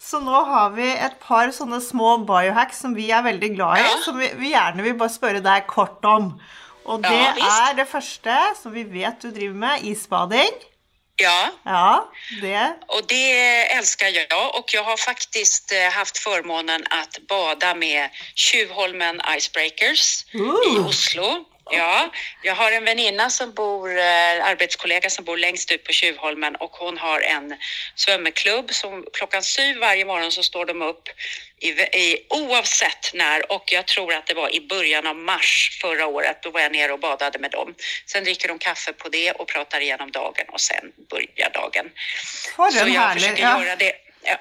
så 0.00 0.20
nå 0.22 0.44
har 0.46 0.70
vi 0.76 0.86
et 0.94 1.18
par 1.20 1.50
sånne 1.54 1.80
små 1.82 2.18
biohacks 2.28 2.78
som 2.84 2.94
vi 2.94 3.10
er 3.10 3.22
veldig 3.26 3.50
glad 3.56 3.78
i, 3.80 3.82
Ja. 3.82 3.96
som 4.04 4.18
vi, 4.18 4.28
vi 4.38 4.52
gjerne 4.54 4.82
vil 4.82 4.94
bare 4.94 5.10
spørre 5.10 5.40
deg 5.42 5.66
kort 5.66 6.04
om. 6.04 6.40
Og 6.88 7.02
det 7.02 7.10
Ja, 7.12 7.68
er 7.68 7.74
det 7.76 7.88
første 7.88 8.34
som 8.62 8.72
vi 8.72 8.84
vet 8.84 9.20
du 9.20 9.30
driver 9.30 9.54
med, 9.54 9.82
isbading. 9.84 10.50
Ja, 11.20 11.50
Ja, 11.66 12.04
det 12.40 12.74
och 12.86 13.02
det 13.08 13.72
älskar 13.74 14.06
jag 14.06 14.54
och 14.58 14.74
jag 14.74 14.84
har 14.84 14.96
faktiskt 14.96 15.72
eh, 15.72 15.90
haft 15.92 16.18
förmånen 16.18 16.84
att 16.90 17.18
bada 17.28 17.74
med 17.74 18.08
Tjuvholmen 18.34 19.20
Icebreakers 19.36 20.24
i 20.32 20.38
Ooh. 20.38 20.86
Oslo. 20.86 21.44
Ja, 21.70 22.10
jag 22.42 22.54
har 22.54 22.72
en 22.72 22.84
väninna 22.84 23.30
som 23.30 23.52
bor, 23.52 23.98
eh, 23.98 24.44
arbetskollega 24.44 25.10
som 25.10 25.24
bor 25.24 25.36
längst 25.36 25.72
ut 25.72 25.84
på 25.84 25.92
Tjuvholmen 25.92 26.56
och 26.56 26.70
hon 26.70 26.98
har 26.98 27.20
en 27.20 27.56
svömmeklubb 27.94 28.70
som 28.74 29.04
klockan 29.12 29.42
sju 29.42 29.78
varje 29.78 30.04
morgon 30.04 30.32
så 30.32 30.42
står 30.42 30.66
de 30.66 30.82
upp 30.82 31.08
i, 31.60 31.68
i, 31.68 32.26
oavsett 32.28 33.14
när 33.14 33.52
och 33.52 33.64
jag 33.72 33.86
tror 33.86 34.14
att 34.14 34.26
det 34.26 34.34
var 34.34 34.54
i 34.54 34.60
början 34.60 35.06
av 35.06 35.16
mars 35.16 35.78
förra 35.80 36.06
året. 36.06 36.42
Då 36.42 36.50
var 36.50 36.60
jag 36.60 36.72
nere 36.72 36.92
och 36.92 37.00
badade 37.00 37.38
med 37.38 37.50
dem. 37.50 37.74
Sen 38.06 38.24
dricker 38.24 38.48
de 38.48 38.58
kaffe 38.58 38.92
på 38.92 39.08
det 39.08 39.32
och 39.32 39.48
pratar 39.48 39.80
igenom 39.80 40.10
dagen 40.10 40.44
och 40.48 40.60
sen 40.60 40.92
börjar 41.10 41.50
dagen. 41.50 41.90
For 42.56 42.70
Så 42.70 42.78
jag 42.78 42.86
herlig 42.86 43.22
försöker 43.22 43.42
ja. 43.42 43.64
göra 43.64 43.76
det 43.76 43.92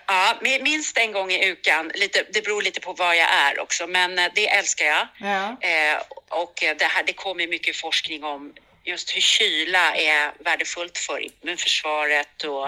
ja, 0.08 0.38
mi- 0.42 0.64
minst 0.64 0.98
en 0.98 1.12
gång 1.12 1.32
i 1.32 1.50
ukan. 1.50 1.92
Lite, 1.96 2.24
det 2.34 2.42
beror 2.44 2.62
lite 2.62 2.80
på 2.80 2.94
vad 2.94 3.16
jag 3.18 3.30
är 3.32 3.60
också, 3.60 3.88
men 3.88 4.20
eh, 4.20 4.32
det 4.36 4.48
älskar 4.50 4.86
jag. 4.86 5.08
Ja. 5.20 5.58
Eh, 5.62 5.98
och 6.30 6.64
eh, 6.64 6.76
det, 6.78 6.86
här, 6.86 7.04
det 7.04 7.14
kommer 7.14 7.48
mycket 7.48 7.76
forskning 7.76 8.24
om 8.24 8.54
just 8.84 9.16
hur 9.16 9.22
kyla 9.22 9.96
är 9.96 10.32
värdefullt 10.44 10.98
för 10.98 11.20
immunförsvaret 11.20 12.44
och 12.44 12.68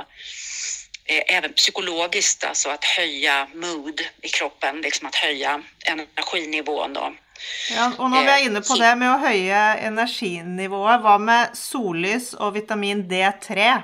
eh, 1.06 1.24
även 1.38 1.54
psykologiskt, 1.54 2.44
alltså 2.44 2.70
att 2.70 2.84
höja 2.86 3.48
mood 3.54 4.02
i 4.22 4.30
kroppen, 4.30 4.82
liksom 4.82 5.08
att 5.08 5.16
höja 5.16 5.62
energinivån. 5.86 6.94
Då. 6.94 7.16
Ja, 7.76 7.92
og 8.00 8.10
når 8.12 8.22
vi 8.24 8.32
Eh, 8.32 8.46
inne 8.46 8.60
på 8.60 8.66
så- 8.66 8.78
det 8.84 8.96
med 8.96 9.10
å 9.16 9.18
høye 9.18 9.78
energinivået, 9.88 11.02
hva 11.02 11.18
med 11.18 11.50
sollys 11.58 12.34
og 12.34 12.54
vitamin 12.54 13.08
D3? 13.10 13.82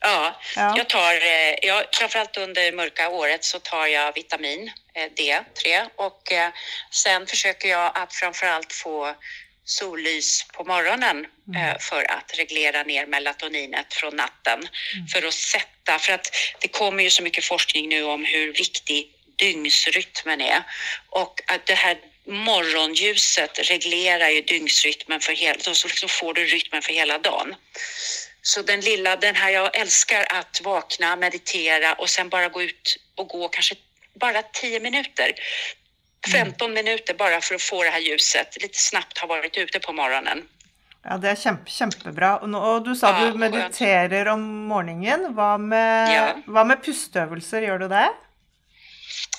Ja, 0.00 0.34
Ja. 0.56 0.76
jag 0.76 0.88
tar, 0.88 1.14
eh, 1.14 1.54
ja, 1.62 1.82
framförallt 1.92 2.36
under 2.36 2.72
mörka 2.72 3.08
året 3.08 3.44
så 3.44 3.58
tar 3.58 3.86
jag 3.86 4.12
vitamin 4.14 4.70
eh, 4.94 5.10
D3 5.16 5.88
och 5.96 6.32
eh, 6.32 6.50
sen 6.90 7.26
försöker 7.26 7.68
jag 7.68 7.92
att 7.94 8.14
framförallt 8.14 8.72
få 8.72 9.14
sollys 9.64 10.46
på 10.52 10.64
morgonen 10.64 11.26
eh, 11.56 11.78
för 11.80 12.10
att 12.10 12.38
reglera 12.38 12.82
ner 12.82 13.06
melatoninet 13.06 13.94
från 13.94 14.16
natten. 14.16 14.68
För 15.12 15.26
att 15.26 15.34
sätta, 15.34 15.98
för 15.98 16.12
att 16.12 16.30
det 16.60 16.68
kommer 16.68 17.02
ju 17.02 17.10
så 17.10 17.22
mycket 17.22 17.44
forskning 17.44 17.88
nu 17.88 18.04
om 18.04 18.24
hur 18.24 18.52
viktig 18.52 19.10
dygnsrytmen 19.36 20.40
är 20.40 20.62
och 21.08 21.40
att 21.46 21.66
det 21.66 21.74
här 21.74 21.98
morgonljuset 22.26 23.58
reglerar 23.70 24.28
ju 24.28 24.40
dygnsrytmen 24.40 25.20
för 25.20 25.32
hela, 25.32 25.60
så, 25.60 25.88
så 25.88 26.08
får 26.08 26.34
du 26.34 26.44
rytmen 26.44 26.82
för 26.82 26.92
hela 26.92 27.18
dagen. 27.18 27.54
Så 28.42 28.62
den 28.62 28.80
lilla, 28.80 29.16
den 29.16 29.36
här 29.36 29.50
jag 29.50 29.76
älskar 29.76 30.26
att 30.30 30.60
vakna, 30.64 31.16
meditera 31.16 31.94
och 31.94 32.10
sen 32.10 32.28
bara 32.28 32.48
gå 32.48 32.62
ut 32.62 32.96
och 33.14 33.28
gå 33.28 33.48
kanske 33.48 33.74
bara 34.20 34.42
10 34.42 34.80
minuter. 34.80 35.32
15 36.32 36.72
minuter 36.72 37.14
bara 37.14 37.40
för 37.40 37.54
att 37.54 37.62
få 37.62 37.82
det 37.82 37.90
här 37.90 38.00
ljuset. 38.00 38.62
Lite 38.62 38.78
snabbt 38.78 39.18
har 39.18 39.28
varit 39.28 39.56
ute 39.56 39.78
på 39.80 39.92
morgonen. 39.92 40.42
Ja, 41.04 41.16
det 41.16 41.36
kjempebra. 41.66 42.38
Og, 42.40 42.48
nå, 42.48 42.58
og 42.58 42.84
du 42.86 42.94
sa 42.96 43.10
Ja, 43.12 43.26
du 43.30 43.38
mediterer 43.38 44.28
om 44.32 44.40
morgenen. 44.68 45.34
Hva 45.36 45.58
med, 45.58 46.12
Ja. 46.14 46.64
med 46.64 46.80
pusteøvelser, 46.84 47.62
gjør 47.62 47.78
du 47.78 47.88
det? 47.88 48.08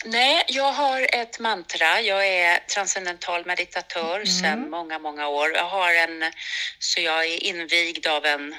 Nej, 0.06 0.44
jag 0.48 0.72
har 0.72 1.08
ett 1.14 1.40
mantra. 1.40 2.02
Jag 2.02 2.28
är 2.28 2.60
transcendental 2.68 3.46
meditatör 3.46 4.26
sedan 4.26 4.70
många, 4.70 5.00
många 5.00 5.28
år. 5.28 5.52
Jag 5.56 5.66
har 5.70 5.94
en, 5.94 6.32
så 6.80 7.02
jag 7.02 7.26
är 7.26 7.44
invigd 7.44 8.08
av 8.08 8.26
en 8.26 8.56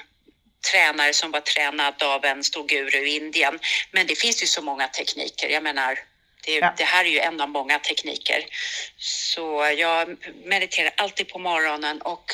tränare 0.71 1.13
som 1.13 1.31
var 1.31 1.41
tränad 1.41 2.03
av 2.03 2.25
en 2.25 2.43
stor 2.43 2.67
guru 2.67 3.07
i 3.07 3.15
Indien. 3.15 3.59
Men 3.91 4.07
det 4.07 4.15
finns 4.15 4.43
ju 4.43 4.47
så 4.47 4.61
många 4.61 4.87
tekniker. 4.87 5.49
Jag 5.49 5.63
menar, 5.63 5.99
det, 6.45 6.55
Ja. 6.55 6.73
det 6.77 6.83
här 6.83 7.05
är 7.05 7.09
ju 7.09 7.19
en 7.19 7.41
av 7.41 7.49
många 7.49 7.79
tekniker. 7.79 8.45
Så 8.97 9.73
jag 9.77 10.17
mediterar 10.45 10.91
alltid 10.97 11.27
på 11.29 11.39
morgonen 11.39 12.01
och 12.01 12.25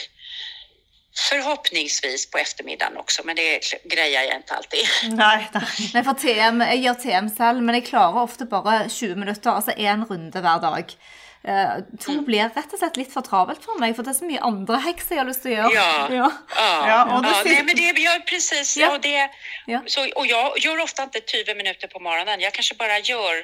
Förhoppningsvis 1.15 2.31
på 2.31 2.37
eftermiddagen 2.37 2.97
också, 2.97 3.21
men 3.25 3.35
det 3.35 3.59
grejer 3.83 4.23
jag 4.23 4.35
inte 4.35 4.53
alltid. 4.53 4.79
Nei. 5.17 5.47
Nei, 5.93 6.03
for 6.03 6.13
TM, 6.13 6.61
jeg 6.61 6.79
gjør 6.85 6.97
TM 7.03 7.27
selv, 7.37 7.61
men 7.61 7.75
jeg 7.79 7.85
klarer 7.89 8.23
ofte 8.23 8.45
bare 8.49 8.87
20 8.89 9.15
minutter, 9.21 9.51
altså 9.53 9.75
én 9.77 10.05
runde 10.09 10.41
hver 10.41 10.61
dag. 10.63 10.95
Eh, 11.43 11.71
to 11.99 12.11
Mm. 12.13 12.25
blir 12.25 12.49
rett 12.55 12.71
og 12.73 12.79
slett 12.79 12.97
litt 12.97 13.11
for 13.11 13.21
travelt 13.21 13.63
for 13.65 13.75
meg, 13.79 13.95
for 13.95 14.03
det 14.07 14.13
er 14.13 14.19
så 14.19 14.25
mye 14.29 14.39
andre 14.47 14.77
hekser 14.85 15.15
jeg 15.17 15.19
har 15.23 15.27
lyst 15.27 15.41
til 15.43 15.51
å 15.51 15.55
gjøre. 15.57 15.73
Ja. 15.75 16.07
ja. 16.09 16.29
Ja, 16.55 16.87
Ja, 16.87 16.99
och 17.17 17.23
det 17.23 17.29
ja 17.29 17.35
sitter- 17.43 17.49
nej, 17.55 17.63
men 17.63 17.75
det 17.75 18.01
gör 18.01 18.19
precis. 18.19 18.77
Ja. 18.77 18.91
Och, 18.95 19.01
det, 19.01 19.29
Ja. 19.67 19.81
så, 19.85 20.01
och 20.15 20.25
jag 20.27 20.59
gör 20.59 20.79
ofta 20.79 21.03
inte 21.03 21.19
20 21.27 21.55
minuter 21.55 21.87
på 21.87 21.99
morgonen. 21.99 22.39
Jag 22.39 22.53
kanske 22.53 22.75
bara 22.75 22.99
gör... 22.99 23.35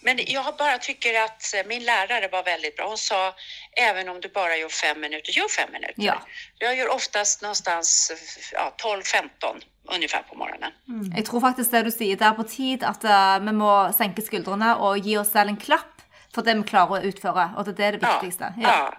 Men 0.00 0.18
jag 0.26 0.56
bara 0.56 0.78
tycker 0.78 1.22
att 1.24 1.54
eh, 1.54 1.66
min 1.66 1.84
lärare 1.84 2.28
var 2.28 2.42
väldigt 2.42 2.76
bra. 2.76 2.88
Hon 2.88 2.98
sa, 2.98 3.34
även 3.72 4.08
om 4.08 4.20
du 4.20 4.28
bara 4.28 4.56
gör 4.56 4.68
fem 4.68 5.00
minuter, 5.00 5.32
gör 5.32 5.48
fem 5.48 5.72
minuter. 5.72 5.94
Ja. 5.96 6.22
Jag 6.58 6.76
gör 6.76 6.88
oftast 6.88 7.42
någonstans 7.42 8.12
ja, 8.52 8.74
12-15 8.82 9.62
ungefär 9.94 10.22
på 10.22 10.34
morgonen. 10.34 10.72
Jeg 11.16 11.26
tror 11.26 11.40
faktisk 11.40 11.70
det 11.70 11.82
du 11.82 11.90
sier, 11.90 12.16
det 12.16 12.26
er 12.26 12.36
på 12.36 12.44
tid 12.44 12.84
at 12.84 13.04
eh, 13.04 13.38
vi 13.46 13.52
må 13.56 13.72
senke 13.96 14.22
skuldrene 14.22 14.74
og 14.76 14.98
gi 15.04 15.16
oss 15.18 15.32
selv 15.32 15.54
en 15.54 15.60
klapp 15.60 15.94
for 16.34 16.44
det 16.46 16.54
vi 16.60 16.64
klarer 16.68 17.00
å 17.00 17.10
utføre, 17.10 17.44
og 17.56 17.66
det 17.66 17.84
er 17.84 17.96
det 17.96 18.02
viktigste. 18.04 18.52
Ja, 18.62 18.94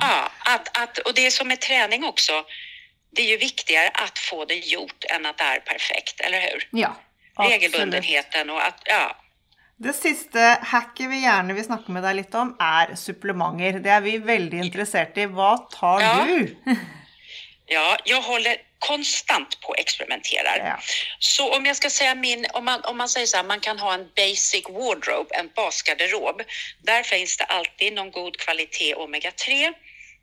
ja 0.00 0.30
att, 0.54 0.78
att, 0.78 0.98
och 0.98 1.14
det 1.14 1.26
är 1.26 1.30
som 1.30 1.48
med 1.48 1.60
träning 1.60 2.04
också. 2.04 2.32
Det 3.10 3.22
är 3.22 3.26
ju 3.26 3.36
viktigare 3.36 3.88
att 3.88 4.18
få 4.18 4.44
det 4.44 4.54
gjort 4.54 5.04
än 5.14 5.26
att 5.26 5.38
det 5.38 5.44
är 5.44 5.60
perfekt, 5.60 6.20
eller 6.20 6.40
hur? 6.40 6.68
ja. 6.70 6.96
Regelbundenheten 7.38 8.50
och 8.50 8.66
att, 8.66 8.82
ja. 8.84 9.16
Det 9.78 9.92
siste 9.92 10.40
hacket 10.62 11.10
vi 11.10 11.18
gjerne 11.20 11.52
vil 11.54 11.64
snakke 11.66 11.92
med 11.92 12.02
deg 12.06 12.16
litt 12.16 12.34
om, 12.34 12.54
er 12.62 12.94
supplementer. 12.96 13.80
Det 13.84 13.90
er 13.92 14.00
vi 14.00 14.14
veldig 14.24 14.62
interessert 14.64 15.18
i. 15.20 15.26
Hva 15.28 15.50
tar 15.72 16.00
Ja. 16.00 16.24
du? 16.26 16.56
Ja, 17.68 17.96
jag 18.04 18.22
håller 18.22 18.56
konstant 18.78 19.60
på 19.60 19.68
och 19.68 19.78
experimenterar. 19.78 20.56
Ja. 20.58 20.78
Så 21.18 21.56
om 21.56 21.66
jag 21.66 21.76
ska 21.76 21.90
säga 21.90 22.14
min, 22.14 22.46
om 22.52 22.64
man, 22.64 22.80
om 22.84 22.96
man 22.96 23.08
säger 23.08 23.26
så 23.26 23.36
här, 23.36 23.44
man 23.44 23.60
kan 23.60 23.78
ha 23.78 23.94
en 23.94 24.08
basic 24.16 24.64
wardrobe, 24.68 25.34
en 25.34 25.50
basgarderob. 25.56 26.42
Där 26.82 27.02
finns 27.02 27.36
det 27.36 27.44
alltid 27.44 27.92
någon 27.92 28.10
god 28.10 28.36
kvalitet 28.38 28.94
omega-3. 28.94 29.72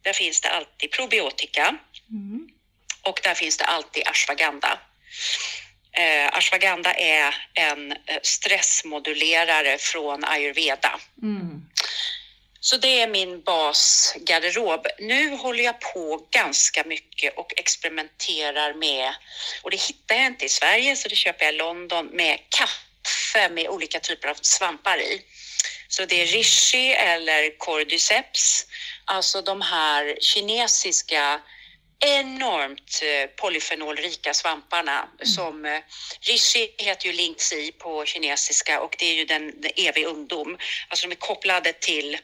Där 0.01 0.14
finns 0.14 0.41
det 0.41 0.49
alltid 0.49 0.91
probiotika. 0.91 1.76
Och 3.01 3.20
där 3.24 3.34
finns 3.34 3.58
det 3.58 3.66
alltid 3.66 4.08
ashwagandha. 4.08 4.80
Eh, 5.94 6.38
ashwagandha 6.38 6.94
är 6.94 7.36
en 7.54 7.91
eh, 7.91 7.98
stressmodulerare 8.24 9.78
från 9.78 10.24
ayurveda. 10.24 11.00
Så 12.60 12.78
det 12.78 13.02
är 13.02 13.08
min 13.08 13.44
basgarderob. 13.44 14.88
Nu 15.00 15.36
håller 15.36 15.64
jag 15.64 15.80
på 15.80 16.28
ganska 16.32 16.84
mycket 16.84 17.38
och 17.38 17.54
experimenterar 17.58 18.74
med, 18.74 19.14
och 19.62 19.72
det 19.72 19.82
hittar 19.82 20.16
jag 20.16 20.26
inte 20.26 20.46
i 20.46 20.50
Sverige 20.50 20.96
så 20.96 21.08
det 21.08 21.16
köper 21.16 21.46
jag 21.46 21.54
i 21.54 21.58
London, 21.58 22.06
med 22.06 22.39
kaffe 22.50 23.50
med 23.50 23.68
olika 23.68 24.00
typer 24.00 24.28
av 24.28 24.38
svampar 24.41 24.98
i. 24.98 25.22
Så 25.88 26.06
det 26.06 26.22
är 26.22 26.26
reishi 26.26 26.94
eller 26.94 27.58
cordyceps, 27.58 28.66
alltså 29.06 29.41
de 29.41 29.62
här 29.62 30.18
kinesiska 30.22 31.41
enormt 32.06 33.01
eh, 33.04 33.30
polyfenolrika 33.30 34.34
svamparna 34.34 35.08
som 35.24 35.66
eh, 35.66 35.80
reishi 36.22 36.76
heter 36.78 37.08
ju 37.08 37.14
lingzi 37.14 37.72
på 37.72 38.06
kinesiska 38.06 38.82
och 38.82 38.95
det 38.99 39.06
är 39.06 39.14
ju 39.14 39.26
den, 39.26 39.62
den 39.62 39.72
evig 39.76 40.06
ungdom. 40.06 40.58
Alltså 40.88 41.08
de 41.08 41.12
är 41.12 41.20
kopplade 41.20 41.74
till 41.74 42.18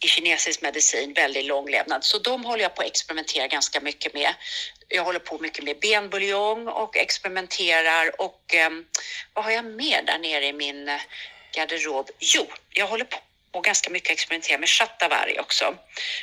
i 0.00 0.08
kinesisk 0.08 0.62
medicin 0.62 1.12
väldigt 1.12 1.44
lång 1.44 1.70
levnad. 1.70 2.04
Så 2.04 2.18
de 2.18 2.44
håller 2.44 2.62
jag 2.62 2.74
på 2.74 2.82
att 2.82 2.88
experimentera 2.88 3.46
ganska 3.46 3.80
mycket 3.80 4.14
med. 4.14 4.34
Jag 4.88 5.04
håller 5.04 5.18
på 5.18 5.38
mycket 5.38 5.64
med 5.64 5.78
benbuljong 5.78 6.68
och 6.68 6.96
experimenterar 6.96 8.20
och 8.20 8.54
eh, 8.54 8.70
vad 9.32 9.44
har 9.44 9.52
jag 9.52 9.64
mer 9.64 10.02
där 10.02 10.18
nere 10.18 10.46
i 10.46 10.52
min 10.52 10.88
eh, 10.88 11.00
garderob? 11.52 12.10
Jo, 12.18 12.46
jag 12.70 12.86
håller 12.86 13.04
på 13.04 13.16
och 13.54 13.64
ganska 13.64 13.90
mycket 13.90 14.10
experimentera 14.10 14.58
med 14.58 14.68
shatavari 14.68 15.38
också. 15.38 15.74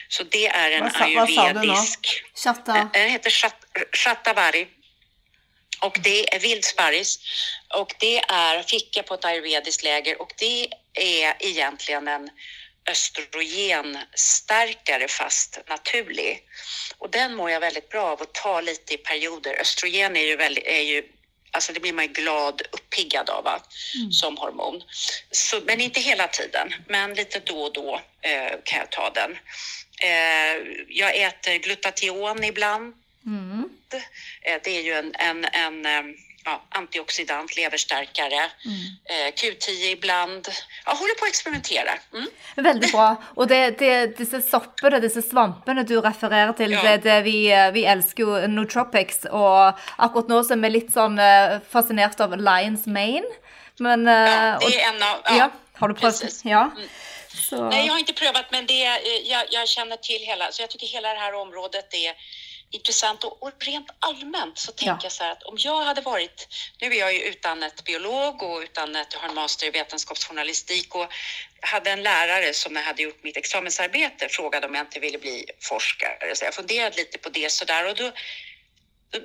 Så 0.10 0.24
det 0.24 0.48
är 0.48 0.72
en 0.72 0.84
Vad 0.84 0.92
sa- 0.92 0.98
vad 1.16 1.30
sa 1.30 1.54
du 1.54 1.60
ayurvedisk 1.60 2.24
Chatta. 2.36 2.90
den 2.94 3.10
heter 3.10 3.30
Chat- 3.30 3.66
Shatavari. 3.94 4.68
Och 5.82 5.98
det 6.04 6.36
är 6.36 6.40
vildsparris. 6.40 7.20
Och 7.78 7.94
det 8.00 8.18
är, 8.20 8.64
fick 8.64 8.98
jag 8.98 9.06
på 9.06 9.14
ett 9.14 9.26
ayurvediskt 9.26 9.84
läger 9.84 10.22
och 10.22 10.34
det 10.38 10.68
är 10.94 11.36
egentligen 11.40 12.08
en 12.08 12.30
östrogenstärkare 12.90 15.08
fast 15.08 15.60
naturlig. 15.70 16.44
Och 16.98 17.10
den 17.10 17.36
mår 17.36 17.52
jag 17.52 17.60
väldigt 17.60 17.90
bra 17.90 18.04
av 18.04 18.22
att 18.22 18.34
ta 18.34 18.62
lite 18.62 18.94
i 18.94 18.98
perioder. 18.98 19.62
Östrogen 19.62 20.16
är 20.18 20.26
ju 20.26 20.36
väldigt, 20.36 20.68
är 20.68 20.82
ju 20.82 21.04
Alltså 21.52 21.74
det 21.74 21.80
blir 21.80 21.94
man 21.94 22.06
ju 22.06 22.12
glad, 22.14 22.62
uppiggad 22.72 23.30
av 23.30 23.44
va? 23.44 23.62
som 24.12 24.38
hormon. 24.38 24.84
Så, 25.32 25.62
men 25.66 25.82
inte 25.82 26.00
hela 26.00 26.28
tiden, 26.28 26.74
men 26.88 27.14
lite 27.14 27.40
då 27.40 27.62
och 27.62 27.74
då 27.74 28.02
eh, 28.22 28.52
kan 28.64 28.80
jag 28.80 28.90
ta 28.90 29.10
den. 29.10 29.38
Eh, 30.02 30.56
jag 30.88 31.16
äter 31.16 31.58
glutation 31.58 32.44
ibland. 32.44 32.94
Eh, 34.42 34.60
det 34.64 34.78
är 34.78 34.82
ju 34.82 34.94
en, 34.94 35.16
en, 35.16 35.46
en 35.46 35.86
eh, 35.86 36.16
ja, 36.46 36.62
antioxidant, 36.70 37.56
leverstärkare. 37.56 38.44
Eh, 39.06 39.34
Q10 39.36 39.70
ibland. 39.92 40.48
Jag 40.86 40.96
håller 40.96 41.16
på 41.20 41.26
att 41.26 41.30
experimentera. 41.30 41.92
Mm. 42.14 42.28
Veldig 42.56 42.92
bra. 42.92 43.16
Og 43.36 43.48
det, 43.48 43.80
det, 43.80 44.18
disse 44.18 44.42
soppene, 44.42 45.00
disse 45.00 45.22
svampene 45.22 45.84
du 45.84 46.02
refererer 46.02 46.54
til, 46.54 46.72
Ja. 46.72 46.82
det, 46.84 46.98
det 47.04 47.22
vi, 47.24 47.38
vi 47.74 47.86
elsker 47.86 48.24
jo 48.24 48.48
nootropics. 48.48 49.26
Og 49.32 49.74
akkurat 49.98 50.28
nå 50.30 50.44
så 50.44 50.54
er 50.58 50.64
vi 50.66 50.70
litt 50.80 50.92
sånn 50.94 51.20
eh, 51.20 51.60
fascinert 51.70 52.20
av 52.22 52.34
Lions 52.38 52.86
Mane. 52.88 53.28
Men 53.80 54.08
eh, 54.08 54.14
Ja, 54.32 54.60
det 54.68 54.82
är 54.82 54.90
en 54.94 55.04
av... 55.04 55.18
ja, 55.38 55.50
Har 55.80 55.88
du 55.88 55.94
prøvd? 55.96 56.22
precis. 56.22 56.46
Ja. 56.46 56.72
Så, 57.34 57.70
Nej, 57.70 57.86
jag 57.86 57.94
har 57.94 58.00
inte 58.00 58.14
prövat, 58.14 58.52
men 58.52 58.66
det, 58.66 58.86
eh, 58.86 58.98
jag, 59.32 59.44
jag 59.50 59.68
känner 59.68 59.98
till 59.98 60.22
hela, 60.22 60.52
så 60.52 60.62
jag 60.62 60.70
tycker 60.70 60.88
hela 60.88 61.14
det 61.14 61.20
här 61.20 61.34
området 61.34 61.94
är 61.94 62.14
intressant 62.72 63.24
och, 63.24 63.44
och 63.44 63.52
rent 63.60 63.90
allmänt 64.00 64.60
så 64.60 64.72
tänker 64.72 64.94
Ja. 64.94 65.00
jag 65.04 65.12
så 65.12 65.24
här 65.24 65.32
att 65.32 65.44
om 65.44 65.56
jag 65.60 65.82
hade 65.82 66.02
varit, 66.02 66.48
nu 66.82 66.88
är 66.88 67.00
jag 67.00 67.14
ju 67.14 67.20
utannat 67.20 67.84
biolog 67.84 68.44
och 68.44 68.60
utannat, 68.62 69.08
jag 69.14 69.20
har 69.20 69.30
en 69.30 69.36
master 69.36 69.68
i 69.68 69.70
vetenskapsjournalistik 69.70 70.96
och 70.96 71.08
hade 71.62 71.92
en 71.92 72.04
lärare 72.04 72.54
som 72.54 72.76
jag 72.76 72.84
hade 72.84 73.02
gjort 73.02 73.24
mitt 73.24 73.38
examensarbete 73.38 74.30
frågade 74.30 74.68
om 74.68 74.76
jag 74.76 74.84
inte 74.84 75.00
ville 75.00 75.18
bli 75.18 75.46
forskare. 75.60 76.36
Så 76.36 76.46
jag 76.46 76.54
funderade 76.54 76.96
lite 76.96 77.18
på 77.18 77.30
det 77.30 77.52
sådär 77.52 77.90
och 77.90 77.96
då 77.96 78.12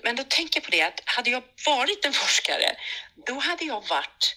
men 0.02 0.16
då 0.16 0.24
tänker 0.24 0.60
jag 0.60 0.64
på 0.64 0.70
det 0.70 0.82
att 0.82 1.00
hade 1.04 1.30
jag 1.30 1.42
varit 1.66 2.04
en 2.04 2.12
forskare, 2.12 2.76
då 3.26 3.34
hade 3.38 3.64
jag 3.64 3.88
varit 3.88 4.36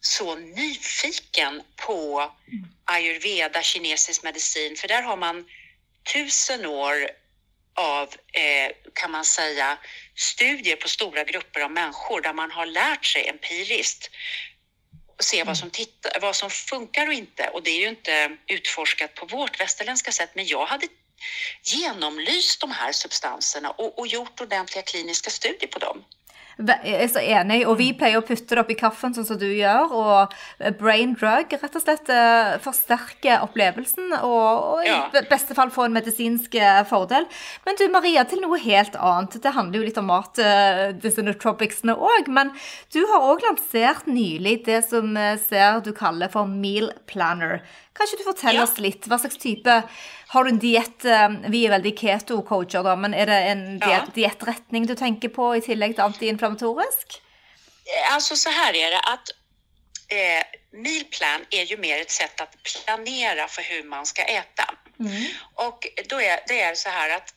så 0.00 0.34
nyfiken 0.34 1.62
på 1.76 2.32
ayurveda, 2.84 3.62
kinesisk 3.62 4.22
medicin, 4.22 4.76
för 4.76 4.88
där 4.88 5.02
har 5.02 5.16
man 5.16 5.46
tusen 6.12 6.66
år 6.66 7.10
av, 7.76 8.08
eh, 8.32 8.72
kan 8.92 9.10
man 9.10 9.24
säga, 9.24 9.78
studier 10.14 10.76
på 10.76 10.88
stora 10.88 11.24
grupper 11.24 11.60
av 11.60 11.70
människor 11.70 12.20
där 12.20 12.32
man 12.32 12.50
har 12.50 12.66
lärt 12.66 13.04
sig 13.04 13.28
empiriskt 13.28 14.10
och 15.18 15.24
se 15.24 15.44
vad 15.44 15.58
som, 15.58 15.70
titta, 15.70 16.08
vad 16.20 16.36
som 16.36 16.50
funkar 16.50 17.06
och 17.06 17.12
inte. 17.12 17.48
Och 17.48 17.62
det 17.62 17.70
är 17.70 17.80
ju 17.80 17.88
inte 17.88 18.36
utforskat 18.46 19.14
på 19.14 19.26
vårt 19.26 19.60
västerländska 19.60 20.12
sätt, 20.12 20.30
men 20.34 20.46
jag 20.46 20.66
hade 20.66 20.86
genomlyst 21.62 22.60
de 22.60 22.70
här 22.70 22.92
substanserna 22.92 23.70
och, 23.70 23.98
och 23.98 24.06
gjort 24.06 24.40
ordentliga 24.40 24.82
kliniska 24.82 25.30
studier 25.30 25.68
på 25.68 25.78
dem. 25.78 26.04
Er 26.56 27.08
så 27.12 27.20
enig, 27.20 27.66
og 27.68 27.76
vi 27.76 27.90
pleier 27.92 28.16
å 28.16 28.24
putte 28.24 28.56
det 28.56 28.62
oppi 28.62 28.76
kaffen 28.80 29.12
sånn 29.12 29.26
som 29.28 29.36
du 29.36 29.44
gjør, 29.44 29.92
og 29.92 30.36
brain 30.80 31.12
drug 31.12 31.52
rett 31.52 31.76
og 31.76 31.82
slett 31.82 32.08
eh, 32.08 32.54
forsterker 32.64 33.44
opplevelsen, 33.44 34.14
og, 34.24 34.78
og 34.78 34.86
i 34.88 35.24
beste 35.28 35.52
fall 35.58 35.68
få 35.74 35.84
en 35.84 35.96
medisinsk 35.98 36.56
eh, 36.56 36.80
fordel. 36.88 37.28
Men 37.68 37.76
du 37.76 37.84
Maria, 37.92 38.24
til 38.24 38.40
noe 38.40 38.56
helt 38.62 38.96
annet. 38.96 39.36
Det 39.42 39.52
handler 39.52 39.82
jo 39.82 39.88
litt 39.90 40.00
om 40.00 40.08
mat, 40.08 40.40
eh, 40.40 40.96
disse 40.96 41.24
nootropicsene 41.26 41.92
òg, 41.92 42.32
men 42.32 42.54
du 42.94 43.02
har 43.12 43.28
òg 43.28 43.44
lansert 43.44 44.08
nylig 44.08 44.62
det 44.64 44.80
som 44.88 45.12
eh, 45.20 45.36
ser 45.36 45.82
du 45.84 45.92
kaller 45.96 46.32
for 46.32 46.48
meal 46.48 46.88
planner. 47.10 47.60
Kan 47.96 48.06
ikke 48.06 48.18
du 48.20 48.24
fortelle 48.28 48.58
Ja. 48.60 48.62
oss 48.66 48.78
litt? 48.78 49.06
Hva 49.08 49.18
slags 49.18 49.38
type 49.40 49.82
Har 50.28 50.44
du 50.44 50.50
en 50.50 50.58
diett 50.58 51.04
eh, 51.04 51.28
Vi 51.50 51.64
er 51.66 51.70
veldig 51.78 51.94
keto-coacher, 51.98 52.82
da, 52.84 52.96
men 52.96 53.14
er 53.14 53.26
det 53.30 53.38
en 53.52 53.62
diettretning 54.14 54.86
du 54.86 54.94
tenker 54.94 55.28
på 55.32 55.54
i 55.56 55.60
tillegg 55.64 55.94
til 55.96 56.04
antiinflammatorisk? 56.04 57.20
Eh, 57.86 58.14
Alltså 58.14 58.36
så 58.36 58.50
här 58.50 58.74
är 58.76 58.90
det 58.90 59.00
att 59.00 59.28
eh, 60.08 60.42
mealplan 60.72 61.40
är 61.50 61.62
ju 61.64 61.76
mer 61.76 62.00
ett 62.00 62.10
sätt 62.10 62.40
att 62.40 62.54
planera 62.62 63.48
för 63.48 63.62
hur 63.62 63.82
man 63.84 64.06
ska 64.06 64.22
äta. 64.22 64.74
Och 65.54 65.86
då 66.08 66.20
är 66.20 66.40
det 66.48 66.60
är 66.60 66.74
så 66.74 66.88
här 66.88 67.16
att 67.16 67.34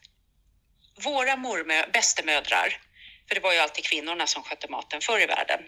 våra 1.03 1.35
mormö, 1.35 1.83
bästemödrar, 1.93 2.77
för 3.27 3.35
det 3.35 3.41
var 3.41 3.53
ju 3.53 3.59
alltid 3.59 3.83
kvinnorna 3.85 4.27
som 4.27 4.43
skötte 4.43 4.67
maten 4.71 5.01
förr 5.01 5.19
i 5.19 5.25
världen. 5.25 5.59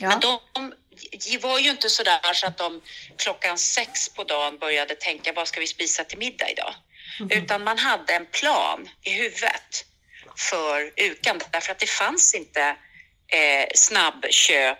Ja. 0.00 0.08
Men 0.08 0.20
de, 0.20 0.38
de 0.52 0.72
var 1.40 1.58
ju 1.58 1.70
inte 1.70 1.90
så 1.90 2.02
där 2.02 2.32
så 2.32 2.46
att 2.46 2.58
de 2.58 2.82
klockan 3.16 3.58
sex 3.58 4.08
på 4.08 4.24
dagen 4.24 4.58
började 4.58 4.94
tänka 4.94 5.32
vad 5.32 5.48
ska 5.48 5.60
vi 5.60 5.66
spisa 5.66 6.04
till 6.04 6.18
middag 6.18 6.50
idag? 6.50 6.74
Utan 7.30 7.64
man 7.64 7.78
hade 7.78 8.14
en 8.14 8.26
plan 8.26 8.88
i 9.02 9.10
huvudet. 9.10 9.84
för 10.50 10.92
UKAN 10.96 11.40
därför 11.50 11.72
att 11.72 11.78
det 11.78 11.90
fanns 11.90 12.34
inte 12.34 12.76
eh, 13.28 13.66
snabbköp 13.74 14.78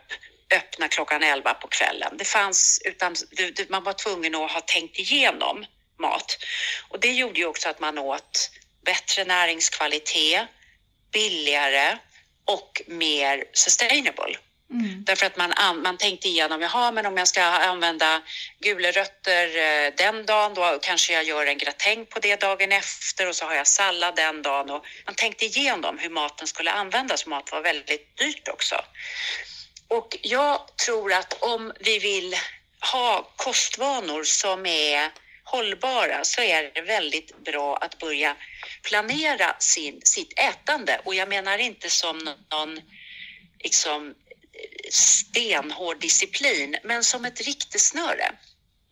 öppna 0.55 0.89
klockan 0.89 1.23
11 1.23 1.55
på 1.55 1.69
kvällen. 1.69 2.17
Det 2.17 2.25
fanns, 2.25 2.83
utan 2.85 3.15
man 3.69 3.85
var 3.85 3.93
tvungen 3.93 4.35
att 4.35 4.53
ha 4.53 4.61
tänkt 4.61 4.99
igenom 4.99 5.67
mat. 5.99 6.39
Och 6.89 7.01
det 7.01 7.13
gjorde 7.13 7.41
ju 7.41 7.47
också 7.47 7.69
att 7.69 7.81
man 7.81 7.99
åt 7.99 8.51
bättre 8.85 9.25
näringskvalitet, 9.25 10.49
billigare 11.13 11.99
och 12.45 12.83
mer 12.87 13.45
sustainable. 13.53 14.37
Mm. 14.71 15.05
Därför 15.05 15.27
att 15.27 15.37
man, 15.37 15.53
man 15.83 15.97
tänkte 15.97 16.29
igenom, 16.29 16.63
jaha, 16.63 16.93
men 16.93 17.07
om 17.07 17.17
jag 17.17 17.29
ska 17.29 17.43
använda 17.43 18.23
gula 18.61 18.91
rötter 18.91 19.57
eh, 19.57 19.93
den 19.97 20.27
dagen, 20.27 20.55
då 20.55 20.79
kanske 20.83 21.13
jag 21.13 21.25
gör 21.25 21.47
en 21.47 21.59
gratäng 21.59 22.07
på 22.07 22.19
det 22.19 22.41
dagen 22.41 22.73
efter 22.73 23.29
och 23.29 23.37
så 23.37 23.45
har 23.45 23.55
jag 23.55 23.67
sallad 23.67 24.17
den 24.17 24.43
dagen. 24.43 24.71
Och 24.71 24.85
man 25.07 25.15
tänkte 25.15 25.45
igenom 25.45 25.99
hur 25.99 26.11
maten 26.11 26.47
skulle 26.47 26.73
användas. 26.73 27.27
Mat 27.27 27.53
var 27.53 27.61
väldigt 27.61 28.17
dyrt 28.17 28.49
också. 28.49 28.75
Och 29.89 30.17
jag 30.23 30.77
tror 30.87 31.13
att 31.13 31.43
om 31.43 31.73
vi 31.81 31.99
vill 31.99 32.37
ha 32.93 33.33
kostvanor 33.37 34.25
som 34.25 34.67
är 34.67 35.11
hållbara 35.45 36.25
så 36.25 36.41
är 36.41 36.71
det 36.75 36.81
väldigt 36.81 37.45
bra 37.45 37.77
att 37.77 37.99
börja 37.99 38.37
planera 38.83 39.57
sin, 39.59 40.01
sitt 40.05 40.39
ätande. 40.39 41.01
Och 41.05 41.15
jag 41.15 41.29
menar 41.29 41.59
inte 41.59 41.91
som 41.91 42.35
någon 42.51 42.81
liksom, 43.59 44.15
stenhård 44.91 46.01
disciplin, 46.01 46.77
men 46.85 47.05
som 47.05 47.25
ett 47.25 47.41
riktesnöre. 47.41 48.33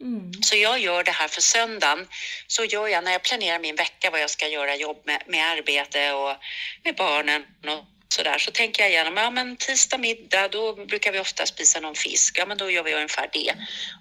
Mm. 0.01 0.33
Så 0.43 0.57
jag 0.57 0.79
gör 0.79 1.05
det 1.05 1.11
här 1.11 1.29
för 1.29 1.41
söndagen. 1.41 2.09
Så 2.47 2.65
gör 2.65 2.89
jag 2.89 3.05
när 3.05 3.13
jag 3.13 3.23
planerar 3.23 3.59
min 3.59 3.77
vecka 3.77 4.11
vad 4.11 4.21
jag 4.21 4.31
ska 4.31 4.49
göra 4.49 4.77
jobb 4.77 5.03
med, 5.05 5.23
med 5.27 5.47
arbete 5.47 6.13
och 6.13 6.37
med 6.85 6.97
barnen 6.97 7.43
och 7.67 7.85
så 8.09 8.23
där. 8.23 8.39
Så 8.39 8.51
tänker 8.51 8.83
jag 8.83 8.91
igenom, 8.91 9.17
ja 9.17 9.31
men 9.31 9.57
tisdag 9.57 9.99
middag 9.99 10.49
då 10.49 10.85
brukar 10.87 11.13
vi 11.13 11.19
ofta 11.19 11.47
spisa 11.47 11.81
någon 11.81 11.95
fisk. 11.95 12.39
Ja 12.39 12.47
men 12.47 12.59
då 12.59 12.71
gör 12.71 12.83
vi 12.83 12.95
ungefär 12.95 13.29
det. 13.33 13.55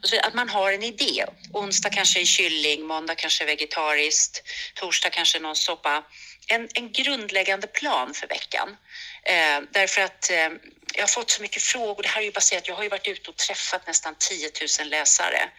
Och 0.03 0.09
så 0.09 0.19
att 0.19 0.33
man 0.33 0.49
har 0.49 0.73
en 0.73 0.83
idé. 0.83 1.25
Onsdag 1.53 1.89
kanske 1.89 2.21
är 2.21 2.25
kylling, 2.25 2.85
måndag 2.85 3.15
kanske 3.15 3.43
är 3.43 3.47
vegetariskt, 3.47 4.43
torsdag 4.75 5.09
kanske 5.09 5.39
någon 5.39 5.55
soppa. 5.55 6.03
En, 6.47 6.67
en 6.73 6.91
grundläggande 6.91 7.67
plan 7.67 8.13
för 8.13 8.27
veckan. 8.27 8.77
Eh, 9.23 9.61
därför 9.71 10.01
att 10.01 10.31
eh, 10.31 10.49
jag 10.97 11.03
har 11.03 11.07
fått 11.07 11.29
så 11.29 11.41
mycket 11.41 11.63
frågor. 11.63 12.03
Det 12.03 12.09
här 12.09 12.21
är 12.21 12.25
ju 12.25 12.31
baserat, 12.31 12.67
jag 12.67 12.75
har 12.75 12.83
ju 12.83 12.89
varit 12.89 13.07
ute 13.07 13.29
och 13.29 13.37
träffat 13.37 13.87
nästan 13.87 14.15
10 14.19 14.51
000 14.79 14.89
läsare 14.89 15.49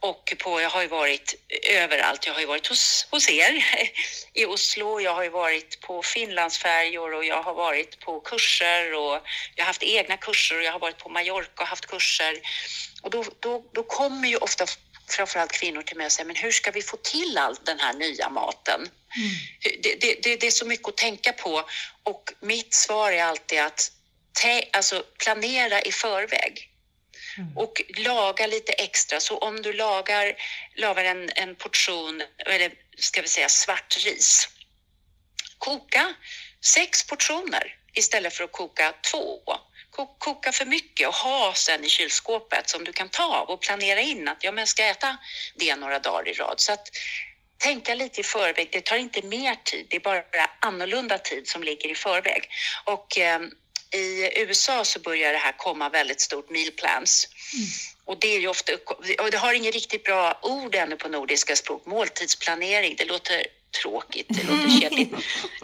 och 0.00 0.34
på, 0.38 0.60
jag 0.60 0.70
har 0.70 0.82
ju 0.82 0.88
varit 0.88 1.34
överallt. 1.68 2.26
Jag 2.26 2.34
har 2.34 2.40
ju 2.40 2.46
varit 2.46 2.66
hos, 2.66 3.06
hos 3.10 3.28
er 3.28 3.64
i 4.34 4.46
Oslo, 4.46 5.00
jag 5.00 5.14
har 5.14 5.22
ju 5.22 5.28
varit 5.28 5.80
på 5.80 6.02
Finlandsfärjor 6.02 7.14
och 7.14 7.24
jag 7.24 7.42
har 7.42 7.54
varit 7.54 8.00
på 8.00 8.20
kurser 8.20 8.94
och 8.94 9.18
jag 9.54 9.64
har 9.64 9.66
haft 9.66 9.82
egna 9.82 10.16
kurser 10.16 10.56
och 10.56 10.62
jag 10.62 10.72
har 10.72 10.78
varit 10.78 10.98
på 10.98 11.08
Mallorca 11.08 11.62
och 11.62 11.68
haft 11.68 11.86
kurser. 11.86 12.40
Och 13.02 13.10
då, 13.10 13.24
då, 13.40 13.64
då 13.72 13.82
kommer 13.82 14.28
ju 14.28 14.36
ofta 14.36 14.66
framförallt 15.10 15.52
kvinnor 15.52 15.82
till 15.82 15.96
mig 15.96 16.06
och 16.06 16.12
säger, 16.12 16.26
men 16.26 16.36
hur 16.36 16.52
ska 16.52 16.70
vi 16.70 16.82
få 16.82 16.96
till 16.96 17.38
all 17.38 17.56
den 17.64 17.80
här 17.80 17.92
nya 17.92 18.28
maten? 18.28 18.80
Mm. 18.80 19.30
Det, 19.82 19.96
det, 20.00 20.22
det, 20.22 20.36
det, 20.36 20.46
är 20.46 20.50
så 20.50 20.66
mycket 20.66 20.88
att 20.88 20.96
tänka 20.96 21.32
på 21.32 21.64
och 22.02 22.32
mitt 22.40 22.74
svar 22.74 23.12
är 23.12 23.24
alltid 23.24 23.60
att 23.60 23.92
alltså, 24.72 25.04
planera 25.18 25.82
i 25.82 25.92
förväg. 25.92 26.70
Mm. 27.38 27.58
Och 27.58 27.82
laga 27.96 28.46
lite 28.46 28.72
extra. 28.72 29.20
Så 29.20 29.38
om 29.38 29.62
du 29.62 29.72
lagar, 29.72 30.34
lagar 30.74 31.04
en, 31.04 31.30
en 31.34 31.54
portion, 31.54 32.22
eller 32.46 32.72
ska 32.98 33.22
vi 33.22 33.28
säga 33.28 33.48
svart 33.48 33.96
ris. 34.04 34.48
Koka 35.58 36.14
sex 36.64 37.06
portioner 37.06 37.76
istället 37.92 38.34
för 38.34 38.44
att 38.44 38.52
koka 38.52 38.94
två. 39.10 39.40
Koka 40.18 40.52
för 40.52 40.66
mycket 40.66 41.08
och 41.08 41.14
ha 41.14 41.54
sen 41.54 41.84
i 41.84 41.88
kylskåpet 41.88 42.68
som 42.68 42.84
du 42.84 42.92
kan 42.92 43.08
ta 43.08 43.36
av 43.36 43.48
och 43.48 43.60
planera 43.60 44.00
in 44.00 44.28
att 44.28 44.44
ja, 44.44 44.52
men 44.52 44.62
jag 44.62 44.68
ska 44.68 44.84
äta 44.84 45.16
det 45.54 45.76
några 45.76 45.98
dagar 45.98 46.28
i 46.28 46.32
rad. 46.32 46.60
Så 46.60 46.72
att 46.72 46.88
tänka 47.58 47.94
lite 47.94 48.20
i 48.20 48.24
förväg. 48.24 48.68
Det 48.72 48.80
tar 48.80 48.96
inte 48.96 49.22
mer 49.22 49.54
tid, 49.54 49.86
det 49.90 49.96
är 49.96 50.00
bara 50.00 50.24
annorlunda 50.60 51.18
tid 51.18 51.48
som 51.48 51.62
ligger 51.62 51.90
i 51.90 51.94
förväg. 51.94 52.50
Och 52.84 53.18
eh, 53.18 53.40
i 53.94 54.32
USA 54.36 54.84
så 54.84 55.00
börjar 55.00 55.32
det 55.32 55.38
här 55.38 55.52
komma 55.56 55.88
väldigt 55.88 56.20
stort 56.20 56.50
meal 56.50 56.70
plans. 56.70 57.28
Mm. 57.54 57.66
Och 58.04 58.20
det 58.20 58.36
är 58.36 58.40
ju 58.40 58.48
ofta, 58.48 58.72
och 59.18 59.30
det 59.30 59.36
har 59.36 59.54
inget 59.54 59.74
riktigt 59.74 60.04
bra 60.04 60.38
ord 60.42 60.74
ännu 60.74 60.96
på 60.96 61.08
nordiska 61.08 61.56
språk, 61.56 61.86
måltidsplanering, 61.86 62.96
det 62.98 63.04
låter 63.04 63.46
tråkigt, 63.82 64.26
det 64.28 64.42
låter 64.42 64.80
kedligt. 64.80 65.14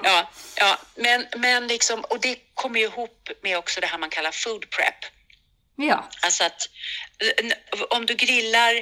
Ja, 0.03 0.31
ja, 0.57 0.79
men, 0.95 1.27
men 1.37 1.67
liksom, 1.67 2.01
och 2.01 2.21
det 2.21 2.39
kommer 2.55 2.79
ju 2.81 2.87
ihop 2.87 3.29
med 3.43 3.59
också 3.59 3.81
det 3.81 3.87
här 3.87 3.99
man 3.99 4.11
kallar 4.11 4.33
food 4.33 4.71
prep. 4.71 5.13
Ja. 5.77 6.11
Alltså 6.21 6.45
att 6.45 6.69
om 7.91 8.07
du 8.07 8.15
grillar, 8.15 8.75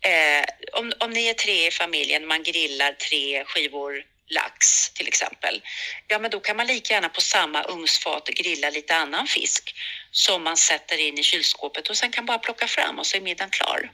eh, 0.00 0.44
om, 0.72 0.92
om 0.98 1.10
ni 1.10 1.26
är 1.26 1.34
tre 1.34 1.66
i 1.66 1.70
familjen, 1.70 2.26
man 2.26 2.42
grillar 2.42 2.92
tre 2.92 3.44
skivor 3.44 4.04
lax 4.30 4.90
till 4.90 5.08
exempel, 5.08 5.62
ja 6.06 6.18
men 6.18 6.30
då 6.30 6.40
kan 6.40 6.56
man 6.56 6.66
lika 6.66 6.94
gärna 6.94 7.08
på 7.08 7.20
samma 7.20 7.62
ugnsfat 7.62 8.28
grilla 8.28 8.70
lite 8.70 8.96
annan 8.96 9.26
fisk 9.26 9.74
som 10.10 10.44
man 10.44 10.56
sätter 10.56 10.98
in 10.98 11.18
i 11.18 11.22
kylskåpet 11.22 11.88
och 11.88 11.96
sen 11.96 12.10
kan 12.10 12.26
bara 12.26 12.38
plocka 12.38 12.66
fram 12.66 12.98
och 12.98 13.06
så 13.06 13.16
är 13.16 13.20
middagen 13.20 13.50
klar. 13.50 13.90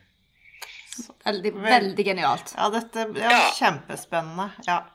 Väldigt, 1.25 1.55
väldigt 1.55 2.07
genialt. 2.07 2.55
Ja, 2.57 2.69
dette 2.69 2.99
ja, 2.99 3.31
ja. 3.31 4.51
Ja. 4.67 4.87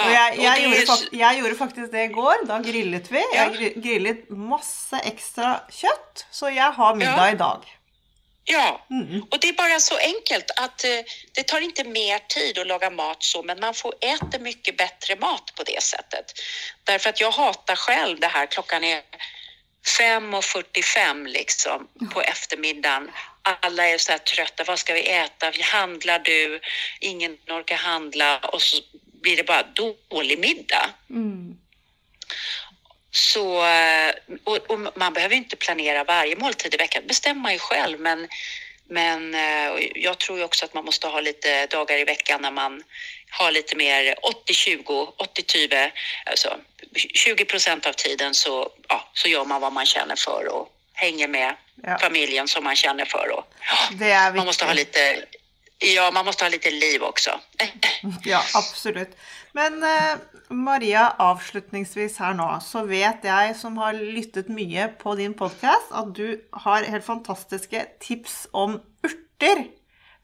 Og 0.00 0.08
jeg, 0.08 0.36
jeg, 0.40 0.62
gjorde, 0.64 1.18
jeg, 1.18 1.38
gjorde, 1.40 1.56
faktisk 1.58 1.92
det 1.92 2.04
igår. 2.08 2.44
Da 2.48 2.60
grillet 2.64 3.10
vi. 3.12 3.20
Jeg 3.34 3.72
grillet 3.84 4.30
masse 4.30 5.00
extra 5.04 5.58
kött, 5.70 6.26
så 6.30 6.50
jag 6.50 6.72
har 6.72 6.94
middag 6.94 7.26
ja. 7.26 7.32
idag. 7.32 7.79
Ja, 8.52 8.86
mm. 8.90 9.22
och 9.30 9.40
det 9.40 9.48
är 9.48 9.52
bara 9.52 9.80
så 9.80 9.96
enkelt 9.96 10.50
att 10.56 10.84
eh, 10.84 11.00
det 11.32 11.42
tar 11.42 11.60
inte 11.60 11.84
mer 11.84 12.18
tid 12.18 12.58
att 12.58 12.66
laga 12.66 12.90
mat 12.90 13.22
så, 13.22 13.42
men 13.42 13.60
man 13.60 13.74
får 13.74 13.94
äta 14.00 14.38
mycket 14.38 14.76
bättre 14.76 15.16
mat 15.16 15.52
på 15.56 15.62
det 15.62 15.82
sättet. 15.82 16.32
Därför 16.84 17.10
att 17.10 17.20
jag 17.20 17.30
hatar 17.30 17.76
själv 17.76 18.20
det 18.20 18.26
här, 18.26 18.46
klockan 18.46 18.84
är 18.84 19.02
5.45 20.00 21.26
liksom 21.26 21.88
på 22.12 22.22
eftermiddagen. 22.22 23.10
Alla 23.42 23.88
är 23.88 23.98
så 23.98 24.12
här 24.12 24.18
trötta, 24.18 24.64
vad 24.64 24.78
ska 24.78 24.94
vi 24.94 25.08
äta? 25.08 25.52
Handlar 25.60 26.18
du? 26.18 26.60
Ingen 27.00 27.36
orkar 27.48 27.76
handla 27.76 28.38
och 28.38 28.62
så 28.62 28.76
blir 29.22 29.36
det 29.36 29.44
bara 29.44 29.62
dålig 29.62 30.38
middag. 30.38 30.90
Mm. 31.10 31.56
Så, 33.10 33.66
eh, 33.66 34.14
och, 34.44 34.56
och, 34.56 34.80
man 34.94 35.12
behöver 35.12 35.36
inte 35.36 35.56
planera 35.56 36.04
varje 36.04 36.36
måltid 36.36 36.74
i 36.74 36.76
veckan, 36.76 37.02
man 37.36 37.52
ju 37.52 37.58
själv. 37.58 38.00
Men, 38.00 38.28
men 38.88 39.34
eh, 39.34 39.88
jag 39.94 40.18
tror 40.18 40.38
ju 40.38 40.44
också 40.44 40.64
att 40.64 40.74
man 40.74 40.84
måste 40.84 41.06
ha 41.06 41.20
lite 41.20 41.66
dagar 41.66 41.98
i 41.98 42.04
veckan 42.04 42.42
när 42.42 42.50
man 42.50 42.82
har 43.30 43.52
lite 43.52 43.76
mer 43.76 44.14
80-20, 44.48 45.12
80-20, 45.16 45.90
alltså 46.26 46.56
20 47.14 47.44
procent 47.44 47.86
av 47.86 47.92
tiden 47.92 48.34
så, 48.34 48.70
ja, 48.88 49.08
så 49.12 49.28
gör 49.28 49.44
man 49.44 49.60
vad 49.60 49.72
man 49.72 49.86
känner 49.86 50.16
för 50.16 50.48
och 50.48 50.68
hänger 50.92 51.28
med 51.28 51.54
ja. 51.82 51.98
familjen 51.98 52.48
som 52.48 52.64
man 52.64 52.76
känner 52.76 53.04
för. 53.04 53.30
Och, 53.30 53.44
ja, 54.00 54.32
man 54.34 54.46
måste 54.46 54.64
ha 54.64 54.72
lite 54.72 55.24
Ja, 55.82 56.10
man 56.10 56.24
måste 56.24 56.44
ha 56.44 56.48
lite 56.48 56.70
liv 56.70 57.02
också. 57.02 57.30
ja, 58.24 58.42
absolut. 58.54 59.16
Men 59.52 59.82
eh, 59.82 60.18
Maria, 60.48 61.14
avslutningsvis 61.18 62.18
här 62.18 62.34
nu, 62.34 62.60
så 62.60 62.84
vet 62.84 63.16
jag 63.22 63.56
som 63.56 63.78
har 63.78 63.92
lyssnat 63.92 64.48
mycket 64.48 64.98
på 64.98 65.14
din 65.14 65.34
podcast 65.34 65.86
att 65.90 66.14
du 66.14 66.48
har 66.52 66.82
helt 66.82 67.04
fantastiska 67.04 67.86
tips 68.00 68.48
om 68.50 68.80
örter 69.04 69.64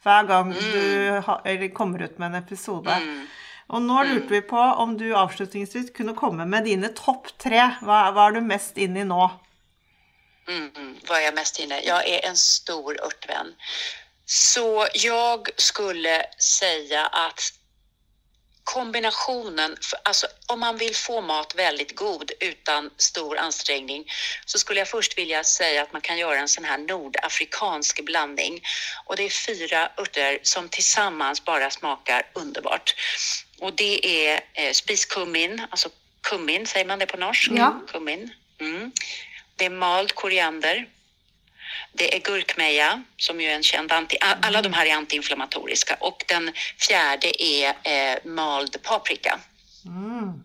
varje 0.02 0.28
gång 0.28 0.52
mm. 0.52 0.72
du 0.72 1.10
har, 1.10 1.74
kommer 1.74 2.02
ut 2.02 2.18
med 2.18 2.26
en 2.26 2.34
episod. 2.34 2.88
Mm. 2.88 3.26
Och 3.66 3.82
nu 3.82 3.92
mm. 3.92 4.14
lurte 4.14 4.26
vi 4.28 4.42
på 4.42 4.58
om 4.58 4.98
du 4.98 5.14
avslutningsvis 5.14 5.90
kunde 5.90 6.12
komma 6.12 6.44
med 6.44 6.64
dina 6.64 6.88
topp 6.88 7.38
tre. 7.38 7.70
Vad, 7.82 8.14
vad 8.14 8.26
är 8.26 8.30
du 8.30 8.40
mest 8.40 8.76
inne 8.76 9.00
i 9.00 9.04
nu? 9.04 9.28
Mm, 10.48 10.96
vad 11.08 11.18
är 11.18 11.22
jag 11.22 11.34
mest 11.34 11.58
inne 11.60 11.80
Jag 11.80 12.08
är 12.08 12.28
en 12.28 12.36
stor 12.36 13.04
örtvän. 13.04 13.54
Så 14.26 14.88
jag 14.94 15.48
skulle 15.56 16.26
säga 16.38 17.06
att 17.06 17.40
kombinationen, 18.64 19.76
alltså 20.02 20.26
om 20.46 20.60
man 20.60 20.76
vill 20.78 20.94
få 20.94 21.20
mat 21.20 21.54
väldigt 21.54 21.96
god 21.96 22.30
utan 22.40 22.90
stor 22.96 23.38
ansträngning 23.38 24.04
så 24.46 24.58
skulle 24.58 24.80
jag 24.80 24.88
först 24.88 25.18
vilja 25.18 25.44
säga 25.44 25.82
att 25.82 25.92
man 25.92 26.02
kan 26.02 26.18
göra 26.18 26.38
en 26.38 26.48
sån 26.48 26.64
här 26.64 26.78
nordafrikansk 26.78 28.04
blandning 28.04 28.62
och 29.04 29.16
det 29.16 29.22
är 29.22 29.30
fyra 29.30 29.90
örter 29.98 30.38
som 30.42 30.68
tillsammans 30.68 31.44
bara 31.44 31.70
smakar 31.70 32.22
underbart. 32.32 32.94
Och 33.58 33.72
det 33.72 34.26
är 34.26 34.40
eh, 34.54 34.72
spiskummin, 34.72 35.66
alltså 35.70 35.88
kummin, 36.20 36.66
säger 36.66 36.86
man 36.86 36.98
det 36.98 37.06
på 37.06 37.16
norsk? 37.16 37.50
Ja. 37.54 37.80
Kummin. 37.88 38.34
Mm. 38.60 38.92
Det 39.56 39.64
är 39.64 39.70
mald 39.70 40.14
koriander, 40.14 40.88
det 41.92 42.14
är 42.14 42.20
gurkmeja 42.20 43.02
som 43.16 43.40
ju 43.40 43.46
är 43.46 43.54
en 43.54 43.62
känd 43.62 43.92
anti... 43.92 44.16
Alla 44.20 44.62
de 44.62 44.72
här 44.72 44.86
är 44.86 44.94
antiinflammatoriska 44.94 45.96
och 46.00 46.24
den 46.28 46.52
fjärde 46.78 47.42
är 47.42 47.74
eh, 47.82 48.18
mald 48.24 48.82
paprika. 48.82 49.40
Mm. 49.84 50.42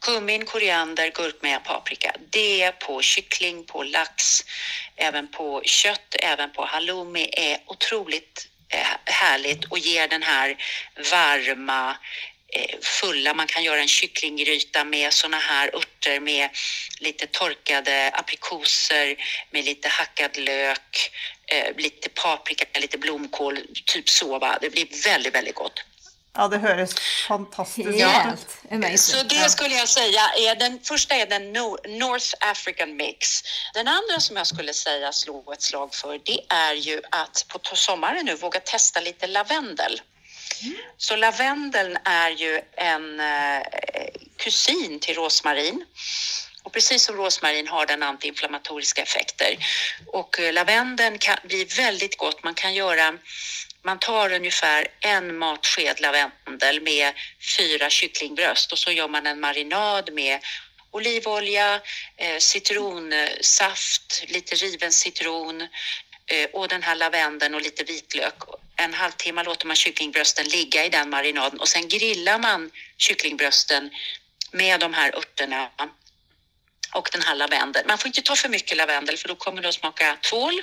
Kummin, 0.00 0.44
koriander, 0.44 1.10
gurkmeja, 1.14 1.60
paprika. 1.60 2.12
Det 2.30 2.72
på 2.72 3.02
kyckling, 3.02 3.64
på 3.64 3.82
lax, 3.82 4.44
även 4.96 5.28
på 5.28 5.62
kött, 5.64 6.14
även 6.22 6.50
på 6.52 6.64
halloumi 6.64 7.30
är 7.32 7.58
otroligt 7.66 8.48
eh, 8.68 8.86
härligt 9.04 9.64
och 9.64 9.78
ger 9.78 10.08
den 10.08 10.22
här 10.22 10.56
varma, 11.10 11.96
fulla. 12.82 13.34
Man 13.34 13.46
kan 13.46 13.62
göra 13.62 13.80
en 13.80 13.88
kycklinggryta 13.88 14.84
med 14.84 15.12
såna 15.12 15.38
här 15.38 15.76
örter 15.76 16.20
med 16.20 16.50
lite 16.98 17.26
torkade 17.26 18.10
aprikoser, 18.14 19.16
med 19.50 19.64
lite 19.64 19.88
hackad 19.88 20.36
lök, 20.36 21.10
eh, 21.46 21.76
lite 21.76 22.08
paprika, 22.08 22.80
lite 22.80 22.98
blomkål, 22.98 23.58
typ 23.86 24.08
så. 24.08 24.38
Va? 24.38 24.58
Det 24.60 24.70
blir 24.70 25.04
väldigt, 25.04 25.34
väldigt 25.34 25.54
gott. 25.54 25.84
Ja, 26.32 26.48
det 26.48 26.58
höres 26.58 26.94
fantastiskt 27.28 27.88
ut. 27.88 28.02
Amazing. 28.70 28.98
Så 28.98 29.22
det 29.22 29.50
skulle 29.50 29.74
jag 29.74 29.88
säga 29.88 30.20
är 30.38 30.54
den 30.54 30.80
första 30.84 31.14
är 31.14 31.26
den 31.26 31.56
Nor- 31.56 31.98
North 31.98 32.34
African 32.40 32.96
mix. 32.96 33.28
Den 33.74 33.88
andra 33.88 34.20
som 34.20 34.36
jag 34.36 34.46
skulle 34.46 34.74
säga 34.74 35.12
slå 35.12 35.52
ett 35.52 35.62
slag 35.62 35.94
för 35.94 36.20
det 36.24 36.40
är 36.48 36.74
ju 36.74 37.00
att 37.10 37.46
på 37.48 37.76
sommaren 37.76 38.26
nu 38.26 38.34
våga 38.34 38.60
testa 38.60 39.00
lite 39.00 39.26
lavendel. 39.26 40.00
Mm. 40.62 40.76
Så 40.96 41.16
lavendeln 41.16 41.98
är 42.04 42.30
ju 42.30 42.60
en 42.76 43.20
eh, 43.20 43.62
kusin 44.36 45.00
till 45.00 45.14
rosmarin. 45.14 45.84
Och 46.62 46.72
precis 46.72 47.02
som 47.02 47.16
rosmarin 47.16 47.68
har 47.68 47.86
den 47.86 48.02
antiinflammatoriska 48.02 49.02
effekter. 49.02 49.56
Och 50.06 50.40
eh, 50.40 50.52
lavendeln 50.52 51.18
kan 51.18 51.38
bli 51.44 51.64
väldigt 51.64 52.16
gott. 52.16 52.44
Man 52.44 52.54
kan 52.54 52.74
göra 52.74 53.18
man 53.82 53.98
tar 53.98 54.32
ungefär 54.32 54.86
en 55.00 55.38
matsked 55.38 56.00
lavendel 56.00 56.80
med 56.82 57.12
fyra 57.58 57.90
kycklingbröst 57.90 58.72
och 58.72 58.78
så 58.78 58.90
gör 58.90 59.08
man 59.08 59.26
en 59.26 59.40
marinad 59.40 60.12
med 60.12 60.40
olivolja, 60.90 61.80
eh, 62.16 62.38
citronsaft, 62.38 64.24
lite 64.28 64.54
riven 64.54 64.92
citron 64.92 65.68
och 66.52 66.68
den 66.68 66.82
här 66.82 66.94
lavendeln 66.94 67.54
och 67.54 67.62
lite 67.62 67.84
vitlök. 67.84 68.34
En 68.76 68.94
halvtimme 68.94 69.42
låter 69.42 69.66
man 69.66 69.76
kycklingbrösten 69.76 70.48
ligga 70.48 70.84
i 70.84 70.88
den 70.88 71.10
marinaden 71.10 71.60
och 71.60 71.68
sen 71.68 71.88
grillar 71.88 72.38
man 72.38 72.70
kycklingbrösten 72.96 73.90
med 74.52 74.80
de 74.80 74.94
här 74.94 75.16
örterna 75.16 75.70
och 76.92 77.08
den 77.12 77.22
här 77.22 77.34
lavendeln. 77.34 77.86
Man 77.88 77.98
får 77.98 78.06
inte 78.06 78.22
ta 78.22 78.36
för 78.36 78.48
mycket 78.48 78.76
lavendel 78.76 79.16
för 79.16 79.28
då 79.28 79.34
kommer 79.34 79.62
det 79.62 79.68
att 79.68 79.74
smaka 79.74 80.16
tvål. 80.30 80.62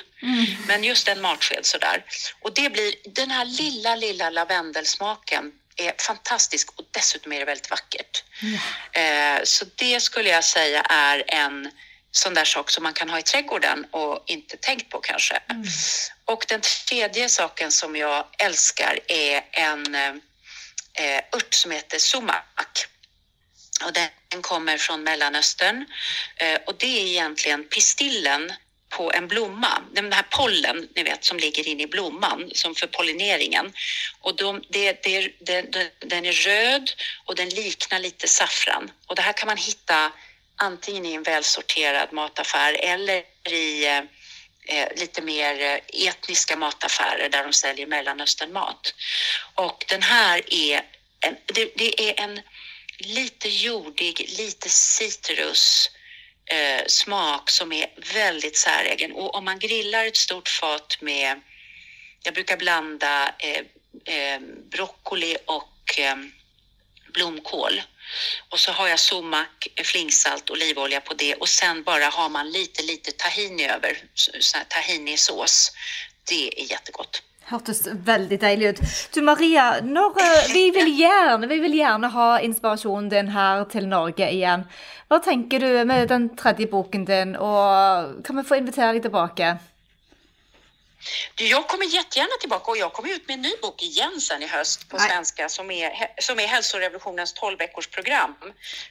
Men 0.67 0.83
just 0.83 1.07
en 1.07 1.21
matsked 1.21 1.65
sådär. 1.65 2.03
Och 2.41 2.53
det 2.53 2.69
blir 2.69 2.93
den 3.05 3.31
här 3.31 3.45
lilla, 3.45 3.95
lilla 3.95 4.29
lavendelsmaken 4.29 5.51
är 5.75 5.93
fantastisk 5.97 6.69
och 6.79 6.85
dessutom 6.91 7.31
är 7.31 7.39
det 7.39 7.45
väldigt 7.45 7.69
vackert. 7.69 8.23
Eh, 8.91 9.43
så 9.43 9.65
det 9.75 9.99
skulle 9.99 10.29
jag 10.29 10.43
säga 10.43 10.81
är 10.81 11.23
en 11.27 11.71
sån 12.17 12.33
där 12.33 12.45
sak 12.45 12.69
som 12.69 12.83
man 12.83 12.93
kan 12.93 13.09
ha 13.09 13.19
i 13.19 13.23
trädgården 13.23 13.85
och 13.91 14.23
inte 14.25 14.57
tänkt 14.57 14.89
på 14.89 14.99
kanske. 14.99 15.39
Och 16.25 16.45
den 16.47 16.61
tredje 16.61 17.29
saken 17.29 17.71
som 17.71 17.95
jag 17.95 18.25
älskar 18.37 18.99
är 19.07 19.41
en 19.51 19.95
eh, 19.95 21.17
ört 21.31 21.53
som 21.53 21.71
heter 21.71 21.99
sumak. 21.99 22.85
Och 23.85 23.93
den 24.29 24.41
kommer 24.41 24.77
från 24.77 25.03
Mellanöstern 25.03 25.85
eh, 26.35 26.59
och 26.65 26.75
det 26.77 27.01
är 27.01 27.07
egentligen 27.07 27.63
pistillen 27.63 28.53
på 28.89 29.11
en 29.13 29.27
blomma. 29.27 29.81
Den 29.93 30.13
här 30.13 30.25
pollen, 30.31 30.87
ni 30.95 31.03
vet, 31.03 31.25
som 31.25 31.37
ligger 31.37 31.67
inne 31.67 31.83
i 31.83 31.87
blomman 31.87 32.51
som 32.55 32.75
för 32.75 32.87
pollineringen. 32.87 33.73
Och 34.21 34.35
de, 34.35 34.63
det, 34.69 35.03
det, 35.03 35.31
det, 35.39 35.91
den 35.99 36.25
är 36.25 36.31
röd 36.31 36.91
och 37.25 37.35
den 37.35 37.49
liknar 37.49 37.99
lite 37.99 38.27
saffran. 38.27 38.91
Och 39.07 39.15
det 39.15 39.21
här 39.21 39.33
kan 39.33 39.47
man 39.47 39.57
hitta 39.57 40.11
antingen 40.57 41.05
i 41.05 41.13
en 41.13 41.23
välsorterad 41.23 42.13
mataffär 42.13 42.73
eller 42.73 43.23
i 43.49 43.85
eh, 43.85 43.97
eh 44.67 44.87
lite 44.95 45.21
mer 45.21 45.61
eh, 45.61 46.07
etniska 46.07 46.55
mataffärer 46.55 47.29
där 47.29 47.43
de 47.43 47.53
säljer 47.53 47.87
Mellanösternmat. 47.87 48.93
Och 49.55 49.85
den 49.87 50.01
här 50.01 50.53
är 50.53 50.81
en, 51.19 51.35
det, 51.45 51.71
det 51.75 52.09
är 52.09 52.23
en 52.23 52.41
lite 52.97 53.49
jordig, 53.49 54.35
lite 54.37 54.69
citrus 54.69 55.89
eh, 56.45 56.85
smak 56.87 57.49
som 57.49 57.71
är 57.71 57.87
väldigt 58.13 58.57
säregen. 58.57 59.11
Och 59.11 59.35
om 59.35 59.45
man 59.45 59.59
grillar 59.59 60.05
ett 60.05 60.17
stort 60.17 60.49
fat 60.49 60.97
med, 61.01 61.41
jag 62.23 62.33
brukar 62.33 62.57
blanda 62.57 63.35
eh, 63.39 63.61
eh, 64.15 64.39
broccoli 64.71 65.37
och 65.45 65.99
eh, 65.99 66.15
blomkål. 67.13 67.81
Och 68.49 68.59
så 68.59 68.71
har 68.71 68.87
jag 68.87 68.99
sumak, 68.99 69.67
flingsalt, 69.83 70.49
olivolja 70.49 71.01
på 71.01 71.13
det 71.13 71.35
och 71.35 71.49
sen 71.49 71.83
bara 71.83 72.05
har 72.05 72.29
man 72.29 72.49
lite, 72.51 72.83
lite 72.83 73.11
tahini 73.11 73.65
över, 73.65 73.97
sån 74.13 74.57
här 74.57 74.65
tahinisås. 74.69 75.71
Det 76.29 76.61
är 76.61 76.71
jättegott. 76.71 77.21
Hörtes 77.43 77.87
väldigt 77.87 78.41
deilig 78.41 78.67
ut. 78.67 78.79
Du 79.13 79.21
Maria, 79.21 79.81
når, 79.81 80.53
vi, 80.53 80.71
vill 80.71 80.99
gärna 80.99 81.47
vi 81.47 81.59
vill 81.59 81.73
gärna 81.73 82.07
ha 82.07 82.39
inspiration 82.39 83.09
din 83.09 83.27
här 83.27 83.65
till 83.65 83.87
Norge 83.87 84.29
igen. 84.29 84.63
Vad 85.07 85.23
tänker 85.23 85.59
du 85.59 85.85
med 85.85 86.07
den 86.07 86.35
tredje 86.35 86.67
boken 86.67 87.05
din, 87.05 87.35
och 87.35 88.25
kan 88.25 88.37
vi 88.37 88.43
få 88.43 88.55
invitera 88.55 88.91
dig 88.91 89.01
tillbaka? 89.01 89.57
Du, 91.35 91.47
jag 91.47 91.67
kommer 91.67 91.85
jättegärna 91.85 92.37
tillbaka 92.39 92.71
och 92.71 92.77
jag 92.77 92.93
kommer 92.93 93.09
ut 93.09 93.27
med 93.27 93.33
en 93.33 93.41
ny 93.41 93.55
bok 93.61 93.83
igen 93.83 94.21
sen 94.21 94.43
i 94.43 94.47
höst 94.47 94.89
på 94.89 94.97
Nej. 94.97 95.09
svenska 95.09 95.49
som 95.49 95.71
är, 95.71 95.91
som 96.21 96.39
är 96.39 96.47
hälsorevolutionens 96.47 97.33
12 97.33 97.57
veckors 97.57 97.87
program 97.87 98.35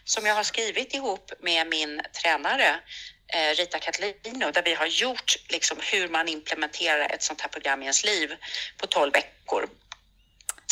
som 0.05 0.27
jag 0.27 0.35
har 0.35 0.43
skrivit 0.43 0.95
ihop 0.95 1.33
med 1.41 1.67
min 1.67 2.01
tränare 2.23 2.81
eh, 3.29 3.55
Rita 3.55 3.79
Catlino 3.79 4.51
där 4.51 4.63
vi 4.63 4.75
har 4.75 4.87
gjort 4.87 5.37
liksom 5.49 5.79
hur 5.93 6.09
man 6.09 6.29
implementerar 6.29 7.09
ett 7.09 7.23
sånt 7.23 7.41
här 7.41 7.49
program 7.49 7.83
i 7.83 7.85
ens 7.85 8.05
liv 8.05 8.37
på 8.77 8.87
12 8.87 9.13
veckor. 9.13 9.69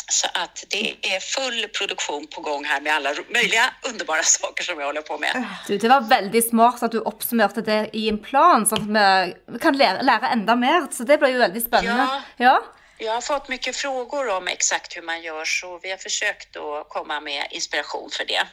Så 0.07 0.27
att 0.33 0.63
det 0.69 0.95
är 1.01 1.19
full 1.19 1.67
produktion 1.67 2.27
på 2.27 2.41
gång 2.41 2.65
här 2.65 2.81
med 2.81 2.93
alla 2.93 3.13
möjliga 3.29 3.73
underbara 3.89 4.23
saker 4.23 4.63
som 4.63 4.79
jag 4.79 4.85
håller 4.85 5.01
på 5.01 5.17
med. 5.17 5.45
Du, 5.67 5.77
det 5.77 5.89
var 5.89 6.01
veldig 6.01 6.43
smart 6.43 6.83
at 6.83 6.91
du 6.91 6.99
oppsummerte 6.99 7.61
det 7.61 7.89
i 7.93 8.09
en 8.09 8.19
plan, 8.19 8.65
sånn 8.65 8.95
at 8.95 9.33
vi 9.53 9.59
kan 9.59 9.77
lære, 9.77 10.03
lære 10.03 10.27
enda 10.27 10.55
mer. 10.55 10.87
Så 10.91 11.03
det 11.03 11.17
blir 11.17 11.29
jo 11.29 11.39
veldig 11.39 11.61
spennende. 11.61 12.21
Ja. 12.37 12.61
Jag 12.97 13.13
har 13.13 13.21
fått 13.21 13.49
mycket 13.49 13.75
frågor 13.75 14.29
om 14.29 14.47
exakt 14.47 14.97
hur 14.97 15.01
man 15.01 15.21
gör 15.21 15.45
så 15.45 15.79
vi 15.83 15.89
har 15.89 15.97
försökt 15.97 16.57
att 16.57 16.89
komma 16.89 17.19
med 17.19 17.47
inspiration 17.51 18.09
för 18.11 18.25
det. 18.25 18.43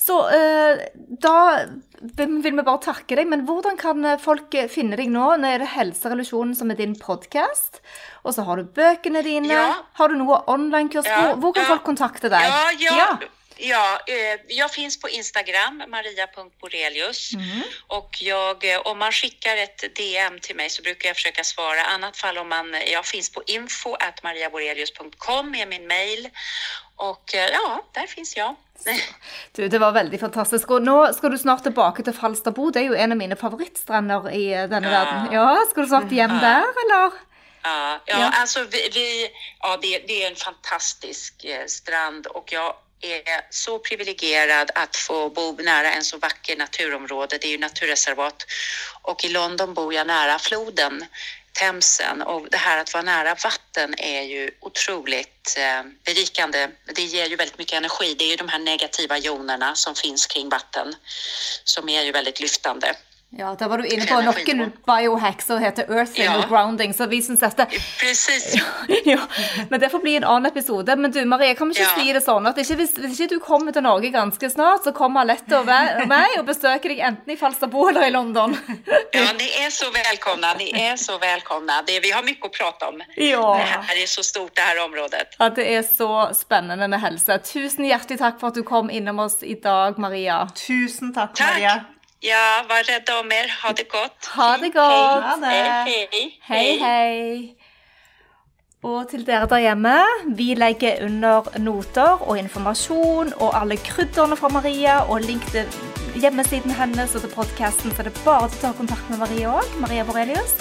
Så 0.00 0.16
eh, 0.32 0.80
da 1.20 1.36
vil 2.16 2.38
vi 2.40 2.52
bare 2.56 2.80
takke 2.80 3.18
deg, 3.18 3.28
men 3.28 3.44
hvordan 3.48 3.76
kan 3.80 4.04
eh, 4.08 4.20
folk 4.20 4.54
eh, 4.56 4.70
finne 4.72 4.96
deg 4.96 5.10
nå? 5.12 5.26
Nå 5.40 5.50
er 5.50 5.60
det 5.60 5.72
Helserevolusjonen 5.74 6.54
som 6.56 6.72
er 6.72 6.78
din 6.80 6.94
podkast, 6.96 7.82
og 8.24 8.32
så 8.36 8.46
har 8.48 8.60
du 8.60 8.70
bøkene 8.78 9.20
dine. 9.26 9.52
Ja. 9.52 9.74
Har 10.00 10.08
du 10.08 10.16
noe 10.16 10.40
online-kurs? 10.48 11.08
Ja, 11.08 11.20
Hvor, 11.20 11.42
hvor 11.42 11.58
kan 11.58 11.68
ja. 11.68 11.74
folk 11.74 11.84
kontakte 11.90 12.32
deg? 12.32 12.48
Ja, 12.48 13.18
ja, 13.62 14.00
eh, 14.08 14.40
jag 14.48 14.72
finns 14.72 15.00
på 15.00 15.08
Instagram, 15.08 15.82
maria.borelius. 15.88 17.30
Och 17.86 18.16
jag, 18.20 18.86
om 18.86 18.98
man 18.98 19.12
skickar 19.12 19.56
ett 19.56 19.94
DM 19.96 20.38
till 20.40 20.56
mig 20.56 20.70
så 20.70 20.82
brukar 20.82 21.08
jag 21.08 21.16
försöka 21.16 21.44
svara. 21.44 21.82
annat 21.82 22.16
fall 22.16 22.38
om 22.38 22.48
man, 22.48 22.74
jag 22.92 23.06
finns 23.06 23.32
på 23.32 23.42
info 23.46 23.94
at 23.94 24.22
mariaborelius.com 24.22 25.54
är 25.54 25.66
min 25.66 25.86
mail. 25.86 26.28
Och 26.96 27.30
ja, 27.32 27.84
där 27.92 28.06
finns 28.06 28.36
jag. 28.36 28.56
Du, 29.56 29.68
det 29.68 29.78
var 29.80 29.92
veldig 29.92 30.20
fantastisk. 30.20 30.70
Og 30.70 30.82
nå 30.82 30.98
skal 31.16 31.30
du 31.34 31.38
snart 31.38 31.62
tilbake 31.66 32.02
til 32.06 32.14
Falsterbo. 32.16 32.70
Det 32.70 32.82
er 32.82 32.86
jo 32.92 32.94
en 32.98 33.12
av 33.12 33.18
mine 33.18 33.36
favorittstrender 33.36 34.28
i 34.32 34.46
denne 34.70 34.88
Ja. 34.90 34.98
verden. 35.04 35.32
Ja, 35.32 35.56
Skal 35.70 35.82
du 35.84 35.88
snart 35.88 36.10
hjem 36.12 36.38
der, 36.40 36.64
eller? 36.84 37.10
Ja, 37.62 38.00
ja, 38.06 38.18
Ja. 38.20 38.30
alltså 38.40 38.64
vi, 38.64 38.88
vi 38.94 39.30
ja, 39.62 39.76
det, 39.82 39.98
det 40.08 40.22
är 40.24 40.30
en 40.30 40.36
fantastisk 40.36 41.44
eh, 41.44 41.66
strand 41.66 42.26
och 42.26 42.52
jag 42.52 42.74
är 43.02 43.40
så 43.50 43.78
privilegierad 43.78 44.70
att 44.74 44.96
få 44.96 45.28
bo 45.30 45.52
nära 45.62 45.92
en 45.92 46.04
så 46.04 46.18
vacker 46.18 46.56
naturområde. 46.56 47.38
Det 47.40 47.46
är 47.46 47.50
ju 47.50 47.58
naturreservat 47.58 48.46
och 49.02 49.24
i 49.24 49.28
London 49.28 49.74
bor 49.74 49.94
jag 49.94 50.06
nära 50.06 50.38
floden 50.38 51.04
Themsen 51.52 52.22
och 52.22 52.50
det 52.50 52.56
här 52.56 52.78
att 52.78 52.94
vara 52.94 53.02
nära 53.02 53.34
vatten 53.34 53.94
är 53.98 54.22
ju 54.22 54.50
otroligt 54.60 55.56
eh, 55.58 55.82
berikande. 56.04 56.68
Det 56.94 57.02
ger 57.02 57.26
ju 57.26 57.36
väldigt 57.36 57.58
mycket 57.58 57.74
energi. 57.74 58.14
Det 58.14 58.24
är 58.24 58.30
ju 58.30 58.36
de 58.36 58.48
här 58.48 58.58
negativa 58.58 59.18
jonerna 59.18 59.74
som 59.74 59.94
finns 59.94 60.26
kring 60.26 60.48
vatten 60.48 60.94
som 61.64 61.88
är 61.88 62.02
ju 62.02 62.12
väldigt 62.12 62.40
lyftande. 62.40 62.94
Ja, 63.32 63.54
da 63.54 63.68
var 63.70 63.78
du 63.78 63.84
inne 63.86 64.06
på 64.10 64.16
noen 64.26 64.72
biohack 64.86 65.42
som 65.42 65.60
heter 65.62 65.86
earthing 65.86 66.24
Ja. 66.24 66.32
og 66.40 66.48
grounding, 66.50 66.90
så 66.94 67.06
vi 67.06 67.20
syns 67.22 67.40
dette 67.44 67.66
Precis. 68.00 68.56
ja, 69.06 69.18
Men 69.68 69.80
det 69.80 69.90
får 69.92 69.98
bli 70.02 70.16
en 70.16 70.24
annen 70.24 70.50
episode. 70.50 70.96
Men 70.96 71.12
du 71.14 71.20
Marie, 71.24 71.54
kan 71.54 71.68
vi 71.68 71.74
ikke 71.78 71.86
Ja. 71.86 72.02
si 72.02 72.12
det 72.12 72.24
sånn 72.24 72.48
at 72.50 72.58
ikke, 72.58 72.74
hvis, 72.80 72.96
hvis 72.98 73.20
ikke 73.20 73.34
du 73.36 73.38
kommer 73.44 73.72
til 73.72 73.82
Norge 73.86 74.10
ganske 74.10 74.50
snart, 74.50 74.82
så 74.84 74.92
kommer 74.92 75.20
Alette 75.22 75.54
og 75.60 75.68
og 75.70 76.08
meg 76.10 76.38
og 76.40 76.46
besøker 76.46 76.88
deg 76.90 76.98
enten 77.06 77.30
i 77.30 77.36
Falsterbo 77.36 77.86
eller 77.88 78.08
i 78.08 78.10
London. 78.10 78.56
Ja, 79.12 79.32
ni 79.38 79.44
är 79.66 79.70
så 79.70 79.90
välkomna. 79.90 80.54
Ni 80.54 80.70
är 80.74 80.96
så 80.96 81.18
välkomna. 81.18 81.82
Det, 81.86 82.00
vi 82.00 82.10
har 82.10 82.22
mycket 82.22 82.46
att 82.46 82.52
prata 82.52 82.88
om. 82.88 83.00
Ja. 83.16 83.54
Det 83.56 83.62
här 83.86 84.02
är 84.02 84.06
så 84.06 84.22
stort, 84.22 84.54
det 84.54 84.60
här 84.62 84.84
området. 84.84 85.34
At 85.38 85.56
det 85.56 85.66
er 85.76 85.82
så 85.82 86.30
spennende 86.34 86.88
med 86.88 87.00
helse. 87.00 87.38
Tusen 87.38 87.84
hjertelig 87.84 88.18
takk 88.18 88.40
for 88.40 88.48
at 88.48 88.54
du 88.54 88.62
kom 88.62 88.90
innom 88.90 89.18
oss 89.18 89.42
i 89.42 89.54
dag, 89.54 89.98
Maria. 89.98 90.48
Tusen 90.54 91.14
takk, 91.14 91.34
Tack. 91.34 91.54
Maria. 91.54 91.80
Ja, 92.22 92.64
var 92.68 92.82
rädda 92.82 93.20
om 93.20 93.32
er. 93.32 93.48
Ha 93.62 93.72
det 93.72 93.88
gott. 93.88 94.26
Ha 94.26 94.56
det 94.56 94.68
godt. 94.68 95.24
Ha 95.24 95.36
det. 95.40 95.46
Hej, 95.46 96.08
hej. 96.12 96.38
Hei, 96.42 96.78
hei. 96.78 97.56
Og 98.82 99.08
til 99.08 99.26
dere 99.26 99.46
der 99.48 99.60
hjemme, 99.60 99.94
vi 100.36 100.54
legger 100.54 101.04
under 101.04 101.48
noter 101.58 102.20
og 102.28 102.38
informasjon 102.38 103.32
og 103.36 103.56
alle 103.60 103.76
krydderne 103.76 104.36
fra 104.36 104.48
Maria 104.48 104.98
og 105.04 105.20
link 105.20 105.44
til 105.52 105.68
hjemmesiden 106.20 106.76
hennes 106.76 107.14
og 107.14 107.24
til 107.24 107.32
podkasten, 107.34 107.92
så 107.96 108.04
det 108.04 108.12
er 108.12 108.24
bare 108.24 108.48
til 108.48 108.58
å 108.58 108.62
ta 108.66 108.74
kontakt 108.76 109.08
med 109.12 109.20
Maria 109.24 109.56
òg. 109.60 109.72
Maria 109.80 110.04
Borelius. 110.04 110.52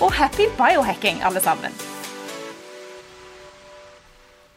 Og 0.00 0.12
happy 0.12 0.48
biohacking, 0.56 1.20
alle 1.24 1.40
sammen. 1.40 1.95